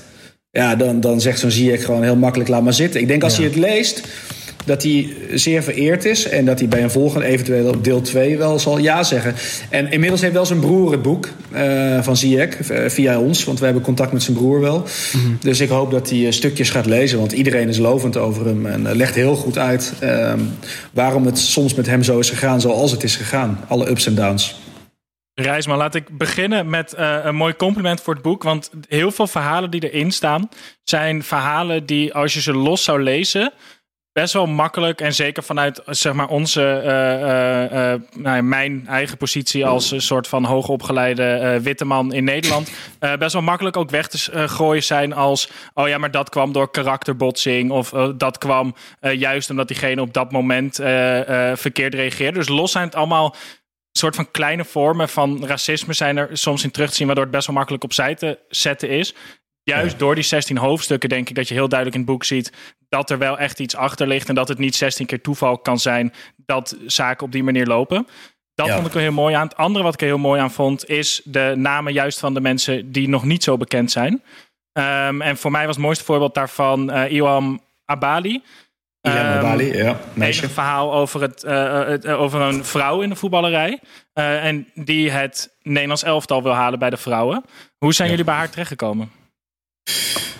Ja, 0.51 0.75
dan, 0.75 0.99
dan 0.99 1.21
zegt 1.21 1.39
zo'n 1.39 1.51
Ziyech 1.51 1.85
gewoon 1.85 2.03
heel 2.03 2.15
makkelijk, 2.15 2.49
laat 2.49 2.63
maar 2.63 2.73
zitten. 2.73 3.01
Ik 3.01 3.07
denk 3.07 3.23
als 3.23 3.33
Ja. 3.35 3.39
hij 3.39 3.49
het 3.49 3.57
leest, 3.59 4.01
dat 4.65 4.83
hij 4.83 5.13
zeer 5.33 5.63
vereerd 5.63 6.05
is. 6.05 6.27
En 6.29 6.45
dat 6.45 6.59
hij 6.59 6.67
bij 6.67 6.83
een 6.83 6.91
volgende, 6.91 7.25
eventueel 7.25 7.67
op 7.69 7.83
deel 7.83 8.01
2, 8.01 8.37
wel 8.37 8.59
zal 8.59 8.77
ja 8.77 9.03
zeggen. 9.03 9.35
En 9.69 9.91
inmiddels 9.91 10.21
heeft 10.21 10.33
wel 10.33 10.45
zijn 10.45 10.59
broer 10.59 10.91
het 10.91 11.01
boek 11.01 11.29
eh, 11.51 12.01
van 12.01 12.17
Ziyech, 12.17 12.69
eh, 12.71 12.89
via 12.89 13.19
ons. 13.19 13.43
Want 13.43 13.59
we 13.59 13.65
hebben 13.65 13.83
contact 13.83 14.11
met 14.11 14.23
zijn 14.23 14.37
broer 14.37 14.59
wel. 14.59 14.83
Dus 15.39 15.59
ik 15.59 15.69
hoop 15.69 15.91
dat 15.91 16.09
hij 16.09 16.25
eh, 16.25 16.31
stukjes 16.31 16.69
gaat 16.69 16.85
lezen. 16.85 17.19
Want 17.19 17.31
iedereen 17.31 17.69
is 17.69 17.77
lovend 17.77 18.17
over 18.17 18.45
hem. 18.45 18.65
En 18.65 18.95
legt 18.95 19.15
heel 19.15 19.35
goed 19.35 19.57
uit 19.57 19.93
ehm, 19.99 20.39
waarom 20.93 21.25
het 21.25 21.37
soms 21.39 21.73
met 21.73 21.85
hem 21.85 22.03
zo 22.03 22.19
is 22.19 22.29
gegaan 22.29 22.61
zoals 22.61 22.91
het 22.91 23.03
is 23.03 23.15
gegaan. 23.15 23.59
Alle 23.67 23.89
ups 23.89 24.05
en 24.05 24.15
downs. 24.15 24.59
Reisman, 25.41 25.77
laat 25.77 25.95
ik 25.95 26.17
beginnen 26.17 26.69
met 26.69 26.95
uh, 26.99 27.17
een 27.23 27.35
mooi 27.35 27.55
compliment 27.55 28.01
voor 28.01 28.13
het 28.13 28.23
boek. 28.23 28.43
Want 28.43 28.71
heel 28.87 29.11
veel 29.11 29.27
verhalen 29.27 29.69
die 29.69 29.89
erin 29.89 30.11
staan, 30.11 30.49
zijn 30.83 31.23
verhalen 31.23 31.85
die 31.85 32.13
als 32.13 32.33
je 32.33 32.41
ze 32.41 32.53
los 32.53 32.83
zou 32.83 33.03
lezen, 33.03 33.53
best 34.11 34.33
wel 34.33 34.45
makkelijk 34.45 35.01
en 35.01 35.13
zeker 35.13 35.43
vanuit 35.43 35.81
zeg 35.85 36.13
maar 36.13 36.27
onze, 36.27 36.81
uh, 38.23 38.41
mijn 38.41 38.87
eigen 38.87 39.17
positie 39.17 39.65
als 39.65 39.91
een 39.91 40.01
soort 40.01 40.27
van 40.27 40.43
hoogopgeleide 40.43 41.59
witte 41.61 41.85
man 41.85 42.13
in 42.13 42.23
Nederland, 42.23 42.71
best 43.19 43.33
wel 43.33 43.41
makkelijk 43.41 43.77
ook 43.77 43.89
weg 43.89 44.07
te 44.07 44.47
gooien 44.47 44.83
zijn 44.83 45.13
als, 45.13 45.49
oh 45.73 45.87
ja, 45.87 45.97
maar 45.97 46.11
dat 46.11 46.29
kwam 46.29 46.51
door 46.51 46.71
karakterbotsing 46.71 47.71
of 47.71 47.89
dat 48.17 48.37
kwam 48.37 48.75
juist 48.99 49.49
omdat 49.49 49.67
diegene 49.67 50.01
op 50.01 50.13
dat 50.13 50.31
moment 50.31 50.75
verkeerd 51.53 51.93
reageerde. 51.93 52.39
Dus 52.39 52.47
los 52.47 52.71
zijn 52.71 52.85
het 52.85 52.95
allemaal 52.95 53.35
soort 53.91 54.15
van 54.15 54.31
kleine 54.31 54.65
vormen 54.65 55.09
van 55.09 55.45
racisme 55.45 55.93
zijn 55.93 56.17
er 56.17 56.29
soms 56.37 56.63
in 56.63 56.71
terug 56.71 56.89
te 56.89 56.95
zien, 56.95 57.05
waardoor 57.05 57.25
het 57.25 57.33
best 57.33 57.47
wel 57.47 57.55
makkelijk 57.55 57.83
opzij 57.83 58.15
te 58.15 58.39
zetten 58.49 58.89
is. 58.89 59.15
Juist 59.63 59.91
ja. 59.91 59.97
door 59.97 60.15
die 60.15 60.23
16 60.23 60.57
hoofdstukken 60.57 61.09
denk 61.09 61.29
ik 61.29 61.35
dat 61.35 61.47
je 61.47 61.53
heel 61.53 61.69
duidelijk 61.69 61.99
in 61.99 62.03
het 62.03 62.11
boek 62.11 62.23
ziet 62.23 62.51
dat 62.89 63.09
er 63.09 63.17
wel 63.17 63.37
echt 63.37 63.59
iets 63.59 63.75
achter 63.75 64.07
ligt 64.07 64.29
en 64.29 64.35
dat 64.35 64.47
het 64.47 64.57
niet 64.57 64.75
16 64.75 65.05
keer 65.05 65.21
toeval 65.21 65.57
kan 65.57 65.79
zijn 65.79 66.13
dat 66.35 66.77
zaken 66.85 67.25
op 67.25 67.31
die 67.31 67.43
manier 67.43 67.65
lopen. 67.65 68.07
Dat 68.53 68.67
ja. 68.67 68.75
vond 68.75 68.87
ik 68.87 68.93
er 68.93 68.99
heel 68.99 69.11
mooi 69.11 69.35
aan. 69.35 69.47
Het 69.47 69.57
andere 69.57 69.83
wat 69.83 69.93
ik 69.93 70.01
er 70.01 70.07
heel 70.07 70.17
mooi 70.17 70.41
aan 70.41 70.51
vond 70.51 70.89
is 70.89 71.21
de 71.23 71.53
namen 71.55 71.93
juist 71.93 72.19
van 72.19 72.33
de 72.33 72.41
mensen 72.41 72.91
die 72.91 73.09
nog 73.09 73.23
niet 73.23 73.43
zo 73.43 73.57
bekend 73.57 73.91
zijn. 73.91 74.23
Um, 74.73 75.21
en 75.21 75.37
voor 75.37 75.51
mij 75.51 75.65
was 75.65 75.75
het 75.75 75.85
mooiste 75.85 76.03
voorbeeld 76.03 76.33
daarvan 76.33 76.95
uh, 76.95 77.11
Iwam 77.11 77.61
Abali. 77.85 78.43
Ja, 79.01 79.41
Bali, 79.41 79.77
ja. 79.77 79.99
Meisje. 80.13 80.43
Een 80.43 80.49
verhaal 80.49 80.93
over, 80.93 81.21
het, 81.21 81.43
uh, 81.43 81.85
het, 81.85 82.05
uh, 82.05 82.21
over 82.21 82.41
een 82.41 82.65
vrouw 82.65 83.01
in 83.01 83.09
de 83.09 83.15
voetballerij. 83.15 83.79
Uh, 84.13 84.45
en 84.45 84.67
die 84.73 85.11
het 85.11 85.55
Nederlands 85.61 86.03
elftal 86.03 86.43
wil 86.43 86.53
halen 86.53 86.79
bij 86.79 86.89
de 86.89 86.97
vrouwen. 86.97 87.43
Hoe 87.77 87.93
zijn 87.93 88.07
ja. 88.07 88.13
jullie 88.13 88.29
bij 88.31 88.39
haar 88.39 88.49
terechtgekomen? 88.49 89.11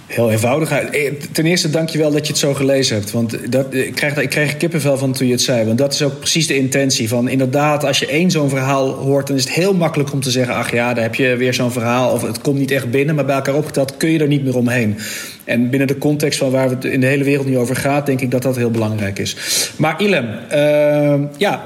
Heel 0.09 0.31
eenvoudig. 0.31 0.83
Ten 1.31 1.45
eerste 1.45 1.69
dank 1.69 1.89
je 1.89 1.97
wel 1.97 2.11
dat 2.11 2.25
je 2.25 2.31
het 2.31 2.41
zo 2.41 2.53
gelezen 2.53 2.95
hebt. 2.95 3.11
Want 3.11 3.51
dat, 3.51 3.73
ik, 3.73 3.95
kreeg, 3.95 4.17
ik 4.17 4.29
kreeg 4.29 4.57
kippenvel 4.57 4.97
van 4.97 5.13
toen 5.13 5.27
je 5.27 5.33
het 5.33 5.41
zei. 5.41 5.65
Want 5.65 5.77
dat 5.77 5.93
is 5.93 6.01
ook 6.01 6.19
precies 6.19 6.47
de 6.47 6.57
intentie 6.57 7.07
van... 7.07 7.29
inderdaad, 7.29 7.85
als 7.85 7.99
je 7.99 8.07
één 8.07 8.31
zo'n 8.31 8.49
verhaal 8.49 8.89
hoort... 8.89 9.27
dan 9.27 9.35
is 9.35 9.43
het 9.43 9.53
heel 9.53 9.73
makkelijk 9.73 10.13
om 10.13 10.21
te 10.21 10.31
zeggen... 10.31 10.55
ach 10.55 10.71
ja, 10.71 10.93
daar 10.93 11.03
heb 11.03 11.15
je 11.15 11.35
weer 11.35 11.53
zo'n 11.53 11.71
verhaal... 11.71 12.11
of 12.11 12.21
het 12.21 12.41
komt 12.41 12.57
niet 12.57 12.71
echt 12.71 12.91
binnen, 12.91 13.15
maar 13.15 13.25
bij 13.25 13.35
elkaar 13.35 13.55
opgeteld... 13.55 13.97
kun 13.97 14.09
je 14.09 14.19
er 14.19 14.27
niet 14.27 14.43
meer 14.43 14.57
omheen. 14.57 14.97
En 15.43 15.69
binnen 15.69 15.87
de 15.87 15.97
context 15.97 16.39
van 16.39 16.51
waar 16.51 16.69
het 16.69 16.85
in 16.85 16.99
de 16.99 17.07
hele 17.07 17.23
wereld 17.23 17.47
nu 17.47 17.57
over 17.57 17.75
gaat... 17.75 18.05
denk 18.05 18.21
ik 18.21 18.31
dat 18.31 18.41
dat 18.41 18.55
heel 18.55 18.71
belangrijk 18.71 19.19
is. 19.19 19.35
Maar 19.77 20.01
Ilem, 20.01 20.29
uh, 20.53 21.27
ja, 21.37 21.65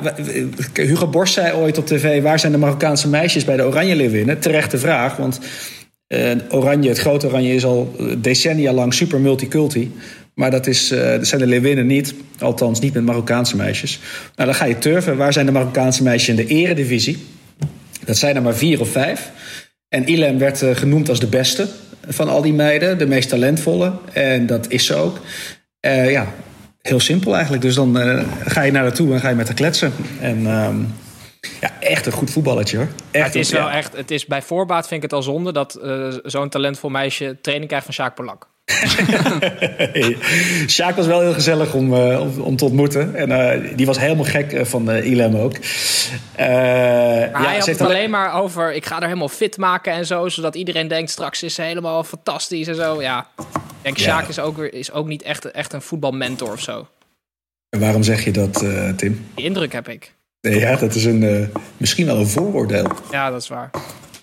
Hugo 0.73 1.07
Borst 1.07 1.34
zei 1.34 1.53
ooit 1.53 1.77
op 1.77 1.88
tv... 1.88 2.21
waar 2.21 2.39
zijn 2.39 2.51
de 2.51 2.57
Marokkaanse 2.57 3.07
meisjes 3.07 3.45
bij 3.45 3.57
de 3.57 3.63
Oranje 3.63 3.95
Leeuwinnen? 3.95 4.39
Terechte 4.39 4.77
vraag, 4.77 5.15
want... 5.15 5.39
Uh, 6.14 6.32
oranje, 6.49 6.89
het 6.89 6.99
grote 6.99 7.28
Oranje 7.28 7.53
is 7.53 7.66
al 7.66 7.95
decennia 8.18 8.74
lang 8.74 8.93
super 8.93 9.20
multiculti. 9.20 9.91
Maar 10.34 10.51
dat, 10.51 10.68
is, 10.68 10.88
dat 10.88 11.28
zijn 11.28 11.41
de 11.41 11.47
Leeuwinnen 11.47 11.86
niet. 11.86 12.14
Althans, 12.39 12.80
niet 12.80 12.93
met 12.93 13.03
Marokkaanse 13.03 13.55
meisjes. 13.55 13.99
Nou, 14.36 14.49
dan 14.49 14.57
ga 14.57 14.66
je 14.66 14.78
turven. 14.78 15.18
Waar 15.18 15.34
zijn 15.34 15.45
de 15.45 15.51
Marokkaanse 15.51 16.03
meisjes 16.03 16.30
in 16.30 16.36
de 16.36 16.53
eredivisie? 16.53 17.18
Dat 18.05 18.18
zijn 18.18 18.36
er 18.36 18.41
maar 18.41 18.55
vier 18.55 18.80
of 18.80 18.89
vijf. 18.89 19.32
En 19.89 20.07
Ilem 20.07 20.38
werd 20.38 20.61
uh, 20.61 20.76
genoemd 20.76 21.09
als 21.09 21.20
de 21.20 21.28
beste 21.28 21.68
van 22.07 22.30
al 22.30 22.41
die 22.41 22.53
meiden. 22.53 22.97
De 22.97 23.07
meest 23.07 23.30
talentvolle. 23.30 23.91
En 24.14 24.45
dat 24.45 24.66
is 24.70 24.86
ze 24.86 24.95
ook. 24.95 25.20
ja, 25.82 26.34
heel 26.82 26.99
simpel 26.99 27.34
eigenlijk. 27.34 27.64
Dus 27.64 27.76
dan 27.76 27.97
ga 28.45 28.61
je 28.61 28.72
naar 28.72 28.84
haar 28.84 28.93
toe 28.93 29.14
en 29.14 29.20
ga 29.20 29.30
je 29.30 29.36
met 29.36 29.47
haar 29.47 29.55
kletsen. 29.55 29.91
En... 30.22 30.45
Um, 30.45 30.88
Ja, 31.61 31.71
echt 31.79 32.05
een 32.05 32.11
goed 32.11 32.31
voetballertje 32.31 32.77
hoor. 32.77 32.87
Echt 33.11 33.25
het 33.25 33.35
is 33.35 33.51
wel 33.51 33.67
ja. 33.67 33.73
echt, 33.73 33.95
het 33.95 34.11
is 34.11 34.25
bij 34.25 34.41
voorbaat 34.41 34.87
vind 34.87 35.03
ik 35.03 35.09
het 35.09 35.13
al 35.19 35.23
zonde 35.23 35.51
dat 35.53 35.75
eh, 35.75 36.07
zo'n 36.23 36.49
talentvol 36.49 36.89
meisje 36.89 37.37
training 37.41 37.67
krijgt 37.69 37.85
van 37.85 37.93
Sjaak 37.95 38.15
Polak. 38.15 38.47
Sjaak 40.67 40.95
was 40.95 41.05
wel 41.05 41.21
heel 41.21 41.33
gezellig 41.33 41.73
om, 41.73 41.93
eh, 41.93 42.19
om, 42.21 42.41
om 42.41 42.55
te 42.55 42.65
ontmoeten. 42.65 43.15
En 43.15 43.31
eh, 43.31 43.77
die 43.77 43.85
was 43.85 43.99
helemaal 43.99 44.25
gek 44.25 44.65
van 44.65 44.91
Ilem 44.91 45.35
ook. 45.35 45.51
Maar 46.37 46.47
ja, 46.47 47.41
hij 47.41 47.57
had 47.57 47.65
het 47.65 47.81
alleen- 47.81 47.95
alleen 47.95 48.09
maar 48.09 48.33
over, 48.33 48.73
ik 48.73 48.85
ga 48.85 48.95
er 48.97 49.07
helemaal 49.07 49.29
fit 49.29 49.57
maken 49.57 49.93
en 49.93 50.05
zo, 50.05 50.29
zodat 50.29 50.55
iedereen 50.55 50.87
denkt 50.87 51.11
straks 51.11 51.43
is 51.43 51.53
ze 51.55 51.61
helemaal 51.61 52.03
fantastisch 52.03 52.67
en 52.67 52.75
zo. 52.75 53.01
Ja, 53.01 53.27
ik 53.37 53.45
denk 53.81 53.97
Ja. 53.97 54.03
Sjaak 54.03 54.27
is 54.27 54.39
ook, 54.39 54.57
is 54.59 54.91
ook 54.91 55.07
niet 55.07 55.21
echt, 55.21 55.51
echt 55.51 55.73
een 55.73 55.81
voetbalmentor 55.81 56.51
of 56.51 56.61
zo. 56.61 56.87
En 57.69 57.79
Waarom 57.79 58.03
zeg 58.03 58.23
je 58.23 58.31
dat, 58.31 58.53
Tim? 58.97 59.25
Die 59.35 59.45
indruk 59.45 59.73
heb 59.73 59.89
ik. 59.89 60.13
Nee, 60.43 60.59
ja, 60.59 60.75
dat 60.75 60.95
is 60.95 61.05
een, 61.05 61.23
eh, 61.23 61.47
misschien 61.77 62.05
wel 62.05 62.17
een 62.17 62.27
vooroordeel. 62.27 62.87
Ja, 63.11 63.29
dat 63.29 63.41
is 63.41 63.47
waar. 63.47 63.69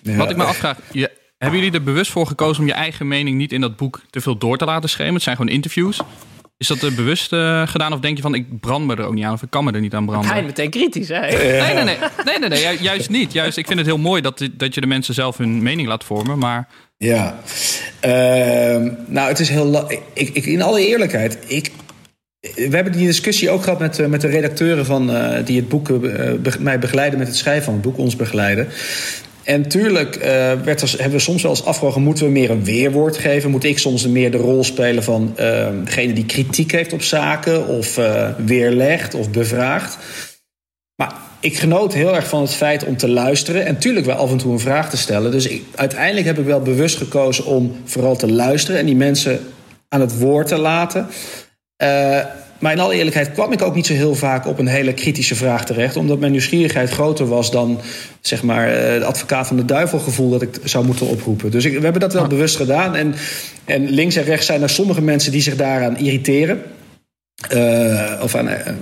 Ja. 0.01 0.15
Wat 0.15 0.29
ik 0.29 0.37
me 0.37 0.43
afvraag, 0.43 0.77
je, 0.91 1.11
hebben 1.37 1.59
jullie 1.59 1.73
er 1.73 1.83
bewust 1.83 2.11
voor 2.11 2.27
gekozen 2.27 2.61
om 2.61 2.67
je 2.67 2.73
eigen 2.73 3.07
mening 3.07 3.37
niet 3.37 3.51
in 3.51 3.61
dat 3.61 3.75
boek 3.77 4.01
te 4.09 4.21
veel 4.21 4.37
door 4.37 4.57
te 4.57 4.65
laten 4.65 4.89
schemen? 4.89 5.13
Het 5.13 5.23
zijn 5.23 5.35
gewoon 5.35 5.51
interviews. 5.51 5.99
Is 6.57 6.67
dat 6.67 6.81
er 6.81 6.93
bewust 6.93 7.33
eh, 7.33 7.67
gedaan 7.67 7.93
of 7.93 7.99
denk 7.99 8.15
je 8.15 8.21
van 8.21 8.35
ik 8.35 8.59
brand 8.59 8.85
me 8.85 8.95
er 8.95 9.03
ook 9.05 9.13
niet 9.13 9.23
aan 9.23 9.33
of 9.33 9.41
ik 9.41 9.49
kan 9.49 9.63
me 9.63 9.71
er 9.71 9.79
niet 9.79 9.93
aan 9.93 10.05
branden? 10.05 10.31
Hein 10.31 10.45
meteen 10.45 10.69
kritisch, 10.69 11.07
hè? 11.07 11.19
Nee, 11.19 11.73
nee, 11.73 11.83
nee, 11.83 11.97
nee, 12.25 12.39
nee, 12.39 12.49
nee, 12.49 12.59
ju- 12.61 12.83
juist 12.83 13.09
niet. 13.09 13.31
Juist, 13.33 13.57
ik 13.57 13.67
vind 13.67 13.79
het 13.79 13.87
heel 13.87 13.97
mooi 13.97 14.21
dat, 14.21 14.49
dat 14.51 14.73
je 14.75 14.81
de 14.81 14.87
mensen 14.87 15.13
zelf 15.13 15.37
hun 15.37 15.61
mening 15.61 15.87
laat 15.87 16.03
vormen, 16.03 16.37
maar 16.37 16.67
Ja, 16.97 17.39
Ehm, 17.99 18.89
nou, 19.07 19.27
het 19.27 19.39
is 19.39 19.49
heel. 19.49 19.91
Ik, 20.13 20.29
ik, 20.29 20.45
in 20.45 20.61
alle 20.61 20.87
eerlijkheid, 20.87 21.37
ik. 21.47 21.71
We 22.41 22.69
hebben 22.75 22.91
die 22.91 23.05
discussie 23.05 23.49
ook 23.49 23.63
gehad 23.63 23.79
met, 23.79 23.99
eh, 23.99 24.05
met 24.05 24.21
de 24.21 24.27
redacteuren 24.27 24.85
van, 24.85 25.11
eh, 25.11 25.45
die 25.45 25.59
het 25.59 25.69
boek 25.69 25.89
eh, 25.89 26.31
mij 26.59 26.79
begeleiden 26.79 27.19
met 27.19 27.27
het 27.27 27.37
schrijven 27.37 27.63
van 27.63 27.73
het 27.73 27.81
boek, 27.81 27.97
ons 27.97 28.15
begeleiden. 28.15 28.67
En 29.43 29.67
tuurlijk 29.67 30.15
werd 30.63 30.81
er, 30.81 30.91
hebben 30.91 31.17
we 31.17 31.19
soms 31.19 31.41
wel 31.41 31.51
eens 31.51 31.65
afgevraagd: 31.65 31.95
moeten 31.95 32.25
we 32.25 32.31
meer 32.31 32.49
een 32.49 32.63
weerwoord 32.63 33.17
geven? 33.17 33.49
Moet 33.49 33.63
ik 33.63 33.77
soms 33.77 34.07
meer 34.07 34.31
de 34.31 34.37
rol 34.37 34.63
spelen 34.63 35.03
van 35.03 35.33
eh, 35.35 35.67
degene 35.83 36.13
die 36.13 36.25
kritiek 36.25 36.71
heeft 36.71 36.93
op 36.93 37.01
zaken, 37.01 37.67
of 37.67 37.99
weerlegt 38.45 39.13
of 39.13 39.29
bevraagt? 39.29 39.97
Maar 40.95 41.13
ik 41.39 41.57
genoot 41.57 41.93
heel 41.93 42.15
erg 42.15 42.27
van 42.27 42.41
het 42.41 42.53
feit 42.53 42.83
om 42.85 42.97
te 42.97 43.09
luisteren. 43.09 43.65
En 43.65 43.77
tuurlijk 43.77 44.05
wel 44.05 44.15
af 44.15 44.31
en 44.31 44.37
toe 44.37 44.51
een 44.51 44.59
vraag 44.59 44.89
te 44.89 44.97
stellen. 44.97 45.31
Dus 45.31 45.47
ik, 45.47 45.63
uiteindelijk 45.75 46.25
heb 46.25 46.39
ik 46.39 46.45
wel 46.45 46.61
bewust 46.61 46.97
gekozen 46.97 47.45
om 47.45 47.75
vooral 47.83 48.15
te 48.15 48.31
luisteren 48.31 48.79
en 48.79 48.85
die 48.85 48.95
mensen 48.95 49.39
aan 49.89 50.01
het 50.01 50.19
woord 50.19 50.47
te 50.47 50.57
laten. 50.57 51.07
Eh, 51.81 52.25
maar 52.59 52.71
in 52.71 52.79
alle 52.79 52.95
eerlijkheid 52.95 53.31
kwam 53.31 53.51
ik 53.51 53.61
ook 53.61 53.75
niet 53.75 53.85
zo 53.85 53.93
heel 53.93 54.15
vaak 54.15 54.45
op 54.45 54.59
een 54.59 54.67
hele 54.67 54.93
kritische 54.93 55.35
vraag 55.35 55.65
terecht. 55.65 55.95
Omdat 55.95 56.19
mijn 56.19 56.31
nieuwsgierigheid 56.31 56.89
groter 56.89 57.27
was 57.27 57.51
dan 57.51 57.81
zeg 58.19 58.43
maar, 58.43 58.67
eh, 58.67 58.99
de 58.99 59.05
advocaat 59.05 59.47
van 59.47 59.55
de 59.55 59.65
duivel 59.65 59.99
gevoel 59.99 60.29
dat 60.29 60.41
ik 60.41 60.59
zou 60.63 60.85
moeten 60.85 61.07
oproepen. 61.07 61.51
Dus 61.51 61.65
ik, 61.65 61.77
we 61.77 61.83
hebben 61.83 62.01
dat 62.01 62.13
wel 62.13 62.27
bewust 62.27 62.55
gedaan. 62.55 62.95
En, 62.95 63.15
en 63.65 63.89
links 63.89 64.15
en 64.15 64.23
rechts 64.23 64.45
zijn 64.45 64.61
er 64.61 64.69
sommige 64.69 65.01
mensen 65.01 65.31
die 65.31 65.41
zich 65.41 65.55
daaraan 65.55 65.97
irriteren. 65.97 66.61
Eh, 67.49 68.19
of 68.21 68.35
aan, 68.35 68.49
eh, 68.49 68.73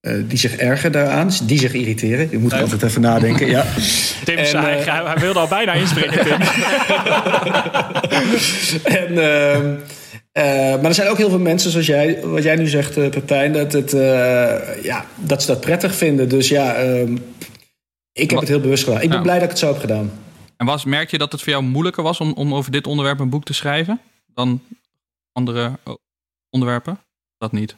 eh, 0.00 0.12
die 0.28 0.38
zich 0.38 0.56
ergeren 0.56 0.92
daaraan, 0.92 1.30
die 1.42 1.58
zich 1.58 1.72
irriteren. 1.72 2.28
Je 2.30 2.38
moet 2.38 2.52
altijd 2.52 2.82
even 2.82 3.00
nadenken. 3.00 3.46
Ja. 3.46 3.64
Tim 4.24 4.36
En, 4.36 4.46
zei, 4.46 4.78
eh, 4.78 4.86
hij, 4.86 5.04
hij 5.04 5.18
wilde 5.20 5.38
al 5.38 5.48
bijna 5.48 5.72
inspringen, 5.72 6.24
Tim. 6.24 6.40
en, 9.00 9.14
eh, 10.32 10.44
maar 10.44 10.84
er 10.84 10.94
zijn 10.94 11.08
ook 11.08 11.16
heel 11.16 11.28
veel 11.28 11.38
mensen, 11.38 11.70
zoals 11.70 11.86
jij, 11.86 12.20
wat 12.26 12.42
jij 12.42 12.56
nu 12.56 12.66
zegt, 12.68 12.96
eh, 12.96 13.08
Pepijn, 13.10 13.52
dat, 13.52 13.72
het, 13.72 13.92
eh, 13.92 14.82
ja, 14.82 15.06
dat 15.16 15.42
ze 15.42 15.46
dat 15.46 15.60
prettig 15.60 15.94
vinden. 15.94 16.28
Dus 16.28 16.48
ja, 16.48 16.74
ehm, 16.74 17.16
ik 18.12 18.30
heb 18.30 18.38
het 18.38 18.48
heel 18.48 18.60
bewust 18.60 18.84
gedaan. 18.84 19.00
Ik 19.00 19.08
ben 19.08 19.16
Ja. 19.16 19.22
blij 19.22 19.34
dat 19.34 19.44
ik 19.44 19.50
het 19.50 19.58
zo 19.58 19.72
heb 19.72 19.80
gedaan. 19.80 20.12
En 20.56 20.66
was, 20.66 20.84
merk 20.84 21.10
je 21.10 21.18
dat 21.18 21.32
het 21.32 21.42
voor 21.42 21.52
jou 21.52 21.64
moeilijker 21.64 22.02
was 22.02 22.20
om, 22.20 22.32
om 22.32 22.54
over 22.54 22.72
dit 22.72 22.86
onderwerp 22.86 23.20
een 23.20 23.30
boek 23.30 23.44
te 23.44 23.54
schrijven 23.54 24.00
dan 24.26 24.62
andere 25.32 25.78
oh, 25.84 25.94
onderwerpen? 26.50 26.98
Dat 27.38 27.52
niet. 27.52 27.76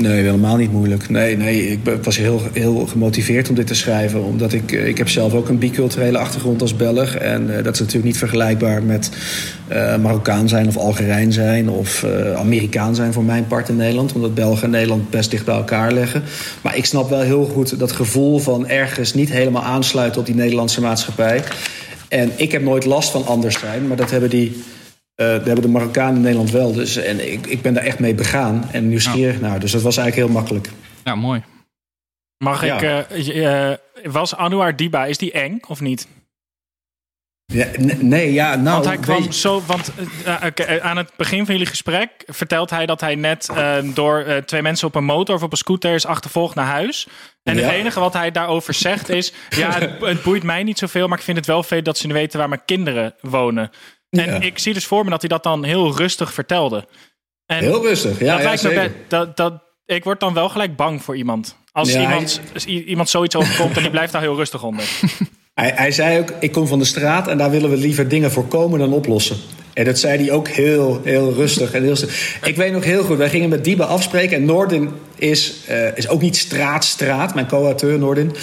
Nee, 0.00 0.22
helemaal 0.22 0.56
niet 0.56 0.72
moeilijk. 0.72 1.08
Nee, 1.08 1.36
nee 1.36 1.70
ik 1.70 1.78
was 2.02 2.16
heel, 2.16 2.42
heel 2.52 2.86
gemotiveerd 2.86 3.48
om 3.48 3.54
dit 3.54 3.66
te 3.66 3.74
schrijven. 3.74 4.22
Omdat 4.22 4.52
ik, 4.52 4.72
eh, 4.72 4.86
ik 4.86 4.98
heb 4.98 5.08
zelf 5.08 5.34
ook 5.34 5.48
een 5.48 5.58
biculturele 5.58 6.18
achtergrond 6.18 6.62
als 6.62 6.76
Belg. 6.76 7.14
En 7.14 7.56
eh, 7.56 7.64
dat 7.64 7.74
is 7.74 7.78
natuurlijk 7.78 8.06
niet 8.06 8.18
vergelijkbaar 8.18 8.82
met 8.82 9.10
eh, 9.68 9.96
Marokkaan 9.96 10.48
zijn 10.48 10.68
of 10.68 10.76
Algerijn 10.76 11.32
zijn. 11.32 11.70
Of 11.70 12.04
Amerikaan 12.36 12.94
zijn 12.94 13.12
voor 13.12 13.24
mijn 13.24 13.46
part 13.46 13.68
in 13.68 13.76
Nederland. 13.76 14.12
Omdat 14.12 14.34
België 14.34 14.64
en 14.64 14.70
Nederland 14.70 15.10
best 15.10 15.30
dicht 15.30 15.44
bij 15.44 15.54
elkaar 15.54 15.92
liggen. 15.92 16.22
Maar 16.62 16.76
ik 16.76 16.84
snap 16.84 17.10
wel 17.10 17.20
heel 17.20 17.44
goed 17.44 17.78
dat 17.78 17.92
gevoel 17.92 18.38
van 18.38 18.68
ergens 18.68 19.14
niet 19.14 19.32
helemaal 19.32 19.62
aansluiten 19.62 20.20
op 20.20 20.26
die 20.26 20.34
Nederlandse 20.34 20.80
maatschappij. 20.80 21.42
En 22.08 22.30
ik 22.36 22.52
heb 22.52 22.62
nooit 22.62 22.84
last 22.84 23.10
van 23.10 23.26
anders 23.26 23.58
zijn. 23.58 23.86
Maar 23.86 23.96
dat 23.96 24.10
hebben 24.10 24.30
die... 24.30 24.62
eh, 25.18 25.26
dat 25.26 25.44
hebben 25.46 25.62
de 25.62 25.68
Marokkanen 25.68 26.14
in 26.16 26.20
Nederland 26.22 26.50
wel. 26.50 26.72
Dus, 26.72 26.96
en 26.96 27.32
ik, 27.32 27.46
ik 27.46 27.62
ben 27.62 27.74
daar 27.74 27.84
echt 27.84 27.98
mee 27.98 28.14
begaan 28.14 28.68
en 28.72 28.88
nieuwsgierig 28.88 29.40
naar. 29.40 29.60
Dus 29.60 29.72
dat 29.72 29.82
was 29.82 29.96
eigenlijk 29.96 30.26
heel 30.28 30.36
makkelijk. 30.40 30.68
Ja, 31.04 31.14
mooi. 31.14 31.42
Mag 32.44 32.64
Ja. 32.64 32.76
ik... 32.76 32.82
eh, 33.10 33.70
eh, 33.72 33.78
was 34.02 34.34
Anouar 34.34 34.76
Diba, 34.76 35.04
is 35.06 35.18
die 35.18 35.32
eng 35.32 35.58
of 35.68 35.80
niet? 35.80 36.08
Ja, 37.52 37.66
nee, 38.00 38.32
ja, 38.32 38.54
nou... 38.54 38.70
want 38.74 38.84
hij 38.84 38.96
kwam 38.98 39.22
weet- 39.22 39.34
zo. 39.34 39.62
Want 39.66 39.92
oké, 40.44 40.82
aan 40.82 40.96
het 40.96 41.10
begin 41.16 41.44
van 41.44 41.54
jullie 41.54 41.68
gesprek 41.70 42.10
vertelt 42.26 42.70
hij 42.70 42.86
dat 42.86 43.00
hij 43.00 43.14
net 43.14 43.48
eh, 43.48 43.76
door 43.94 44.42
twee 44.46 44.62
mensen 44.62 44.86
op 44.88 44.94
een 44.94 45.04
motor 45.04 45.34
of 45.34 45.42
op 45.42 45.52
een 45.52 45.58
scooter 45.58 45.94
is 45.94 46.06
achtervolgd 46.06 46.54
naar 46.54 46.66
huis. 46.66 47.08
En 47.42 47.56
Ja. 47.56 47.62
het 47.62 47.72
enige 47.72 48.00
wat 48.00 48.12
hij 48.12 48.30
daarover 48.30 48.74
zegt 48.74 49.08
is: 49.08 49.32
Ja, 49.50 49.72
het, 49.78 49.90
het 50.00 50.22
boeit 50.22 50.42
mij 50.42 50.62
niet 50.62 50.78
zoveel, 50.78 51.08
maar 51.08 51.18
ik 51.18 51.24
vind 51.24 51.36
het 51.36 51.46
wel 51.46 51.62
vet 51.62 51.84
dat 51.84 51.98
ze 51.98 52.12
weten 52.12 52.38
waar 52.38 52.48
mijn 52.48 52.64
kinderen 52.64 53.14
wonen. 53.20 53.70
En 54.10 54.24
Ja. 54.24 54.40
ik 54.40 54.58
zie 54.58 54.74
dus 54.74 54.86
voor 54.86 55.04
me 55.04 55.10
dat 55.10 55.20
hij 55.20 55.28
dat 55.28 55.42
dan 55.42 55.64
heel 55.64 55.96
rustig 55.96 56.32
vertelde. 56.32 56.86
En 57.46 57.58
Heel 57.58 57.82
rustig, 57.82 58.18
ja, 58.18 58.34
dat 58.34 58.42
ja, 58.42 58.56
zeker. 58.56 58.92
dat, 59.08 59.36
dat, 59.36 59.52
ik 59.86 60.04
word 60.04 60.20
dan 60.20 60.34
wel 60.34 60.48
gelijk 60.48 60.76
bang 60.76 61.02
voor 61.02 61.16
iemand. 61.16 61.56
Als 61.72 61.92
Ja, 61.92 62.00
iemand, 62.00 62.40
als 62.54 62.64
iemand 62.64 63.08
zoiets 63.08 63.36
overkomt 63.36 63.76
en 63.76 63.82
die 63.82 63.90
blijft 63.90 64.12
daar 64.12 64.22
heel 64.22 64.36
rustig 64.36 64.62
onder. 64.62 64.84
Hij, 65.54 65.72
hij 65.74 65.90
zei 65.92 66.18
ook, 66.18 66.32
ik 66.40 66.52
kom 66.52 66.66
van 66.66 66.78
de 66.78 66.84
straat 66.84 67.28
en 67.28 67.38
daar 67.38 67.50
willen 67.50 67.70
we 67.70 67.76
liever 67.76 68.08
dingen 68.08 68.30
voorkomen 68.30 68.78
dan 68.78 68.92
oplossen. 68.92 69.36
En 69.78 69.84
dat 69.84 69.98
zei 69.98 70.18
hij 70.18 70.32
ook 70.32 70.48
heel, 70.48 71.00
heel 71.04 71.32
rustig. 71.32 71.72
En 71.72 71.82
heel, 71.82 71.96
ik 72.42 72.56
weet 72.56 72.72
nog 72.72 72.84
heel 72.84 73.02
goed, 73.02 73.16
wij 73.16 73.28
gingen 73.28 73.48
met 73.48 73.64
Diebe 73.64 73.84
afspreken. 73.84 74.36
En 74.36 74.44
Noordin 74.44 74.90
is, 75.14 75.54
eh, 75.66 75.96
is 75.96 76.08
ook 76.08 76.20
niet 76.20 76.36
straat-straat, 76.36 77.34
mijn 77.34 77.46
co-auteur 77.46 77.98
Noordin. 77.98 78.34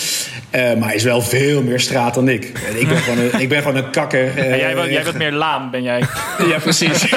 Eh, 0.50 0.74
maar 0.74 0.96
is 0.96 1.04
wel 1.04 1.22
veel 1.22 1.62
meer 1.62 1.80
straat 1.80 2.14
dan 2.14 2.30
ik. 2.30 2.52
En 2.70 2.80
ik, 2.80 2.88
ben 2.88 2.98
gewoon 2.98 3.20
een, 3.20 3.40
ik 3.40 3.50
ben 3.50 3.62
gewoon 3.62 3.76
een 3.76 3.90
kakker. 3.90 4.28
eh, 4.38 4.58
jij, 4.58 4.76
bent- 4.76 4.92
jij 4.92 5.04
bent 5.04 5.18
meer 5.18 5.32
laan, 5.32 5.72
ben 5.72 5.84
jij? 5.84 6.04
Ja, 6.50 6.60
precies. 6.60 7.14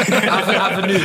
Avenue. 0.59 1.01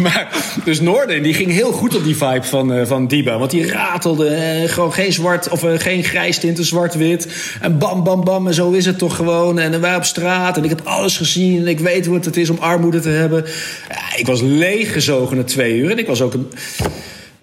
maar, 0.02 0.28
dus 0.64 0.80
Noorden 0.80 1.22
die 1.22 1.34
ging 1.34 1.50
heel 1.50 1.72
goed 1.72 1.96
op 1.96 2.04
die 2.04 2.16
vibe 2.16 2.42
van, 2.42 2.72
eh 2.72 2.86
van 2.86 3.06
Diba. 3.06 3.38
Want 3.38 3.50
die 3.50 3.72
ratelde 3.72 4.28
eh, 4.28 4.68
gewoon 4.68 4.92
geen 4.92 5.12
zwart 5.12 5.48
of 5.48 5.64
eh, 5.64 5.78
geen 5.78 6.04
grijs 6.04 6.38
tinten, 6.38 6.64
zwart-wit. 6.64 7.28
En 7.60 7.78
bam, 7.78 8.04
bam, 8.04 8.24
bam. 8.24 8.46
En 8.46 8.54
zo 8.54 8.70
is 8.70 8.86
het 8.86 8.98
toch 8.98 9.16
gewoon. 9.16 9.58
En 9.58 9.80
wij 9.80 9.96
op 9.96 10.04
straat. 10.04 10.56
En 10.56 10.64
ik 10.64 10.70
heb 10.70 10.80
alles 10.84 11.16
gezien. 11.16 11.58
En 11.60 11.66
ik 11.66 11.80
weet 11.80 12.06
hoe 12.06 12.14
het, 12.22 12.36
is 12.36 12.50
om 12.50 12.58
armoede 12.60 13.00
te 13.00 13.08
hebben. 13.08 13.44
Ja, 13.88 14.16
ik 14.18 14.26
was 14.26 14.40
leeggezogen 14.40 15.36
na 15.36 15.44
twee 15.44 15.76
uur. 15.76 15.90
En 15.90 15.98
ik 15.98 16.06
was 16.06 16.20
ook 16.20 16.34
een. 16.34 16.52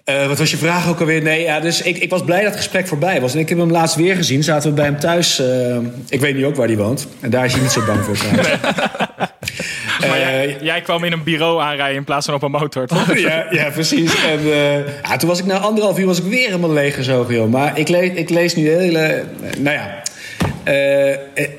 Eh, 0.04 0.26
wat 0.26 0.38
was 0.38 0.50
je 0.50 0.56
vraag 0.56 0.88
ook 0.88 1.00
alweer? 1.00 1.22
Nee, 1.22 1.42
ja, 1.42 1.60
dus 1.60 1.82
ik, 1.82 1.98
ik 1.98 2.10
was 2.10 2.24
blij 2.24 2.38
dat 2.38 2.46
het 2.48 2.56
gesprek 2.56 2.86
voorbij 2.88 3.20
was. 3.20 3.34
En 3.34 3.38
ik 3.40 3.48
heb 3.48 3.58
hem 3.58 3.70
laatst 3.70 3.96
weer 3.96 4.16
gezien. 4.16 4.42
Zaten 4.42 4.68
we 4.68 4.74
bij 4.74 4.84
hem 4.84 4.98
thuis. 4.98 5.38
eh, 5.38 5.76
ik 6.08 6.20
weet 6.20 6.34
nu 6.36 6.46
ook 6.46 6.56
waar 6.56 6.66
hij 6.66 6.76
woont. 6.76 7.06
En 7.20 7.30
daar 7.30 7.44
is 7.44 7.52
hij 7.52 7.60
niet 7.62 7.70
zo 7.70 7.84
bang 7.86 8.04
voor 8.04 8.16
trouwens. 8.18 8.48
Maar 10.08 10.18
jij, 10.18 10.56
Eh, 10.56 10.62
jij 10.62 10.80
kwam 10.80 11.04
in 11.04 11.12
een 11.12 11.22
bureau 11.22 11.60
aanrijden 11.62 11.96
in 11.96 12.04
plaats 12.04 12.26
van 12.26 12.34
op 12.34 12.42
een 12.42 12.50
motor, 12.50 12.86
toch? 12.86 13.18
ja, 13.28 13.46
ja, 13.50 13.70
precies. 13.70 14.12
En 14.24 14.40
ja, 15.02 15.16
toen 15.16 15.28
was 15.28 15.38
ik 15.38 15.46
na 15.46 15.58
anderhalf 15.58 15.98
uur 15.98 16.06
was 16.06 16.18
ik 16.18 16.24
weer 16.24 16.46
helemaal 16.46 16.72
leeggezogen, 16.72 17.34
joh. 17.34 17.50
Maar 17.50 17.78
ik, 17.78 17.88
lees, 17.88 18.10
ik 18.14 18.30
lees 18.30 18.54
nu 18.56 18.68
hele... 18.70 19.24
Nou 19.58 19.76
ja, 19.76 20.02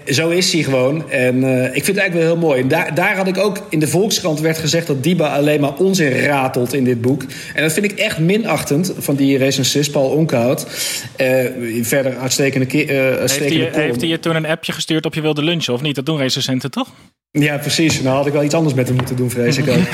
zo 0.06 0.30
is 0.30 0.54
hij 0.54 0.64
gewoon. 0.64 1.10
En 1.10 1.44
eh, 1.44 1.66
ik 1.66 1.84
vind 1.84 1.88
het 1.88 1.98
eigenlijk 1.98 2.14
wel 2.14 2.24
heel 2.38 2.48
mooi. 2.48 2.62
En 2.62 2.68
daar, 2.68 2.96
daar 2.96 3.16
had 3.16 3.28
ik 3.28 3.38
ook... 3.38 3.66
In 3.70 3.80
de 3.80 3.88
Volkskrant 3.88 4.40
werd 4.40 4.58
gezegd 4.58 4.88
dat 4.88 5.04
Diba 5.04 5.36
alleen 5.36 5.62
maar 5.62 5.74
onzin 5.76 6.12
ratelt 6.12 6.74
in 6.74 6.84
dit 6.84 7.02
boek. 7.02 7.24
En 7.54 7.64
dat 7.64 7.74
vind 7.74 7.92
ik 7.92 8.00
echt 8.00 8.20
minachtend 8.20 8.94
van 8.98 9.16
die 9.16 9.38
recensist 9.38 9.92
Paul 9.92 10.10
Onkhout. 10.10 10.68
Eh, 11.16 11.46
verder 11.82 12.18
uitstekende, 12.18 12.66
eh, 12.66 13.20
Heeft 13.20 13.40
hij, 13.40 13.48
column. 13.48 13.74
heeft 13.74 14.02
hij 14.02 14.10
je 14.10 14.20
toen 14.20 14.36
een 14.36 14.46
appje 14.46 14.72
gestuurd 14.72 15.06
op 15.06 15.14
je 15.14 15.22
wilde 15.22 15.44
lunchen, 15.44 15.74
of 15.74 15.82
niet? 15.82 15.96
Dat 15.96 16.06
doen 16.06 16.18
recensenten, 16.18 16.72
toch? 16.72 16.88
Ja, 17.32 17.58
precies. 17.58 18.02
Nou 18.02 18.16
had 18.16 18.26
ik 18.26 18.34
wel 18.34 18.44
iets 18.44 18.54
anders 18.54 18.76
met 18.76 18.88
hem 18.88 18.96
moeten 18.96 19.16
doen, 19.16 19.30
vrees 19.30 19.58
ik 19.58 19.70
ook. 19.70 19.78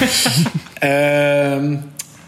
Ehm, 0.79 1.75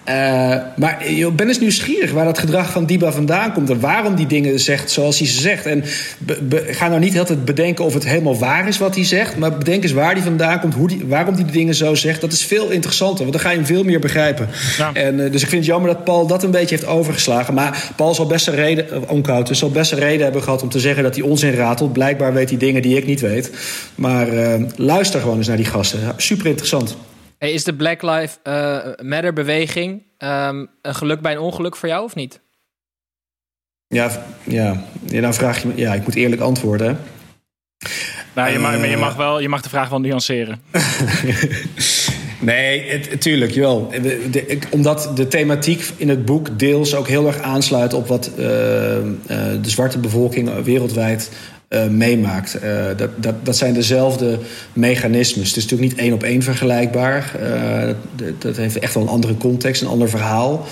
Uh, 0.10 0.56
maar 0.76 1.12
joh, 1.12 1.34
ben 1.34 1.48
eens 1.48 1.60
nieuwsgierig 1.60 2.12
waar 2.12 2.26
dat 2.26 2.40
gedrag 2.40 2.72
van 2.72 2.86
Diba 2.86 3.12
vandaan 3.12 3.54
komt. 3.54 3.70
En 3.70 3.80
waarom 3.80 4.16
die 4.16 4.28
dingen 4.28 4.60
zegt 4.60 4.92
zoals 4.92 5.20
hij 5.20 5.28
ze 5.28 5.42
zegt. 5.42 5.66
En 5.66 5.84
be, 6.18 6.38
be, 6.42 6.66
ga 6.70 6.88
nou 6.88 7.00
niet 7.00 7.20
altijd 7.20 7.46
bedenken 7.46 7.86
of 7.86 7.94
het 7.94 8.06
helemaal 8.06 8.38
waar 8.38 8.68
is 8.68 8.78
wat 8.78 8.96
hij 8.96 9.06
zegt. 9.06 9.38
Maar 9.38 9.58
bedenk 9.58 9.84
eens 9.84 9.92
waar 9.92 10.14
die 10.14 10.24
vandaan 10.24 10.60
komt. 10.60 10.74
Hoe 10.74 10.88
die, 10.88 11.02
waarom 11.08 11.36
die 11.36 11.46
de 11.46 11.52
dingen 11.52 11.76
zo 11.76 11.96
zegt. 11.96 12.22
Dat 12.22 12.32
is 12.32 12.46
veel 12.46 12.70
interessanter. 12.70 13.20
Want 13.20 13.32
dan 13.32 13.42
ga 13.42 13.50
je 13.50 13.56
hem 13.56 13.66
veel 13.66 13.84
meer 13.84 14.00
begrijpen. 14.00 14.48
Ja. 14.78 14.94
En, 14.94 15.20
uh, 15.20 15.32
dus 15.32 15.42
ik 15.42 15.50
vind 15.50 15.62
het 15.62 15.72
jammer 15.72 15.94
dat 15.94 16.04
Paul 16.04 16.28
dat 16.28 16.44
een 16.44 16.52
beetje 16.52 16.76
heeft 16.76 16.88
overgeslagen. 16.88 17.54
Maar 17.54 17.92
Paul 17.96 18.16
zal 18.16 18.28
best 18.28 18.48
een 18.48 18.56
reden, 18.56 18.86
uh, 18.92 18.98
Onkoud, 19.08 19.48
dus 19.48 19.60
zal 19.60 19.72
best 19.72 19.92
een 19.92 20.00
reden 20.00 20.24
hebben 20.24 20.44
gehad 20.44 20.62
om 20.62 20.70
te 20.70 20.80
zeggen 20.80 21.04
dat 21.04 21.16
hij 21.16 21.24
onzin 21.24 21.54
ratelt. 21.54 21.94
Blijkbaar 21.94 22.34
weet 22.34 22.50
hij 22.50 22.58
dingen 22.58 22.82
die 22.82 22.98
ik 22.98 23.06
niet 23.06 23.20
weet. 23.20 23.52
Maar 23.96 24.28
luister 24.76 25.20
gewoon 25.20 25.38
eens 25.38 25.48
naar 25.48 25.58
die 25.58 25.66
gasten. 25.66 26.00
Super 26.18 26.46
interessant. 26.46 26.96
Hey, 27.40 27.52
is 27.52 27.64
de 27.64 27.74
Black 27.74 28.02
Lives 28.02 28.38
uh, 28.44 28.78
Matter 29.02 29.34
beweging 29.34 30.04
um, 30.18 30.70
een 30.82 30.96
geluk 30.96 31.22
bij 31.22 31.32
een 31.32 31.40
ongeluk 31.40 31.76
voor 31.76 31.90
jou 31.90 32.04
of 32.04 32.16
niet? 32.16 32.42
Ja, 33.88 34.26
ja. 34.44 34.84
ja 35.06 35.22
dan 35.22 35.34
vraag 35.34 35.62
je 35.62 35.68
me. 35.68 35.74
Ja, 35.76 35.94
ik 35.94 36.04
moet 36.04 36.16
eerlijk 36.16 36.42
antwoorden. 36.42 37.00
Nou, 38.36 38.52
je, 38.52 38.60
mag, 38.60 38.78
uh, 38.78 38.90
je, 38.90 38.98
mag 38.98 39.16
wel, 39.16 39.40
je 39.40 39.50
mag 39.50 39.62
de 39.62 39.70
vraag 39.70 39.90
wel 39.90 40.00
nuanceren. 40.00 40.62
nee, 42.40 42.90
het, 42.90 43.22
tuurlijk, 43.22 43.52
jawel. 43.52 43.90
De, 43.90 44.30
de, 44.30 44.60
omdat 44.70 45.12
de 45.16 45.28
thematiek 45.28 45.92
in 45.98 46.10
het 46.10 46.26
boek 46.26 46.60
deels 46.60 46.96
ook 46.96 47.08
heel 47.08 47.28
erg 47.28 47.42
aansluit 47.42 47.94
op 47.94 48.08
wat 48.08 48.30
uh, 48.32 48.38
de 48.38 49.60
zwarte 49.62 50.00
bevolking 50.00 50.64
wereldwijd 50.64 51.32
uh, 51.70 51.88
meemaakt. 51.88 52.58
Uh, 52.64 52.86
dat, 52.98 53.10
dat, 53.16 53.46
dat 53.46 53.58
zijn 53.58 53.74
dezelfde 53.74 54.40
mechanismes. 54.74 55.48
Het 55.48 55.58
is 55.58 55.64
natuurlijk 55.64 55.92
niet 55.92 56.00
één 56.00 56.14
op 56.14 56.24
één 56.24 56.42
vergelijkbaar. 56.42 57.32
Uh, 57.42 57.94
dat, 58.16 58.42
dat, 58.42 58.56
heeft 58.56 58.80
echt 58.80 58.94
wel 58.94 59.04
een 59.04 59.10
andere 59.10 59.38
context, 59.38 59.82
een 59.82 59.88
ander 59.88 60.10
verhaal. 60.10 60.66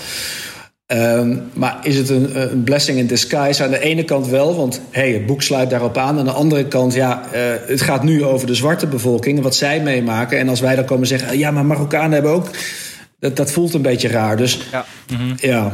Um, 0.92 1.42
maar 1.52 1.78
is 1.82 1.96
het 1.96 2.08
een, 2.08 2.52
een, 2.52 2.62
blessing 2.62 2.98
in 2.98 3.06
disguise? 3.06 3.64
Aan 3.64 3.70
de 3.70 3.80
ene 3.80 4.04
kant 4.04 4.26
wel, 4.26 4.56
want 4.56 4.80
hey, 4.90 5.12
het 5.12 5.26
boek 5.26 5.42
sluit 5.42 5.70
daarop 5.70 5.98
aan. 5.98 6.18
Aan 6.18 6.24
de 6.24 6.30
andere 6.30 6.66
kant, 6.66 6.94
ja, 6.94 7.22
het 7.66 7.80
gaat 7.80 8.02
nu 8.02 8.24
over 8.24 8.46
de 8.46 8.54
zwarte 8.54 8.86
bevolking 8.86 9.36
en 9.36 9.42
wat 9.42 9.54
zij 9.54 9.82
meemaken. 9.82 10.38
En 10.38 10.48
als 10.48 10.60
wij 10.60 10.76
dan 10.76 10.84
komen 10.84 11.06
zeggen, 11.06 11.38
ja, 11.38 11.50
maar 11.50 11.66
Marokkanen 11.66 12.12
hebben 12.12 12.32
ook. 12.32 12.50
Dat, 13.18 13.36
dat 13.36 13.50
voelt 13.50 13.74
een 13.74 13.82
beetje 13.82 14.08
raar. 14.08 14.36
Dus 14.36 14.60
ja, 14.72 14.84
mm 15.10 15.16
-hmm. 15.16 15.34
ja 15.36 15.72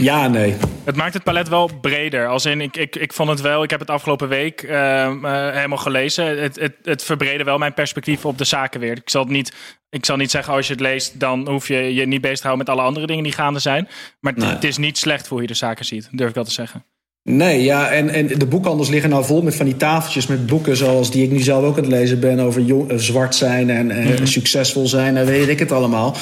ja, 0.00 0.28
nee. 0.28 0.56
Het 0.84 0.96
maakt 0.96 1.14
het 1.14 1.22
palet 1.22 1.48
wel 1.48 1.70
breder. 1.80 2.28
Als 2.28 2.44
in, 2.44 2.60
ik, 2.60 2.76
ik, 2.76 2.96
ik 2.96 3.12
vond 3.12 3.28
het 3.28 3.40
wel, 3.40 3.62
ik 3.62 3.70
heb 3.70 3.80
het 3.80 3.90
afgelopen 3.90 4.28
week 4.28 4.62
uh, 4.62 4.70
uh, 4.70 5.50
helemaal 5.50 5.78
gelezen. 5.78 6.42
Het, 6.42 6.56
het, 6.60 6.74
het 6.82 7.04
verbreedde 7.04 7.44
wel 7.44 7.58
mijn 7.58 7.74
perspectief 7.74 8.24
op 8.24 8.38
de 8.38 8.44
zaken 8.44 8.80
weer. 8.80 8.96
Ik 8.96 9.10
zal, 9.10 9.22
het 9.22 9.30
niet, 9.30 9.52
ik 9.90 10.04
zal 10.04 10.16
niet 10.16 10.30
zeggen, 10.30 10.54
als 10.54 10.66
je 10.66 10.72
het 10.72 10.82
leest, 10.82 11.20
dan 11.20 11.48
hoef 11.48 11.68
je 11.68 11.94
je 11.94 12.06
niet 12.06 12.20
bezig 12.20 12.36
te 12.36 12.46
houden 12.46 12.66
met 12.66 12.76
alle 12.76 12.86
andere 12.86 13.06
dingen 13.06 13.22
die 13.22 13.32
gaande 13.32 13.58
zijn. 13.58 13.88
Maar 14.20 14.32
nee. 14.36 14.48
het 14.48 14.64
is 14.64 14.76
niet 14.76 14.98
slecht 14.98 15.22
voor 15.26 15.32
hoe 15.32 15.46
je 15.46 15.52
de 15.52 15.58
zaken 15.58 15.84
ziet, 15.84 16.08
durf 16.10 16.28
ik 16.28 16.34
wel 16.34 16.44
te 16.44 16.50
zeggen. 16.50 16.84
Nee, 17.28 17.62
ja, 17.62 17.88
en, 17.88 18.10
en 18.10 18.26
de 18.26 18.46
boekhandels 18.46 18.88
liggen 18.88 19.10
nou 19.10 19.24
vol 19.24 19.42
met 19.42 19.54
van 19.54 19.66
die 19.66 19.76
tafeltjes 19.76 20.26
met 20.26 20.46
boeken 20.46 20.76
zoals 20.76 21.10
die 21.10 21.24
ik 21.24 21.30
nu 21.30 21.40
zelf 21.40 21.64
ook 21.64 21.76
aan 21.76 21.82
het 21.82 21.92
lezen 21.92 22.20
ben 22.20 22.40
over 22.40 22.62
jong, 22.62 22.92
uh, 22.92 22.98
zwart 22.98 23.34
zijn 23.34 23.70
en 23.70 23.90
uh, 23.90 23.96
mm-hmm. 23.96 24.26
succesvol 24.26 24.86
zijn 24.86 25.16
en 25.16 25.26
weet 25.26 25.48
ik 25.48 25.58
het 25.58 25.72
allemaal. 25.72 26.16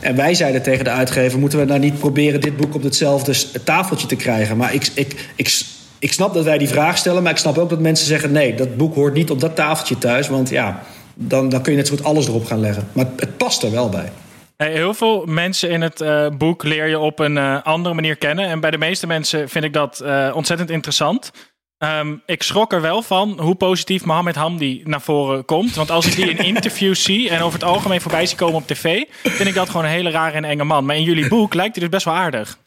En 0.00 0.16
wij 0.16 0.34
zeiden 0.34 0.62
tegen 0.62 0.84
de 0.84 0.90
uitgever: 0.90 1.38
moeten 1.38 1.58
we 1.58 1.64
nou 1.64 1.80
niet 1.80 1.98
proberen 1.98 2.40
dit 2.40 2.56
boek 2.56 2.74
op 2.74 2.82
hetzelfde 2.82 3.34
tafeltje 3.64 4.06
te 4.06 4.16
krijgen? 4.16 4.56
Maar 4.56 4.74
ik, 4.74 4.90
ik, 4.94 5.28
ik, 5.36 5.60
ik 5.98 6.12
snap 6.12 6.34
dat 6.34 6.44
wij 6.44 6.58
die 6.58 6.68
vraag 6.68 6.98
stellen, 6.98 7.22
maar 7.22 7.32
ik 7.32 7.38
snap 7.38 7.58
ook 7.58 7.70
dat 7.70 7.80
mensen 7.80 8.06
zeggen: 8.06 8.32
nee, 8.32 8.54
dat 8.54 8.76
boek 8.76 8.94
hoort 8.94 9.14
niet 9.14 9.30
op 9.30 9.40
dat 9.40 9.56
tafeltje 9.56 9.98
thuis, 9.98 10.28
want 10.28 10.48
ja, 10.48 10.82
dan, 11.14 11.48
dan 11.48 11.62
kun 11.62 11.72
je 11.72 11.78
net 11.78 11.86
zo 11.86 11.96
goed 11.96 12.04
alles 12.04 12.26
erop 12.26 12.44
gaan 12.44 12.60
leggen. 12.60 12.88
Maar 12.92 13.06
het 13.16 13.36
past 13.36 13.62
er 13.62 13.70
wel 13.70 13.88
bij. 13.88 14.12
Hey, 14.62 14.72
heel 14.72 14.94
veel 14.94 15.24
mensen 15.26 15.70
in 15.70 15.80
het 15.80 16.00
uh, 16.00 16.28
boek 16.38 16.62
leer 16.62 16.86
je 16.86 16.98
op 16.98 17.18
een 17.18 17.36
uh, 17.36 17.62
andere 17.62 17.94
manier 17.94 18.16
kennen. 18.16 18.46
En 18.46 18.60
bij 18.60 18.70
de 18.70 18.78
meeste 18.78 19.06
mensen 19.06 19.48
vind 19.48 19.64
ik 19.64 19.72
dat 19.72 20.00
uh, 20.04 20.32
ontzettend 20.34 20.70
interessant. 20.70 21.30
Um, 21.78 22.22
ik 22.26 22.42
schrok 22.42 22.72
er 22.72 22.80
wel 22.80 23.02
van 23.02 23.40
hoe 23.40 23.54
positief 23.54 24.04
Mohammed 24.04 24.34
Hamdi 24.34 24.82
naar 24.84 25.00
voren 25.00 25.44
komt. 25.44 25.74
Want 25.74 25.90
als 25.90 26.06
ik 26.06 26.16
die 26.16 26.30
in 26.30 26.44
interviews 26.54 27.02
zie 27.02 27.30
en 27.30 27.40
over 27.40 27.58
het 27.58 27.68
algemeen 27.68 28.00
voorbij 28.00 28.26
zie 28.26 28.36
komen 28.36 28.54
op 28.54 28.66
tv, 28.66 29.04
vind 29.22 29.48
ik 29.48 29.54
dat 29.54 29.68
gewoon 29.68 29.84
een 29.84 29.90
hele 29.90 30.10
rare 30.10 30.36
en 30.36 30.44
enge 30.44 30.64
man. 30.64 30.84
Maar 30.84 30.96
in 30.96 31.02
jullie 31.02 31.28
boek 31.28 31.54
lijkt 31.54 31.74
hij 31.74 31.84
dus 31.84 31.92
best 31.92 32.04
wel 32.04 32.14
aardig. 32.14 32.58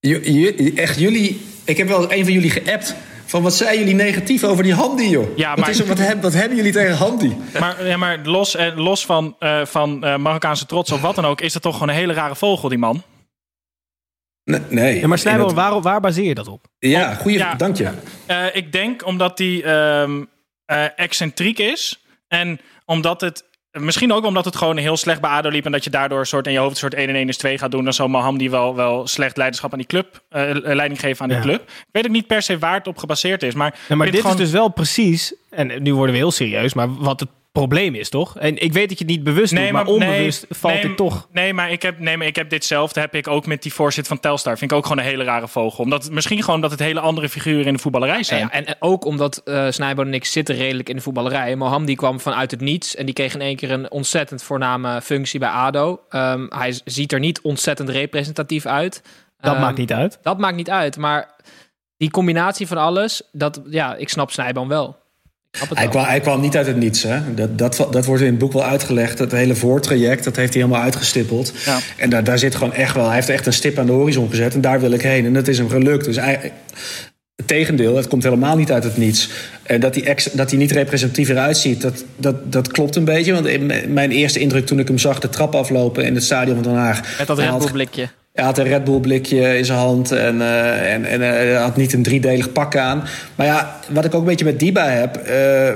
J 0.00 0.72
echt, 0.76 0.98
jullie. 0.98 1.40
Ik 1.64 1.76
heb 1.76 1.88
wel 1.88 2.12
een 2.12 2.24
van 2.24 2.32
jullie 2.32 2.50
geappt. 2.50 2.96
Van 3.34 3.42
wat 3.42 3.54
zijn 3.54 3.78
jullie 3.78 3.94
negatief 3.94 4.44
over 4.44 4.62
die 4.62 4.74
Hamdi, 4.74 5.08
joh? 5.08 5.36
Ja, 5.36 5.48
wat, 5.48 5.58
maar, 5.58 5.70
is 5.70 5.78
er, 5.78 5.86
wat, 5.86 5.98
heb, 5.98 6.22
wat, 6.22 6.32
hebben 6.32 6.56
jullie 6.56 6.72
tegen 6.72 6.96
Hamdi? 6.96 7.36
Maar, 7.60 7.86
ja, 7.86 7.96
maar 7.96 8.18
los, 8.24 8.56
eh, 8.56 8.76
los 8.76 9.06
van, 9.06 9.36
uh, 9.40 9.64
van 9.64 10.04
uh, 10.04 10.16
Marokkaanse 10.16 10.66
trots 10.66 10.92
of 10.92 11.00
wat 11.00 11.14
dan 11.14 11.24
ook, 11.24 11.40
is 11.40 11.52
dat 11.52 11.62
toch 11.62 11.72
gewoon 11.72 11.88
een 11.88 11.94
hele 11.94 12.12
rare 12.12 12.36
vogel, 12.36 12.68
die 12.68 12.78
man? 12.78 13.02
Nee. 14.44 14.60
nee. 14.68 15.00
Ja, 15.00 15.06
maar 15.06 15.22
dat... 15.22 15.52
waar, 15.52 15.80
waar 15.80 16.00
baseer 16.00 16.24
je 16.24 16.34
dat 16.34 16.48
op? 16.48 16.66
Ja, 16.78 17.14
goeie, 17.14 17.38
ja, 17.38 17.54
dank 17.54 17.76
je. 17.76 17.90
Uh, 18.30 18.56
ik 18.56 18.72
denk 18.72 19.06
omdat 19.06 19.36
die 19.36 19.68
um, 19.68 20.28
excentriek 20.96 21.58
is 21.58 22.04
en 22.28 22.60
omdat 22.84 23.20
het 23.20 23.44
Misschien 23.80 24.12
ook 24.12 24.24
omdat 24.24 24.44
het 24.44 24.56
gewoon 24.56 24.76
heel 24.76 24.96
slecht 24.96 25.20
bij 25.20 25.30
ADO 25.30 25.48
liep... 25.48 25.64
en 25.64 25.72
dat 25.72 25.84
je 25.84 25.90
daardoor 25.90 26.18
een 26.18 26.26
soort 26.26 26.46
in 26.46 26.52
je 26.52 26.58
hoofd 26.58 26.70
een 26.70 26.76
soort 26.76 26.94
1 26.94 27.08
en 27.08 27.14
1 27.14 27.28
is 27.28 27.36
2 27.36 27.58
gaat 27.58 27.70
doen... 27.70 27.84
dan 27.84 27.92
zal 27.92 28.08
Mohamdi 28.08 28.50
wel, 28.50 28.74
wel 28.74 29.06
slecht 29.06 29.36
leiderschap 29.36 29.72
aan 29.72 29.78
die 29.78 29.86
club... 29.86 30.22
Uh, 30.30 30.50
leiding 30.52 31.00
geven 31.00 31.22
aan 31.22 31.28
die 31.28 31.36
ja. 31.36 31.42
club. 31.42 31.60
Ik 31.62 31.88
weet 31.90 32.06
ook 32.06 32.12
niet 32.12 32.26
per 32.26 32.42
se 32.42 32.58
waar 32.58 32.74
het 32.74 32.86
op 32.86 32.98
gebaseerd 32.98 33.42
is. 33.42 33.54
Maar, 33.54 33.78
ja, 33.88 33.94
maar 33.94 34.10
dit 34.10 34.20
gewoon... 34.20 34.32
is 34.32 34.42
dus 34.42 34.50
wel 34.50 34.68
precies... 34.68 35.34
en 35.50 35.82
nu 35.82 35.94
worden 35.94 36.12
we 36.12 36.20
heel 36.20 36.30
serieus... 36.30 36.74
maar 36.74 36.94
wat 36.94 37.20
het 37.20 37.28
probleem 37.58 37.94
is, 37.94 38.08
toch? 38.08 38.38
En 38.38 38.62
ik 38.62 38.72
weet 38.72 38.88
dat 38.88 38.98
je 38.98 39.04
het 39.04 39.14
niet 39.14 39.24
bewust 39.24 39.52
nee, 39.52 39.62
doet, 39.62 39.72
maar, 39.72 39.84
maar 39.84 39.92
onbewust 39.92 40.46
nee, 40.48 40.60
valt 40.60 40.74
nee, 40.74 40.82
dit 40.82 40.96
toch. 40.96 41.28
Nee 41.32 41.54
maar, 41.54 41.70
ik 41.70 41.82
heb, 41.82 41.98
nee, 41.98 42.16
maar 42.16 42.26
ik 42.26 42.36
heb 42.36 42.50
ditzelfde 42.50 43.00
heb 43.00 43.14
ik 43.14 43.28
ook 43.28 43.46
met 43.46 43.62
die 43.62 43.72
voorzitter 43.72 44.12
van 44.12 44.22
Telstar. 44.22 44.58
Vind 44.58 44.70
ik 44.70 44.76
ook 44.76 44.82
gewoon 44.82 44.98
een 44.98 45.04
hele 45.04 45.24
rare 45.24 45.48
vogel. 45.48 45.84
Omdat, 45.84 46.10
misschien 46.10 46.42
gewoon 46.42 46.60
dat 46.60 46.70
het 46.70 46.80
hele 46.80 47.00
andere 47.00 47.28
figuren 47.28 47.64
in 47.64 47.72
de 47.72 47.78
voetballerij 47.78 48.22
zijn. 48.22 48.40
Ja, 48.40 48.50
en, 48.50 48.66
en 48.66 48.76
ook 48.78 49.04
omdat 49.04 49.42
uh, 49.44 49.66
Snijboon 49.70 50.06
en 50.06 50.14
ik 50.14 50.24
zitten 50.24 50.54
redelijk 50.56 50.88
in 50.88 50.96
de 50.96 51.02
voetballerij. 51.02 51.56
Mohamdi 51.56 51.94
kwam 51.94 52.20
vanuit 52.20 52.50
het 52.50 52.60
niets 52.60 52.94
en 52.94 53.04
die 53.04 53.14
kreeg 53.14 53.34
in 53.34 53.40
één 53.40 53.56
keer 53.56 53.70
een 53.70 53.90
ontzettend 53.90 54.42
voorname 54.42 55.02
functie 55.02 55.40
bij 55.40 55.48
ADO. 55.48 56.00
Um, 56.10 56.46
hij 56.48 56.80
ziet 56.84 57.12
er 57.12 57.20
niet 57.20 57.40
ontzettend 57.40 57.88
representatief 57.88 58.66
uit. 58.66 59.02
Dat 59.40 59.54
um, 59.54 59.60
maakt 59.60 59.78
niet 59.78 59.92
uit. 59.92 60.18
Dat 60.22 60.38
maakt 60.38 60.56
niet 60.56 60.70
uit, 60.70 60.96
maar 60.96 61.34
die 61.96 62.10
combinatie 62.10 62.66
van 62.66 62.76
alles, 62.76 63.22
dat, 63.32 63.60
ja, 63.70 63.94
ik 63.94 64.08
snap 64.08 64.30
Snijboon 64.30 64.68
wel. 64.68 65.02
Hij 65.74 65.88
kwam, 65.88 66.04
hij 66.04 66.20
kwam, 66.20 66.40
niet 66.40 66.56
uit 66.56 66.66
het 66.66 66.76
niets. 66.76 67.02
Hè? 67.02 67.34
Dat, 67.34 67.58
dat, 67.58 67.86
dat 67.90 68.04
wordt 68.04 68.22
in 68.22 68.28
het 68.28 68.38
boek 68.38 68.52
wel 68.52 68.64
uitgelegd. 68.64 69.18
Het 69.18 69.32
hele 69.32 69.54
voortraject, 69.54 70.24
dat 70.24 70.36
heeft 70.36 70.52
hij 70.52 70.62
helemaal 70.62 70.84
uitgestippeld. 70.84 71.52
Ja. 71.64 71.78
En 71.96 72.10
daar, 72.10 72.24
daar 72.24 72.38
zit 72.38 72.54
gewoon 72.54 72.74
echt 72.74 72.94
wel... 72.94 73.06
Hij 73.06 73.14
heeft 73.14 73.28
echt 73.28 73.46
een 73.46 73.52
stip 73.52 73.78
aan 73.78 73.86
de 73.86 73.92
horizon 73.92 74.30
gezet. 74.30 74.54
En 74.54 74.60
daar 74.60 74.80
wil 74.80 74.92
ik 74.92 75.02
heen. 75.02 75.26
En 75.26 75.32
dat 75.32 75.48
is 75.48 75.58
hem 75.58 75.68
gelukt. 75.68 76.04
Dus 76.04 76.16
hij, 76.16 76.52
het 77.36 77.48
tegendeel, 77.48 77.96
het 77.96 78.08
komt 78.08 78.22
helemaal 78.22 78.56
niet 78.56 78.72
uit 78.72 78.84
het 78.84 78.96
niets. 78.96 79.28
En 79.62 79.80
dat 79.80 79.94
hij, 79.94 80.04
ex, 80.04 80.24
dat 80.32 80.50
hij 80.50 80.58
niet 80.58 80.72
representatief 80.72 81.28
eruit 81.28 81.56
ziet, 81.56 81.80
dat, 81.80 82.04
dat, 82.16 82.52
dat 82.52 82.68
klopt 82.68 82.96
een 82.96 83.04
beetje. 83.04 83.32
Want 83.32 83.88
mijn 83.88 84.10
eerste 84.10 84.38
indruk 84.38 84.66
toen 84.66 84.78
ik 84.78 84.88
hem 84.88 84.98
zag 84.98 85.20
de 85.20 85.28
trap 85.28 85.54
aflopen... 85.54 86.04
in 86.04 86.14
het 86.14 86.24
stadion 86.24 86.54
van 86.54 86.72
Den 86.72 86.82
Haag... 86.82 87.18
Met 87.18 87.26
dat 87.26 87.38
Red 87.38 87.58
Bull 87.58 87.70
blikje. 87.70 88.08
Hij 88.34 88.44
had 88.44 88.58
een 88.58 88.64
Red 88.64 88.84
Bull 88.84 89.00
blikje 89.00 89.58
in 89.58 89.64
zijn 89.64 89.78
hand 89.78 90.12
en, 90.12 90.36
uh, 90.36 90.92
en, 90.92 91.04
en 91.04 91.20
uh, 91.20 91.62
had 91.62 91.76
niet 91.76 91.92
een 91.92 92.02
driedelig 92.02 92.52
pak 92.52 92.76
aan. 92.76 93.02
Maar 93.34 93.46
ja, 93.46 93.80
wat 93.90 94.04
ik 94.04 94.14
ook 94.14 94.20
een 94.20 94.26
beetje 94.26 94.44
met 94.44 94.60
Diba 94.60 94.88
heb... 94.88 95.20
Uh, 95.28 95.68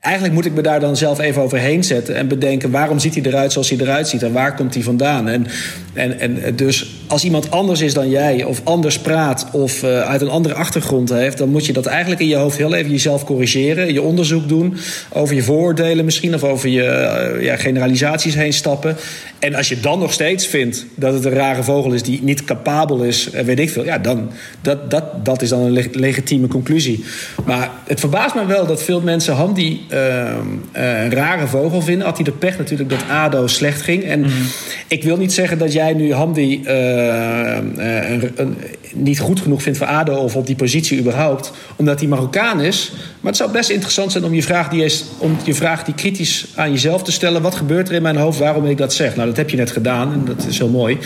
eigenlijk 0.00 0.34
moet 0.34 0.44
ik 0.44 0.52
me 0.52 0.62
daar 0.62 0.80
dan 0.80 0.96
zelf 0.96 1.20
even 1.20 1.42
overheen 1.42 1.84
zetten... 1.84 2.14
en 2.14 2.28
bedenken 2.28 2.70
waarom 2.70 2.98
ziet 2.98 3.14
hij 3.14 3.24
eruit 3.24 3.52
zoals 3.52 3.70
hij 3.70 3.78
eruit 3.78 4.08
ziet... 4.08 4.22
en 4.22 4.32
waar 4.32 4.54
komt 4.54 4.74
hij 4.74 4.82
vandaan. 4.82 5.28
En, 5.28 5.46
en, 5.92 6.18
en 6.18 6.56
dus 6.56 6.94
als 7.06 7.24
iemand 7.24 7.50
anders 7.50 7.80
is 7.80 7.94
dan 7.94 8.10
jij... 8.10 8.44
of 8.44 8.60
anders 8.64 8.98
praat 8.98 9.46
of 9.52 9.84
uit 9.84 10.20
een 10.20 10.28
andere 10.28 10.54
achtergrond 10.54 11.10
heeft... 11.10 11.38
dan 11.38 11.48
moet 11.48 11.66
je 11.66 11.72
dat 11.72 11.86
eigenlijk 11.86 12.20
in 12.20 12.28
je 12.28 12.36
hoofd 12.36 12.56
heel 12.56 12.74
even 12.74 12.90
jezelf 12.90 13.24
corrigeren... 13.24 13.92
je 13.92 14.02
onderzoek 14.02 14.48
doen 14.48 14.76
over 15.12 15.34
je 15.34 15.42
vooroordelen 15.42 16.04
misschien... 16.04 16.34
of 16.34 16.44
over 16.44 16.68
je 16.68 17.38
ja, 17.40 17.56
generalisaties 17.56 18.34
heen 18.34 18.52
stappen. 18.52 18.96
En 19.44 19.54
als 19.54 19.68
je 19.68 19.80
dan 19.80 19.98
nog 19.98 20.12
steeds 20.12 20.46
vindt 20.46 20.86
dat 20.94 21.14
het 21.14 21.24
een 21.24 21.32
rare 21.32 21.62
vogel 21.62 21.92
is... 21.92 22.02
die 22.02 22.22
niet 22.22 22.44
capabel 22.44 23.02
is, 23.02 23.30
en 23.30 23.44
weet 23.44 23.58
ik 23.58 23.70
veel... 23.70 23.84
ja, 23.84 23.98
dan, 23.98 24.30
dat, 24.60 24.90
dat, 24.90 25.24
dat 25.24 25.42
is 25.42 25.48
dan 25.48 25.60
een 25.60 25.72
leg 25.72 25.88
legitieme 25.92 26.46
conclusie. 26.46 27.04
Maar 27.44 27.70
het 27.86 28.00
verbaast 28.00 28.34
me 28.34 28.46
wel 28.46 28.66
dat 28.66 28.82
veel 28.82 29.00
mensen 29.00 29.34
Hamdi... 29.34 29.86
Uh, 29.90 30.22
een 30.72 31.10
rare 31.10 31.46
vogel 31.46 31.82
vinden. 31.82 32.06
Had 32.06 32.16
hij 32.16 32.24
de 32.24 32.32
pech 32.32 32.58
natuurlijk 32.58 32.90
dat 32.90 33.04
ADO 33.08 33.46
slecht 33.46 33.82
ging. 33.82 34.04
En 34.04 34.18
mm 34.18 34.24
-hmm. 34.24 34.46
ik 34.88 35.02
wil 35.02 35.16
niet 35.16 35.32
zeggen 35.32 35.58
dat 35.58 35.72
jij 35.72 35.92
nu 35.92 36.12
Hamdi 36.12 36.60
een, 36.64 38.32
een, 38.36 38.56
niet 38.94 39.20
goed 39.20 39.40
genoeg 39.40 39.62
vindt 39.62 39.78
voor 39.78 39.86
ADO... 39.86 40.14
of 40.14 40.36
op 40.36 40.46
die 40.46 40.56
positie 40.56 40.98
überhaupt, 40.98 41.52
omdat 41.76 42.00
hij 42.00 42.08
Marokkaan 42.08 42.60
is. 42.60 42.92
Maar 43.20 43.32
het 43.32 43.36
zou 43.36 43.52
best 43.52 43.70
interessant 43.70 44.12
zijn 44.12 44.24
om 44.24 44.34
je 44.34 44.42
vraag 44.42 44.68
die, 44.68 44.84
is, 44.84 45.04
om 45.18 45.36
je 45.44 45.54
vraag 45.54 45.84
die 45.84 45.94
kritisch 45.94 46.46
aan 46.54 46.70
jezelf 46.70 47.02
te 47.02 47.12
stellen. 47.12 47.42
Wat 47.42 47.54
gebeurt 47.54 47.88
er 47.88 47.94
in 47.94 48.02
mijn 48.02 48.16
hoofd 48.16 48.38
waarom 48.38 48.66
ik 48.66 48.78
dat 48.78 48.92
zeg? 48.92 49.16
Nou, 49.16 49.33
dat 49.34 49.42
heb 49.42 49.50
je 49.50 49.56
net 49.56 49.70
gedaan 49.70 50.12
en 50.12 50.24
dat 50.24 50.46
is 50.46 50.58
heel 50.58 50.68
mooi. 50.68 50.98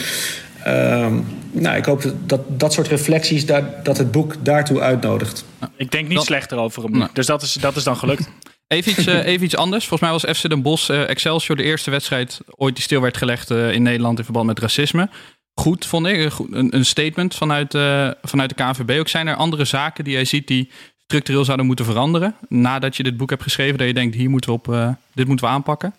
Um, 0.67 1.27
nou, 1.51 1.77
ik 1.77 1.85
hoop 1.85 2.13
dat 2.27 2.41
dat 2.61 2.73
soort 2.73 2.89
reflecties, 2.89 3.47
daar, 3.47 3.83
dat 3.83 3.99
het 3.99 4.11
boek 4.11 4.35
daartoe 4.43 4.81
uitnodigt. 4.81 5.45
Ik 5.77 5.91
denk 5.91 6.09
niet 6.09 6.17
dat... 6.17 6.27
slechter 6.27 6.59
over 6.59 6.83
hem, 6.83 6.99
nee. 6.99 7.09
dus 7.13 7.27
dat 7.27 7.43
is, 7.43 7.53
dat 7.53 7.77
is 7.77 7.85
dan 7.85 7.97
gelukt. 7.97 8.29
Even 8.67 8.91
iets, 8.91 9.07
eh, 9.07 9.27
even 9.27 9.45
iets 9.45 9.57
anders. 9.57 9.87
Volgens 9.87 10.11
mij 10.11 10.21
was 10.21 10.39
FC 10.39 10.49
Den 10.49 10.63
Bosch 10.63 10.91
eh, 10.91 11.09
Excelsior 11.09 11.57
de 11.57 11.63
eerste 11.63 11.91
wedstrijd 11.91 12.41
ooit 12.57 12.75
die 12.75 12.85
stil 12.85 13.01
werd 13.01 13.17
gelegd 13.17 13.51
eh, 13.51 13.73
in 13.73 13.83
Nederland 13.83 14.19
in 14.19 14.25
verband 14.25 14.47
met 14.47 14.59
racisme. 14.59 15.09
Goed, 15.55 15.87
vond 15.87 16.07
ik. 16.07 16.19
Een, 16.19 16.31
goed- 16.31 16.53
een, 16.53 16.85
statement 16.85 17.35
vanuit, 17.35 17.75
eh, 17.75 18.11
vanuit 18.23 18.49
de 18.49 18.55
KNVB. 18.55 18.99
Ook 18.99 19.09
zijn 19.09 19.27
er 19.27 19.35
andere 19.35 19.65
zaken 19.65 20.05
die 20.05 20.13
jij 20.13 20.25
ziet 20.25 20.47
die 20.47 20.71
structureel 21.05 21.45
zouden 21.45 21.67
moeten 21.67 21.85
veranderen? 21.85 22.35
Nadat 22.49 22.97
je 22.97 23.03
dit 23.03 23.17
boek 23.17 23.31
hebt 23.31 23.43
geschreven, 23.43 23.79
dat 23.79 23.87
je 23.87 23.95
denkt, 23.95 24.15
hier 24.15 24.31
moeten 24.31 24.51
we 24.51 24.57
op, 24.57 24.97
dit 25.15 25.27
moeten 25.27 25.47
we 25.47 25.53
aanpakken? 25.53 25.95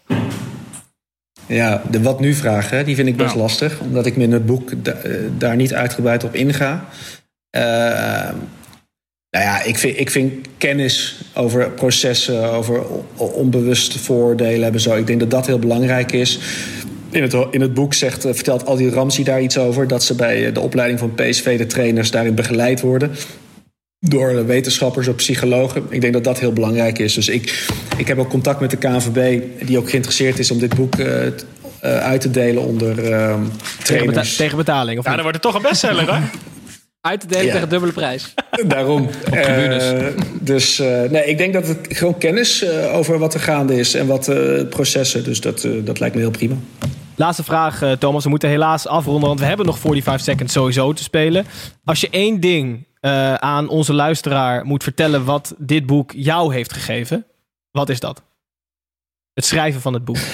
Ja, 1.50 1.82
de 1.91 2.02
wat 2.02 2.20
nu 2.20 2.34
vragen, 2.34 2.78
hè, 2.78 2.84
die 2.84 2.95
vind 2.95 3.08
ik 3.08 3.18
best 3.18 3.36
lastig. 3.36 3.80
Omdat 3.80 4.06
ik 4.06 4.18
me 4.18 4.24
in 4.24 4.32
het 4.32 4.45
boek 4.45 4.84
da- 4.84 4.91
eh, 4.91 5.12
daar 5.38 5.56
niet 5.56 5.74
uitgebreid 5.74 6.24
op 6.24 6.36
inga. 6.36 6.86
Eh, 7.50 7.62
nou 9.30 9.45
ja, 9.45 9.64
ik 9.64 9.78
vind, 9.78 10.00
ik 10.00 10.10
vind 10.10 10.47
kennis 10.58 11.22
over 11.34 11.70
processen, 11.72 12.52
over 12.52 12.82
onbewuste 13.16 14.00
vooroordelen 14.00 14.64
hebben 14.64 14.82
zo. 14.82 14.95
Ik 14.95 15.08
denk 15.08 15.20
dat 15.20 15.32
dat 15.32 15.45
heel 15.47 15.60
belangrijk 15.60 16.12
is. 16.12 16.39
In 17.10 17.22
het, 17.22 17.36
in 17.52 17.62
het 17.62 17.74
boek 17.74 17.93
zegt, 17.93 18.26
eh, 18.26 18.34
vertelt 18.34 18.66
Aldi 18.66 18.89
Ramsi 18.89 19.24
daar 19.24 19.41
iets 19.41 19.58
over. 19.58 19.88
Dat 19.88 20.04
ze 20.04 20.16
bij 20.16 20.52
de 20.52 20.60
opleiding 20.60 21.00
van 21.00 21.16
PSV, 21.16 21.58
de 21.58 21.66
trainers, 21.66 22.12
daarin 22.12 22.36
begeleid 22.36 22.82
worden. 22.82 23.12
Door 24.00 24.45
wetenschappers 24.45 25.08
of 25.08 25.16
psychologen. 25.16 25.86
Ik 25.89 26.02
denk 26.02 26.14
dat 26.14 26.24
dat 26.24 26.39
heel 26.39 26.54
belangrijk 26.54 27.00
is. 27.00 27.14
Dus 27.14 27.28
ik, 27.28 27.68
ik 27.97 28.08
heb 28.08 28.18
ook 28.20 28.30
contact 28.30 28.60
met 28.60 28.70
de 28.72 28.78
KNVB, 28.78 29.41
die 29.66 29.78
ook 29.78 29.89
geïnteresseerd 29.89 30.39
is 30.39 30.52
om 30.52 30.60
dit 30.60 30.76
boek 30.76 30.95
eh, 30.95 31.26
t- 31.28 31.45
eh, 31.80 31.97
uit 31.97 32.22
te 32.22 32.32
delen 32.32 32.64
onder 32.64 32.89
ehm, 32.89 33.00
Tegen, 33.04 33.45
beta- 33.45 33.84
trainers. 33.84 34.36
tegen 34.36 34.58
betaling, 34.58 35.00
of 35.00 35.06
Ja, 35.06 35.12
dan 35.12 35.22
wordt 35.22 35.36
het 35.43 35.45
toch 35.45 35.56
een 35.56 35.70
bestseller, 35.70 36.14
hè? 36.16 36.22
Uit 37.02 37.20
te 37.20 37.28
delen 37.28 37.45
Ja. 37.45 37.52
tegen 37.54 37.70
dubbele 37.70 37.91
prijs. 37.91 38.34
Daarom. 38.68 39.10
Eh, 39.32 40.06
dus 40.41 40.80
eh, 40.80 41.02
nee, 41.10 41.26
ik 41.26 41.38
denk 41.38 41.54
dat 41.54 41.68
het 41.68 41.80
gewoon 41.89 42.18
kennis 42.18 42.64
eh, 42.64 42.95
over 42.95 43.20
wat 43.20 43.34
er 43.34 43.39
gaande 43.39 43.76
is 43.80 43.93
en 43.93 44.08
wat 44.08 44.28
eh, 44.28 44.68
processen. 44.70 45.24
Dus 45.24 45.41
dat, 45.41 45.64
eh, 45.64 45.72
dat 45.84 46.00
lijkt 46.00 46.16
me 46.16 46.22
heel 46.22 46.32
prima. 46.32 46.56
Laatste 47.16 47.43
vraag, 47.43 47.82
Thomas. 48.00 48.24
We 48.24 48.30
moeten 48.30 48.50
helaas 48.50 48.88
afronden, 48.88 49.28
want 49.28 49.39
we 49.39 49.45
hebben 49.45 49.66
nog 49.66 49.80
45 49.80 50.26
seconds 50.26 50.54
sowieso 50.54 50.93
te 50.93 51.04
spelen. 51.04 51.45
Als 51.86 52.02
je 52.02 52.08
één 52.12 52.39
ding 52.39 52.86
eh, 53.00 53.34
aan 53.34 53.70
onze 53.70 53.93
luisteraar 53.93 54.66
moet 54.66 54.84
vertellen 54.84 55.26
wat 55.26 55.56
dit 55.58 55.86
boek 55.86 56.12
jou 56.16 56.54
heeft 56.54 56.74
gegeven, 56.74 57.26
wat 57.72 57.89
is 57.89 58.00
dat? 58.00 58.24
Het 59.34 59.45
schrijven 59.45 59.82
van 59.82 59.93
het 59.93 60.06
boek. 60.06 60.18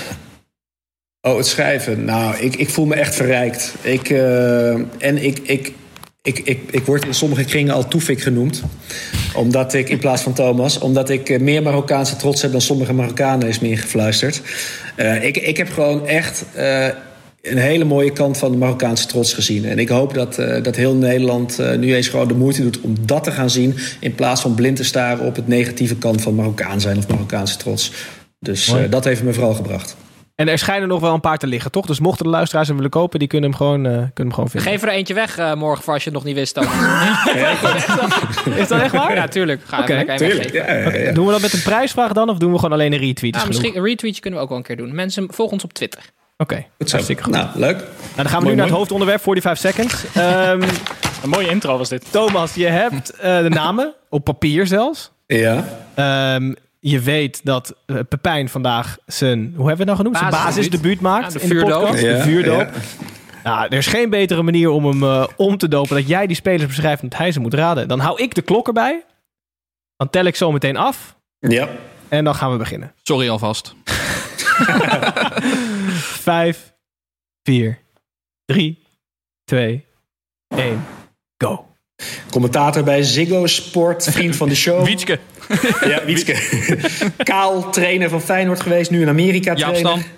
Oh, 1.21 1.37
het 1.37 1.47
schrijven. 1.47 2.05
Nou, 2.05 2.35
ik, 2.37 2.55
ik 2.55 2.69
voel 2.69 2.85
me 2.85 2.95
echt 2.95 3.15
verrijkt. 3.15 3.75
Ik, 3.81 4.09
eh, 4.09 4.73
en 4.73 5.23
ik, 5.23 5.39
ik, 5.39 5.73
ik, 6.21 6.39
ik, 6.39 6.71
ik 6.71 6.85
word 6.85 7.05
in 7.05 7.13
sommige 7.13 7.43
kringen 7.43 7.73
al 7.73 7.87
Toefik 7.87 8.21
genoemd. 8.21 8.63
Omdat 9.35 9.73
ik, 9.73 9.89
in 9.89 9.99
plaats 9.99 10.21
van 10.21 10.33
Thomas, 10.33 10.79
omdat 10.79 11.09
ik 11.09 11.29
eh, 11.29 11.39
meer 11.39 11.61
Marokkaanse 11.61 12.15
trots 12.15 12.41
heb 12.41 12.51
dan 12.51 12.61
sommige 12.61 12.93
Marokkanen, 12.93 13.47
is 13.47 13.59
me 13.59 13.67
ingefluisterd. 13.67 14.41
Ik, 15.21 15.37
ik 15.37 15.57
heb 15.57 15.69
gewoon 15.69 16.07
echt 16.07 16.45
een 17.45 17.57
hele 17.57 17.83
mooie 17.83 18.11
kant 18.11 18.37
van 18.37 18.51
de 18.51 18.57
Marokkaanse 18.57 19.07
trots 19.07 19.33
gezien. 19.33 19.65
En 19.65 19.79
ik 19.79 19.89
hoop 19.89 20.13
dat, 20.13 20.37
eh, 20.37 20.63
dat 20.63 20.75
heel 20.75 20.93
Nederland 20.93 21.59
eh, 21.59 21.77
nu 21.77 21.95
eens 21.95 22.07
gewoon 22.07 22.27
de 22.27 22.33
moeite 22.33 22.61
doet 22.61 22.81
om 22.81 22.95
dat 23.01 23.23
te 23.23 23.31
gaan 23.31 23.49
zien. 23.49 23.75
In 23.99 24.15
plaats 24.15 24.41
van 24.41 24.55
blind 24.55 24.75
te 24.75 24.83
staren 24.83 25.25
op 25.25 25.35
het 25.35 25.47
negatieve 25.47 25.95
kant 25.95 26.21
van 26.21 26.35
Marokkaan 26.35 26.81
zijn 26.81 26.97
of 26.97 27.07
Marokkaanse 27.07 27.57
trots. 27.57 27.91
Dus 28.39 28.67
eh, 28.67 28.81
dat 28.89 29.03
heeft 29.03 29.23
me 29.23 29.33
vooral 29.33 29.53
gebracht. 29.53 29.95
En 30.35 30.47
er 30.47 30.57
schijnen 30.57 30.87
nog 30.87 30.99
wel 30.99 31.13
een 31.13 31.19
paar 31.19 31.37
te 31.37 31.47
liggen, 31.47 31.71
toch? 31.71 31.85
Dus 31.85 31.99
mochten 31.99 32.25
de 32.25 32.31
luisteraars 32.31 32.67
hem 32.67 32.75
willen 32.75 32.91
kopen, 32.91 33.19
die 33.19 33.27
kunnen 33.27 33.49
hem 33.49 33.57
gewoon, 33.57 33.85
eh, 33.85 33.91
kunnen 33.91 34.11
hem 34.15 34.33
gewoon 34.33 34.49
vinden. 34.49 34.71
Geef 34.71 34.83
er 34.83 34.89
eentje 34.89 35.13
weg 35.13 35.55
morgen 35.55 35.83
voor 35.83 35.93
als 35.93 36.03
je 36.03 36.09
het 36.09 36.17
nog 36.17 36.27
niet 36.27 36.35
wist. 36.35 36.53
Thomas. 36.53 36.71
Is 38.61 38.67
dat 38.67 38.81
echt 38.81 38.91
waar? 38.91 39.15
Ja, 39.15 39.27
tuurlijk. 39.27 39.61
Ga 39.65 39.79
Oké, 39.79 39.93
even 39.93 40.05
lekker 40.05 40.27
Tuurlijk. 40.27 40.51
Ja, 40.51 40.73
ja, 40.73 40.95
ja. 40.95 41.11
Doen 41.11 41.25
we 41.25 41.31
dat 41.31 41.41
met 41.41 41.53
een 41.53 41.61
prijsvraag 41.61 42.11
dan, 42.11 42.29
of 42.29 42.37
doen 42.37 42.51
we 42.51 42.57
gewoon 42.57 42.73
alleen 42.73 42.93
een 42.93 42.99
retweet? 42.99 43.35
Genoeg? 43.35 43.47
misschien 43.47 43.75
een 43.75 43.83
retweetje 43.83 44.21
kunnen 44.21 44.39
we 44.39 44.45
ook 44.45 44.51
wel 44.51 44.59
een 44.59 44.67
keer 44.67 44.77
doen. 44.77 44.95
Mensen, 44.95 45.27
volg 45.29 45.51
ons 45.51 45.63
op 45.63 45.73
Twitter. 45.73 46.13
Oké, 46.37 46.65
zo. 46.79 46.91
hartstikke 46.91 47.23
goed. 47.23 47.33
Nou, 47.33 47.47
leuk. 47.55 47.75
Nou, 47.77 47.87
dan 48.15 48.25
gaan 48.25 48.37
we 48.39 48.43
Mooi, 48.43 48.49
nu 48.49 48.55
naar 48.55 48.65
het 48.65 48.75
hoofdonderwerp, 48.75 49.21
45 49.21 49.71
seconds. 49.71 50.05
Ehm, 50.15 50.61
Een 51.23 51.29
mooie 51.29 51.49
intro 51.49 51.77
was 51.77 51.89
dit. 51.89 52.11
Thomas, 52.11 52.53
je 52.53 52.65
hebt 52.67 53.09
eh, 53.09 53.41
de 53.41 53.49
namen, 53.49 53.93
op 54.09 54.23
papier 54.23 54.67
zelfs. 54.67 55.11
Ja. 55.27 55.63
Ehm, 55.95 56.53
je 56.79 56.99
weet 56.99 57.41
dat 57.45 57.75
eh, 57.85 57.95
Pepijn 58.09 58.49
vandaag 58.49 58.97
zijn, 59.05 59.39
hoe 59.55 59.67
hebben 59.67 59.67
we 59.67 59.69
het 59.71 59.85
nou 59.85 59.97
genoemd? 59.97 60.17
Zijn 60.17 60.29
Basisdebuut. 60.31 61.01
maakt 61.01 61.33
Ja, 61.33 61.39
de 61.39 61.43
in 61.43 61.49
de 61.49 61.55
vuurdoop. 61.55 61.81
podcast. 61.81 62.01
Ja, 62.03 62.11
de 62.17 62.21
vuurdoop. 62.21 62.59
ja. 62.59 62.69
Nou, 63.43 63.65
er 63.69 63.77
is 63.77 63.87
geen 63.87 64.09
betere 64.09 64.41
manier 64.41 64.69
om 64.69 64.85
hem 64.85 65.03
eh, 65.03 65.27
om 65.35 65.57
te 65.57 65.67
dopen 65.67 65.95
dat 65.95 66.07
jij 66.07 66.27
die 66.27 66.35
spelers 66.35 66.65
beschrijft 66.65 67.01
en 67.01 67.09
dat 67.09 67.17
hij 67.17 67.31
ze 67.31 67.39
moet 67.39 67.53
raden. 67.53 67.87
Dan 67.87 67.99
hou 67.99 68.21
ik 68.21 68.33
de 68.35 68.41
klok 68.41 68.67
erbij. 68.67 69.03
Dan 69.97 70.09
tel 70.09 70.25
ik 70.25 70.35
zo 70.35 70.51
meteen 70.51 70.77
af. 70.77 71.15
Ja. 71.39 71.67
En 72.09 72.23
dan 72.23 72.35
gaan 72.35 72.51
we 72.51 72.57
beginnen. 72.57 72.93
Sorry 73.03 73.29
alvast. 73.29 73.75
Vijf, 75.95 76.73
vier, 77.43 77.79
drie, 78.45 78.83
twee, 79.43 79.85
één, 80.47 80.85
go. 81.37 81.65
Commentator 82.29 82.83
bij 82.83 83.03
Ziggo 83.03 83.47
Sport, 83.47 84.03
vriend 84.03 84.35
van 84.35 84.49
de 84.49 84.55
show. 84.55 84.85
Wietske. 84.87 85.19
Ja, 85.85 86.05
Wietske. 86.05 86.35
Kaal, 87.23 87.71
trainer 87.71 88.09
van 88.09 88.21
Feyenoord 88.21 88.61
geweest, 88.61 88.91
nu 88.91 89.01
in 89.01 89.09
Amerika 89.09 89.55
Jaap 89.55 89.73
trainer. 89.73 89.91
Stam. 89.91 90.11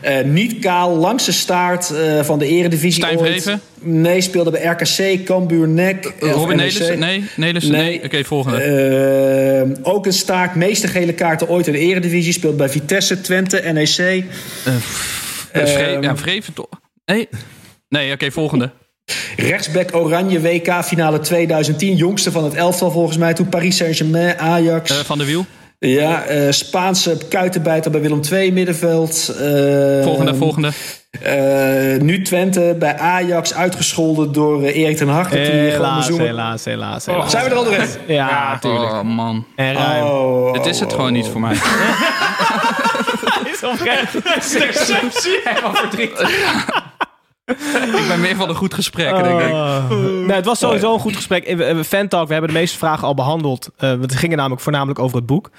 Eh, 0.00 0.24
niet 0.24 0.58
kaal, 0.58 0.96
langste 0.96 1.32
staart 1.32 1.90
eh, 1.90 2.22
van 2.22 2.38
de 2.38 2.46
eredivisie 2.46 3.02
Stijn 3.04 3.18
ooit. 3.18 3.56
Nee, 3.80 4.20
speelde 4.20 4.50
bij 4.50 4.62
RKC, 4.62 5.24
Cambuur, 5.24 5.68
NEC. 5.68 6.04
eh, 6.20 6.32
Robin. 6.32 6.56
Nelissen? 6.56 6.98
Nee, 6.98 7.24
Nelissen? 7.36 7.72
Nee. 7.72 7.82
Nee. 7.82 8.04
Oké, 8.04 8.24
volgende. 8.24 9.78
Ook 9.82 10.06
een 10.06 10.12
staart, 10.12 10.54
meeste 10.54 10.88
gele 10.88 11.12
kaarten 11.12 11.48
ooit 11.48 11.66
in 11.66 11.72
de 11.72 11.78
eredivisie. 11.78 12.32
Speelt 12.32 12.56
bij 12.56 12.68
Vitesse, 12.68 13.20
Twente, 13.20 13.56
NEC. 13.72 14.24
Vre- 15.52 15.62
ehm, 15.62 16.02
ja, 16.02 16.16
Vreven 16.16 16.52
toch? 16.52 16.68
Nee. 17.04 17.28
Nee, 17.88 18.12
oké, 18.12 18.30
volgende. 18.30 18.70
Rechtsback 19.36 19.94
Oranje 19.94 20.40
WK 20.40 20.84
finale 20.84 21.20
2010. 21.20 21.96
Jongste 21.96 22.30
van 22.30 22.44
het 22.44 22.54
elftal 22.54 22.90
volgens 22.90 23.16
mij. 23.16 23.34
Toen 23.34 23.48
Paris 23.48 23.76
Saint-Germain, 23.76 24.38
Ajax. 24.38 24.92
Van 24.92 25.18
de 25.18 25.24
Wiel. 25.24 25.46
Ja, 25.86 26.22
eh, 26.22 26.50
Spaanse 26.50 27.16
kuitenbijter 27.28 27.90
bij 27.90 28.00
Willem 28.00 28.20
II 28.32 28.52
middenveld. 28.52 29.28
Eh, 29.28 30.02
Volgende, 30.02 30.34
volgende. 30.34 30.70
eh, 31.22 32.00
nu 32.00 32.22
Twente 32.22 32.76
bij 32.78 32.98
Ajax 32.98 33.54
uitgescholden 33.54 34.32
door 34.32 34.62
eh, 34.62 34.76
Erik 34.76 34.96
ten 34.96 35.08
Hag. 35.08 35.28
gewoon 35.28 35.44
Helaas, 35.46 36.08
helaas, 36.08 36.64
helaas, 36.64 37.06
helaas. 37.06 37.30
Zijn 37.30 37.44
we 37.44 37.50
er 37.50 37.56
al 37.56 37.64
doorheen? 37.64 37.88
Ja, 38.06 38.58
tuurlijk. 38.58 38.92
Oh, 38.92 39.02
man. 39.02 39.44
En 39.56 39.74
ruim. 39.74 40.04
Oh, 40.04 40.52
Dit 40.52 40.66
is 40.66 40.80
het 40.80 40.92
gewoon 40.92 41.12
niet 41.12 41.26
voor 41.26 41.40
mij. 41.40 41.54
is 43.52 43.62
oprecht. 43.64 44.12
Helemaal 45.44 45.74
verdriet. 45.74 46.12
Ik 48.00 48.04
ben 48.08 48.20
meer 48.20 48.36
van 48.36 48.48
een 48.48 48.54
goed 48.54 48.74
gesprek, 48.74 49.14
denk 49.14 49.40
ik. 49.40 49.50
Oh. 49.50 49.90
Nee, 49.90 50.32
het 50.36 50.44
was 50.44 50.58
sowieso 50.58 50.94
een 50.94 51.00
goed 51.00 51.16
gesprek. 51.16 51.44
Eh, 51.44 51.56
we- 51.56 51.74
we- 51.74 51.84
Fantalk, 51.84 52.26
we 52.26 52.32
hebben 52.32 52.52
de 52.52 52.58
meeste 52.58 52.78
vragen 52.78 53.06
al 53.06 53.14
behandeld. 53.14 53.68
Eh, 53.76 53.88
want 53.90 54.02
het 54.02 54.14
ging 54.14 54.34
namelijk 54.36 54.60
voornamelijk 54.60 54.98
over 54.98 55.16
het 55.16 55.26
boek. 55.26 55.50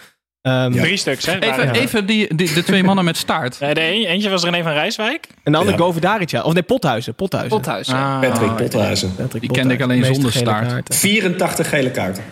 Ehm, 0.41 0.71
Drie 0.71 0.97
stuks, 0.97 1.25
hè? 1.25 1.39
Even, 1.39 1.71
even 1.71 2.05
die, 2.05 2.35
die, 2.35 2.53
de 2.53 2.63
twee 2.63 2.83
mannen 2.83 3.05
met 3.05 3.17
staart. 3.17 3.59
Nee, 3.59 3.73
de 3.73 3.81
een- 3.81 4.05
eentje 4.05 4.29
was 4.29 4.43
René 4.43 4.63
van 4.63 4.71
Rijswijk. 4.71 5.27
En 5.43 5.51
de 5.51 5.57
andere 5.57 5.77
Ja. 5.77 6.43
Of 6.43 6.53
nee, 6.53 6.63
Pothuizen. 6.63 7.15
Pothuizen. 7.15 7.57
Pothuis. 7.57 7.87
ja. 7.87 8.19
Patrick 8.19 8.55
Pothuizen. 8.55 9.15
Patrick 9.15 9.41
Die 9.41 9.51
kende 9.51 9.73
ik 9.73 9.79
Pothuizen. 9.79 9.83
alleen 9.83 9.99
Meeste 9.99 10.13
zonder 10.13 10.31
staart. 10.33 10.67
kaarten. 10.67 10.95
84 10.95 11.69
gele 11.69 11.91
kaarten. 11.91 12.23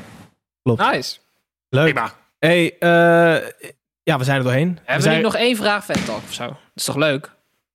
Nice. 0.64 1.18
Leuk. 1.70 1.84
Prima. 1.94 2.14
Hey, 2.40 2.76
eh, 2.80 2.90
ja, 4.04 4.18
we 4.18 4.24
zijn 4.24 4.38
er 4.38 4.44
doorheen. 4.44 4.68
Hebben 4.86 4.96
we 4.96 5.02
zijn- 5.12 5.22
nog 5.22 5.36
één 5.36 5.56
vraag, 5.56 5.86
Ventalk 5.86 6.22
of 6.28 6.34
zo? 6.34 6.44
Dat 6.48 6.56
is 6.76 6.84
toch 6.84 6.96
leuk? 6.96 7.32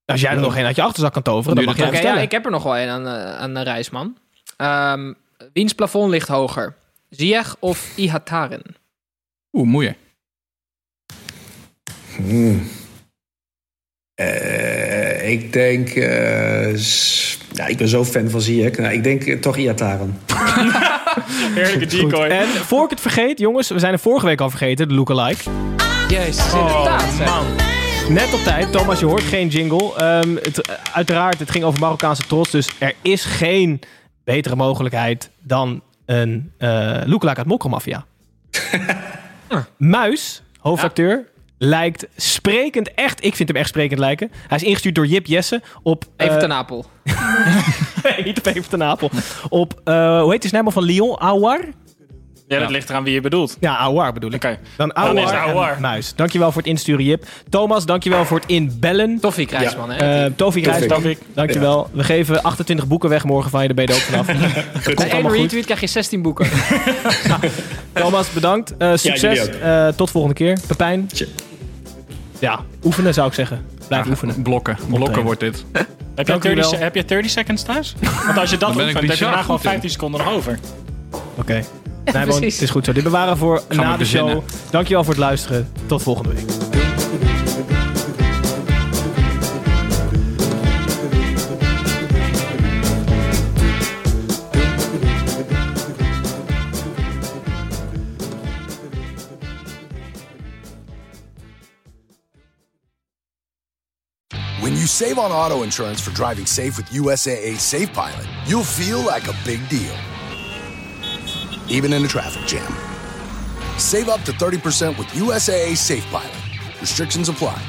Als 0.06 0.20
jij 0.20 0.30
er 0.30 0.40
nog 0.40 0.56
één 0.56 0.66
uit 0.66 0.76
je 0.76 0.82
achterzak 0.82 1.12
kan 1.12 1.22
toveren, 1.22 1.56
dan 1.56 1.64
mag 1.64 1.76
jij 1.76 1.86
Oké, 1.86 1.96
hem 1.96 2.06
ja, 2.16 2.20
ik 2.20 2.30
heb 2.30 2.44
er 2.44 2.50
nog 2.50 2.62
wel 2.62 2.76
een 2.76 2.88
aan, 2.88 3.06
eh, 3.06 3.36
aan 3.38 3.54
de 3.54 3.62
Reisman. 3.62 4.16
Ehm 4.56 5.12
wiens 5.52 5.72
plafond 5.72 6.10
ligt 6.10 6.28
hoger? 6.28 6.74
Ziyech 7.10 7.56
of 7.58 7.92
Ihataren? 7.96 8.62
Oeh, 9.52 9.66
moeilijk. 9.68 9.98
Hmm. 12.16 12.68
Eh, 14.14 15.30
ik 15.30 15.52
denk... 15.52 15.88
eh, 15.88 16.76
ja, 17.52 17.66
ik 17.66 17.76
ben 17.76 17.88
zo 17.88 18.04
fan 18.04 18.30
van 18.30 18.40
Ziyech. 18.40 18.76
Nou, 18.76 18.92
ik 18.94 19.02
denk 19.02 19.42
toch 19.42 19.56
Iataren. 19.56 20.20
Heerlijke 21.54 21.86
decoy. 21.86 22.24
En 22.26 22.46
voor 22.48 22.84
ik 22.84 22.90
het 22.90 23.00
vergeet, 23.00 23.38
jongens, 23.38 23.68
we 23.68 23.78
zijn 23.78 23.92
er 23.92 23.98
vorige 23.98 24.26
week 24.26 24.40
al 24.40 24.50
vergeten, 24.50 24.88
de 24.88 24.94
lookalike. 24.94 25.42
Jezus, 26.08 26.52
Oh, 26.52 26.60
inderdaad. 26.60 27.26
man. 27.26 27.73
Net 28.08 28.32
op 28.34 28.40
tijd, 28.40 28.72
Thomas, 28.72 29.00
je 29.00 29.06
hoort 29.06 29.22
geen 29.22 29.48
jingle. 29.48 29.94
Ehm, 29.96 30.34
het, 30.36 30.60
eh, 30.60 30.74
uiteraard, 30.92 31.38
het 31.38 31.50
ging 31.50 31.64
over 31.64 31.80
Marokkaanse 31.80 32.26
trots, 32.26 32.50
dus 32.50 32.68
er 32.78 32.94
is 33.02 33.24
geen 33.24 33.80
betere 34.24 34.56
mogelijkheid 34.56 35.30
dan 35.40 35.82
een 36.06 36.52
eh 36.58 37.00
lookalike 37.04 37.38
uit 37.38 37.46
Mokromafia. 37.46 38.04
Muis, 39.76 40.42
hoofdacteur, 40.60 41.28
lijkt 41.58 42.06
sprekend 42.16 42.94
echt, 42.94 43.24
ik 43.24 43.34
vind 43.36 43.48
hem 43.48 43.58
echt 43.58 43.68
sprekend 43.68 43.98
lijken. 44.00 44.30
Hij 44.48 44.56
is 44.56 44.62
ingestuurd 44.62 44.94
door 44.94 45.06
Jip 45.06 45.26
Jesse 45.26 45.62
op... 45.82 46.04
eh, 46.16 46.26
Even 46.26 46.38
ten 46.38 46.52
Apel. 46.52 46.84
nee, 48.02 48.22
niet 48.24 48.38
op 48.38 48.46
Even 48.46 48.68
ten 48.68 48.82
Apel. 48.82 49.10
Op, 49.48 49.80
eh, 49.84 50.20
hoe 50.20 50.30
heet 50.32 50.40
die 50.40 50.50
snijbal 50.50 50.72
van 50.72 50.82
Lyon? 50.82 51.20
Awar? 51.20 51.60
Ja, 52.48 52.58
dat 52.58 52.70
ligt 52.70 52.88
eraan 52.88 53.04
wie 53.04 53.14
je 53.14 53.20
bedoelt. 53.20 53.56
Ja, 53.60 53.76
Aouar 53.76 54.12
bedoel 54.12 54.30
ik. 54.32 54.44
Oké. 54.44 54.58
Dan 54.76 54.88
Dan 54.94 55.16
is 55.18 55.22
het 55.24 55.32
en 55.32 55.38
Aouar. 55.38 55.80
Muis. 55.80 56.12
Dankjewel 56.16 56.52
voor 56.52 56.60
het 56.62 56.70
insturen, 56.70 57.04
Jip. 57.04 57.24
Thomas, 57.48 57.84
dankjewel 57.86 58.24
voor 58.24 58.38
het 58.40 58.48
inbellen. 58.48 59.20
Toffie 59.20 59.46
Krijsman, 59.46 59.90
hè? 59.90 59.96
Eh 59.96 60.08
Rijsman, 60.64 60.88
Tovik. 60.88 61.18
dankjewel. 61.34 61.88
We 61.92 62.04
geven 62.04 62.42
28 62.42 62.86
boeken 62.86 63.08
weg 63.08 63.24
morgen 63.24 63.50
van 63.50 63.60
je, 63.62 63.66
daar 63.74 63.76
ben 63.86 63.86
je 63.86 63.92
er 63.92 63.96
ook 63.98 64.24
vanaf. 64.24 64.26
Komt 64.84 64.96
Bij 64.96 65.04
één 65.04 65.12
allemaal 65.12 65.30
goed. 65.30 65.40
retweet 65.40 65.64
krijg 65.64 65.80
je 65.80 65.86
16 65.86 66.22
boeken. 66.22 66.46
Thomas, 67.92 68.30
bedankt. 68.32 68.76
Eh, 68.76 68.90
succes. 68.94 69.20
jullie 69.38 69.54
ook. 69.54 69.60
Eh, 69.60 69.88
tot 69.88 70.10
volgende 70.10 70.36
keer. 70.36 70.58
Pepijn. 70.66 71.06
Tje. 71.06 71.28
Ja, 72.38 72.60
oefenen 72.84 73.14
zou 73.14 73.28
ik 73.28 73.34
zeggen. 73.34 73.66
Blijf 73.88 74.06
oefenen. 74.06 74.42
Blokken. 74.42 74.76
Blokken 74.88 75.22
wordt 75.22 75.40
dit. 75.40 75.64
Heb 76.14 76.26
je, 76.26 76.32
Dank 76.32 76.42
30, 76.42 76.50
u 76.52 76.54
wel. 76.54 76.78
se- 76.78 76.84
heb 76.84 76.94
je 76.94 77.04
30 77.04 77.30
seconds 77.30 77.62
thuis? 77.62 77.94
Want 78.26 78.38
als 78.38 78.50
je 78.50 78.56
dat 78.56 78.68
Dan 78.68 78.76
ben 78.76 78.88
ik 78.88 78.94
oefent, 78.94 78.94
heb 78.94 79.02
je 79.02 79.08
bizar 79.08 79.26
daarna 79.28 79.42
gewoon 79.42 79.56
goed 79.56 79.64
in. 79.66 79.70
15 79.70 79.90
seconden 79.90 80.20
nog 80.24 80.32
over. 80.32 80.58
Oké. 81.34 81.62
Nee, 82.04 82.14
gewoon, 82.14 82.26
precies. 82.38 82.54
het 82.54 82.62
is 82.62 82.70
goed 82.70 82.84
zo. 82.84 82.92
Dit 82.92 83.02
bewaren 83.04 83.36
voor 83.36 83.62
we 83.68 83.74
na 83.74 83.92
de 83.92 83.98
bezinnen. 83.98 84.32
show. 84.34 84.44
Dankjewel 84.70 85.04
voor 85.04 85.12
het 85.12 85.22
luisteren. 85.22 85.72
Tot 85.86 86.02
volgende 86.02 86.34
week. 86.34 86.50
When 104.60 104.72
you 104.76 104.86
save 104.86 105.18
on 105.18 105.30
auto 105.30 105.62
insurance 105.62 106.00
for 106.00 106.10
driving 106.14 106.46
safe 106.46 106.76
with 106.76 106.86
USAA 106.90 107.58
Safe 107.58 107.92
Pilot, 107.92 108.26
you'll 108.46 108.64
feel 108.64 109.00
like 109.00 109.28
a 109.28 109.34
big 109.44 109.60
deal, 109.68 109.94
even 111.68 111.92
in 111.92 112.04
a 112.04 112.08
traffic 112.08 112.46
jam. 112.46 112.72
Save 113.78 114.08
up 114.08 114.22
to 114.22 114.32
30% 114.32 114.98
with 114.98 115.06
USAA 115.08 115.76
Safe 115.76 116.04
Pilot. 116.06 116.80
Restrictions 116.80 117.28
apply. 117.28 117.62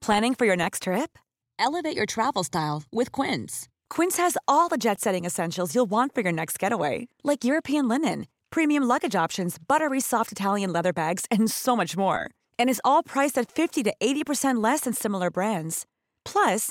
Planning 0.00 0.34
for 0.34 0.46
your 0.46 0.56
next 0.56 0.84
trip? 0.84 1.18
Elevate 1.58 1.94
your 1.96 2.06
travel 2.06 2.42
style 2.42 2.82
with 2.90 3.12
Quince. 3.12 3.68
Quince 3.90 4.16
has 4.16 4.36
all 4.48 4.68
the 4.68 4.78
jet 4.78 5.00
setting 5.00 5.24
essentials 5.26 5.74
you'll 5.74 5.90
want 5.90 6.14
for 6.14 6.22
your 6.22 6.32
next 6.32 6.58
getaway, 6.58 7.06
like 7.22 7.44
European 7.44 7.86
linen, 7.86 8.26
premium 8.50 8.82
luggage 8.84 9.14
options, 9.14 9.58
buttery 9.58 10.00
soft 10.00 10.32
Italian 10.32 10.72
leather 10.72 10.92
bags, 10.92 11.26
and 11.30 11.50
so 11.50 11.76
much 11.76 11.96
more. 11.96 12.30
And 12.58 12.70
is 12.70 12.80
all 12.82 13.02
priced 13.02 13.36
at 13.36 13.52
50 13.52 13.82
to 13.84 13.94
80% 14.00 14.62
less 14.62 14.80
than 14.80 14.94
similar 14.94 15.30
brands. 15.30 15.84
Plus, 16.24 16.70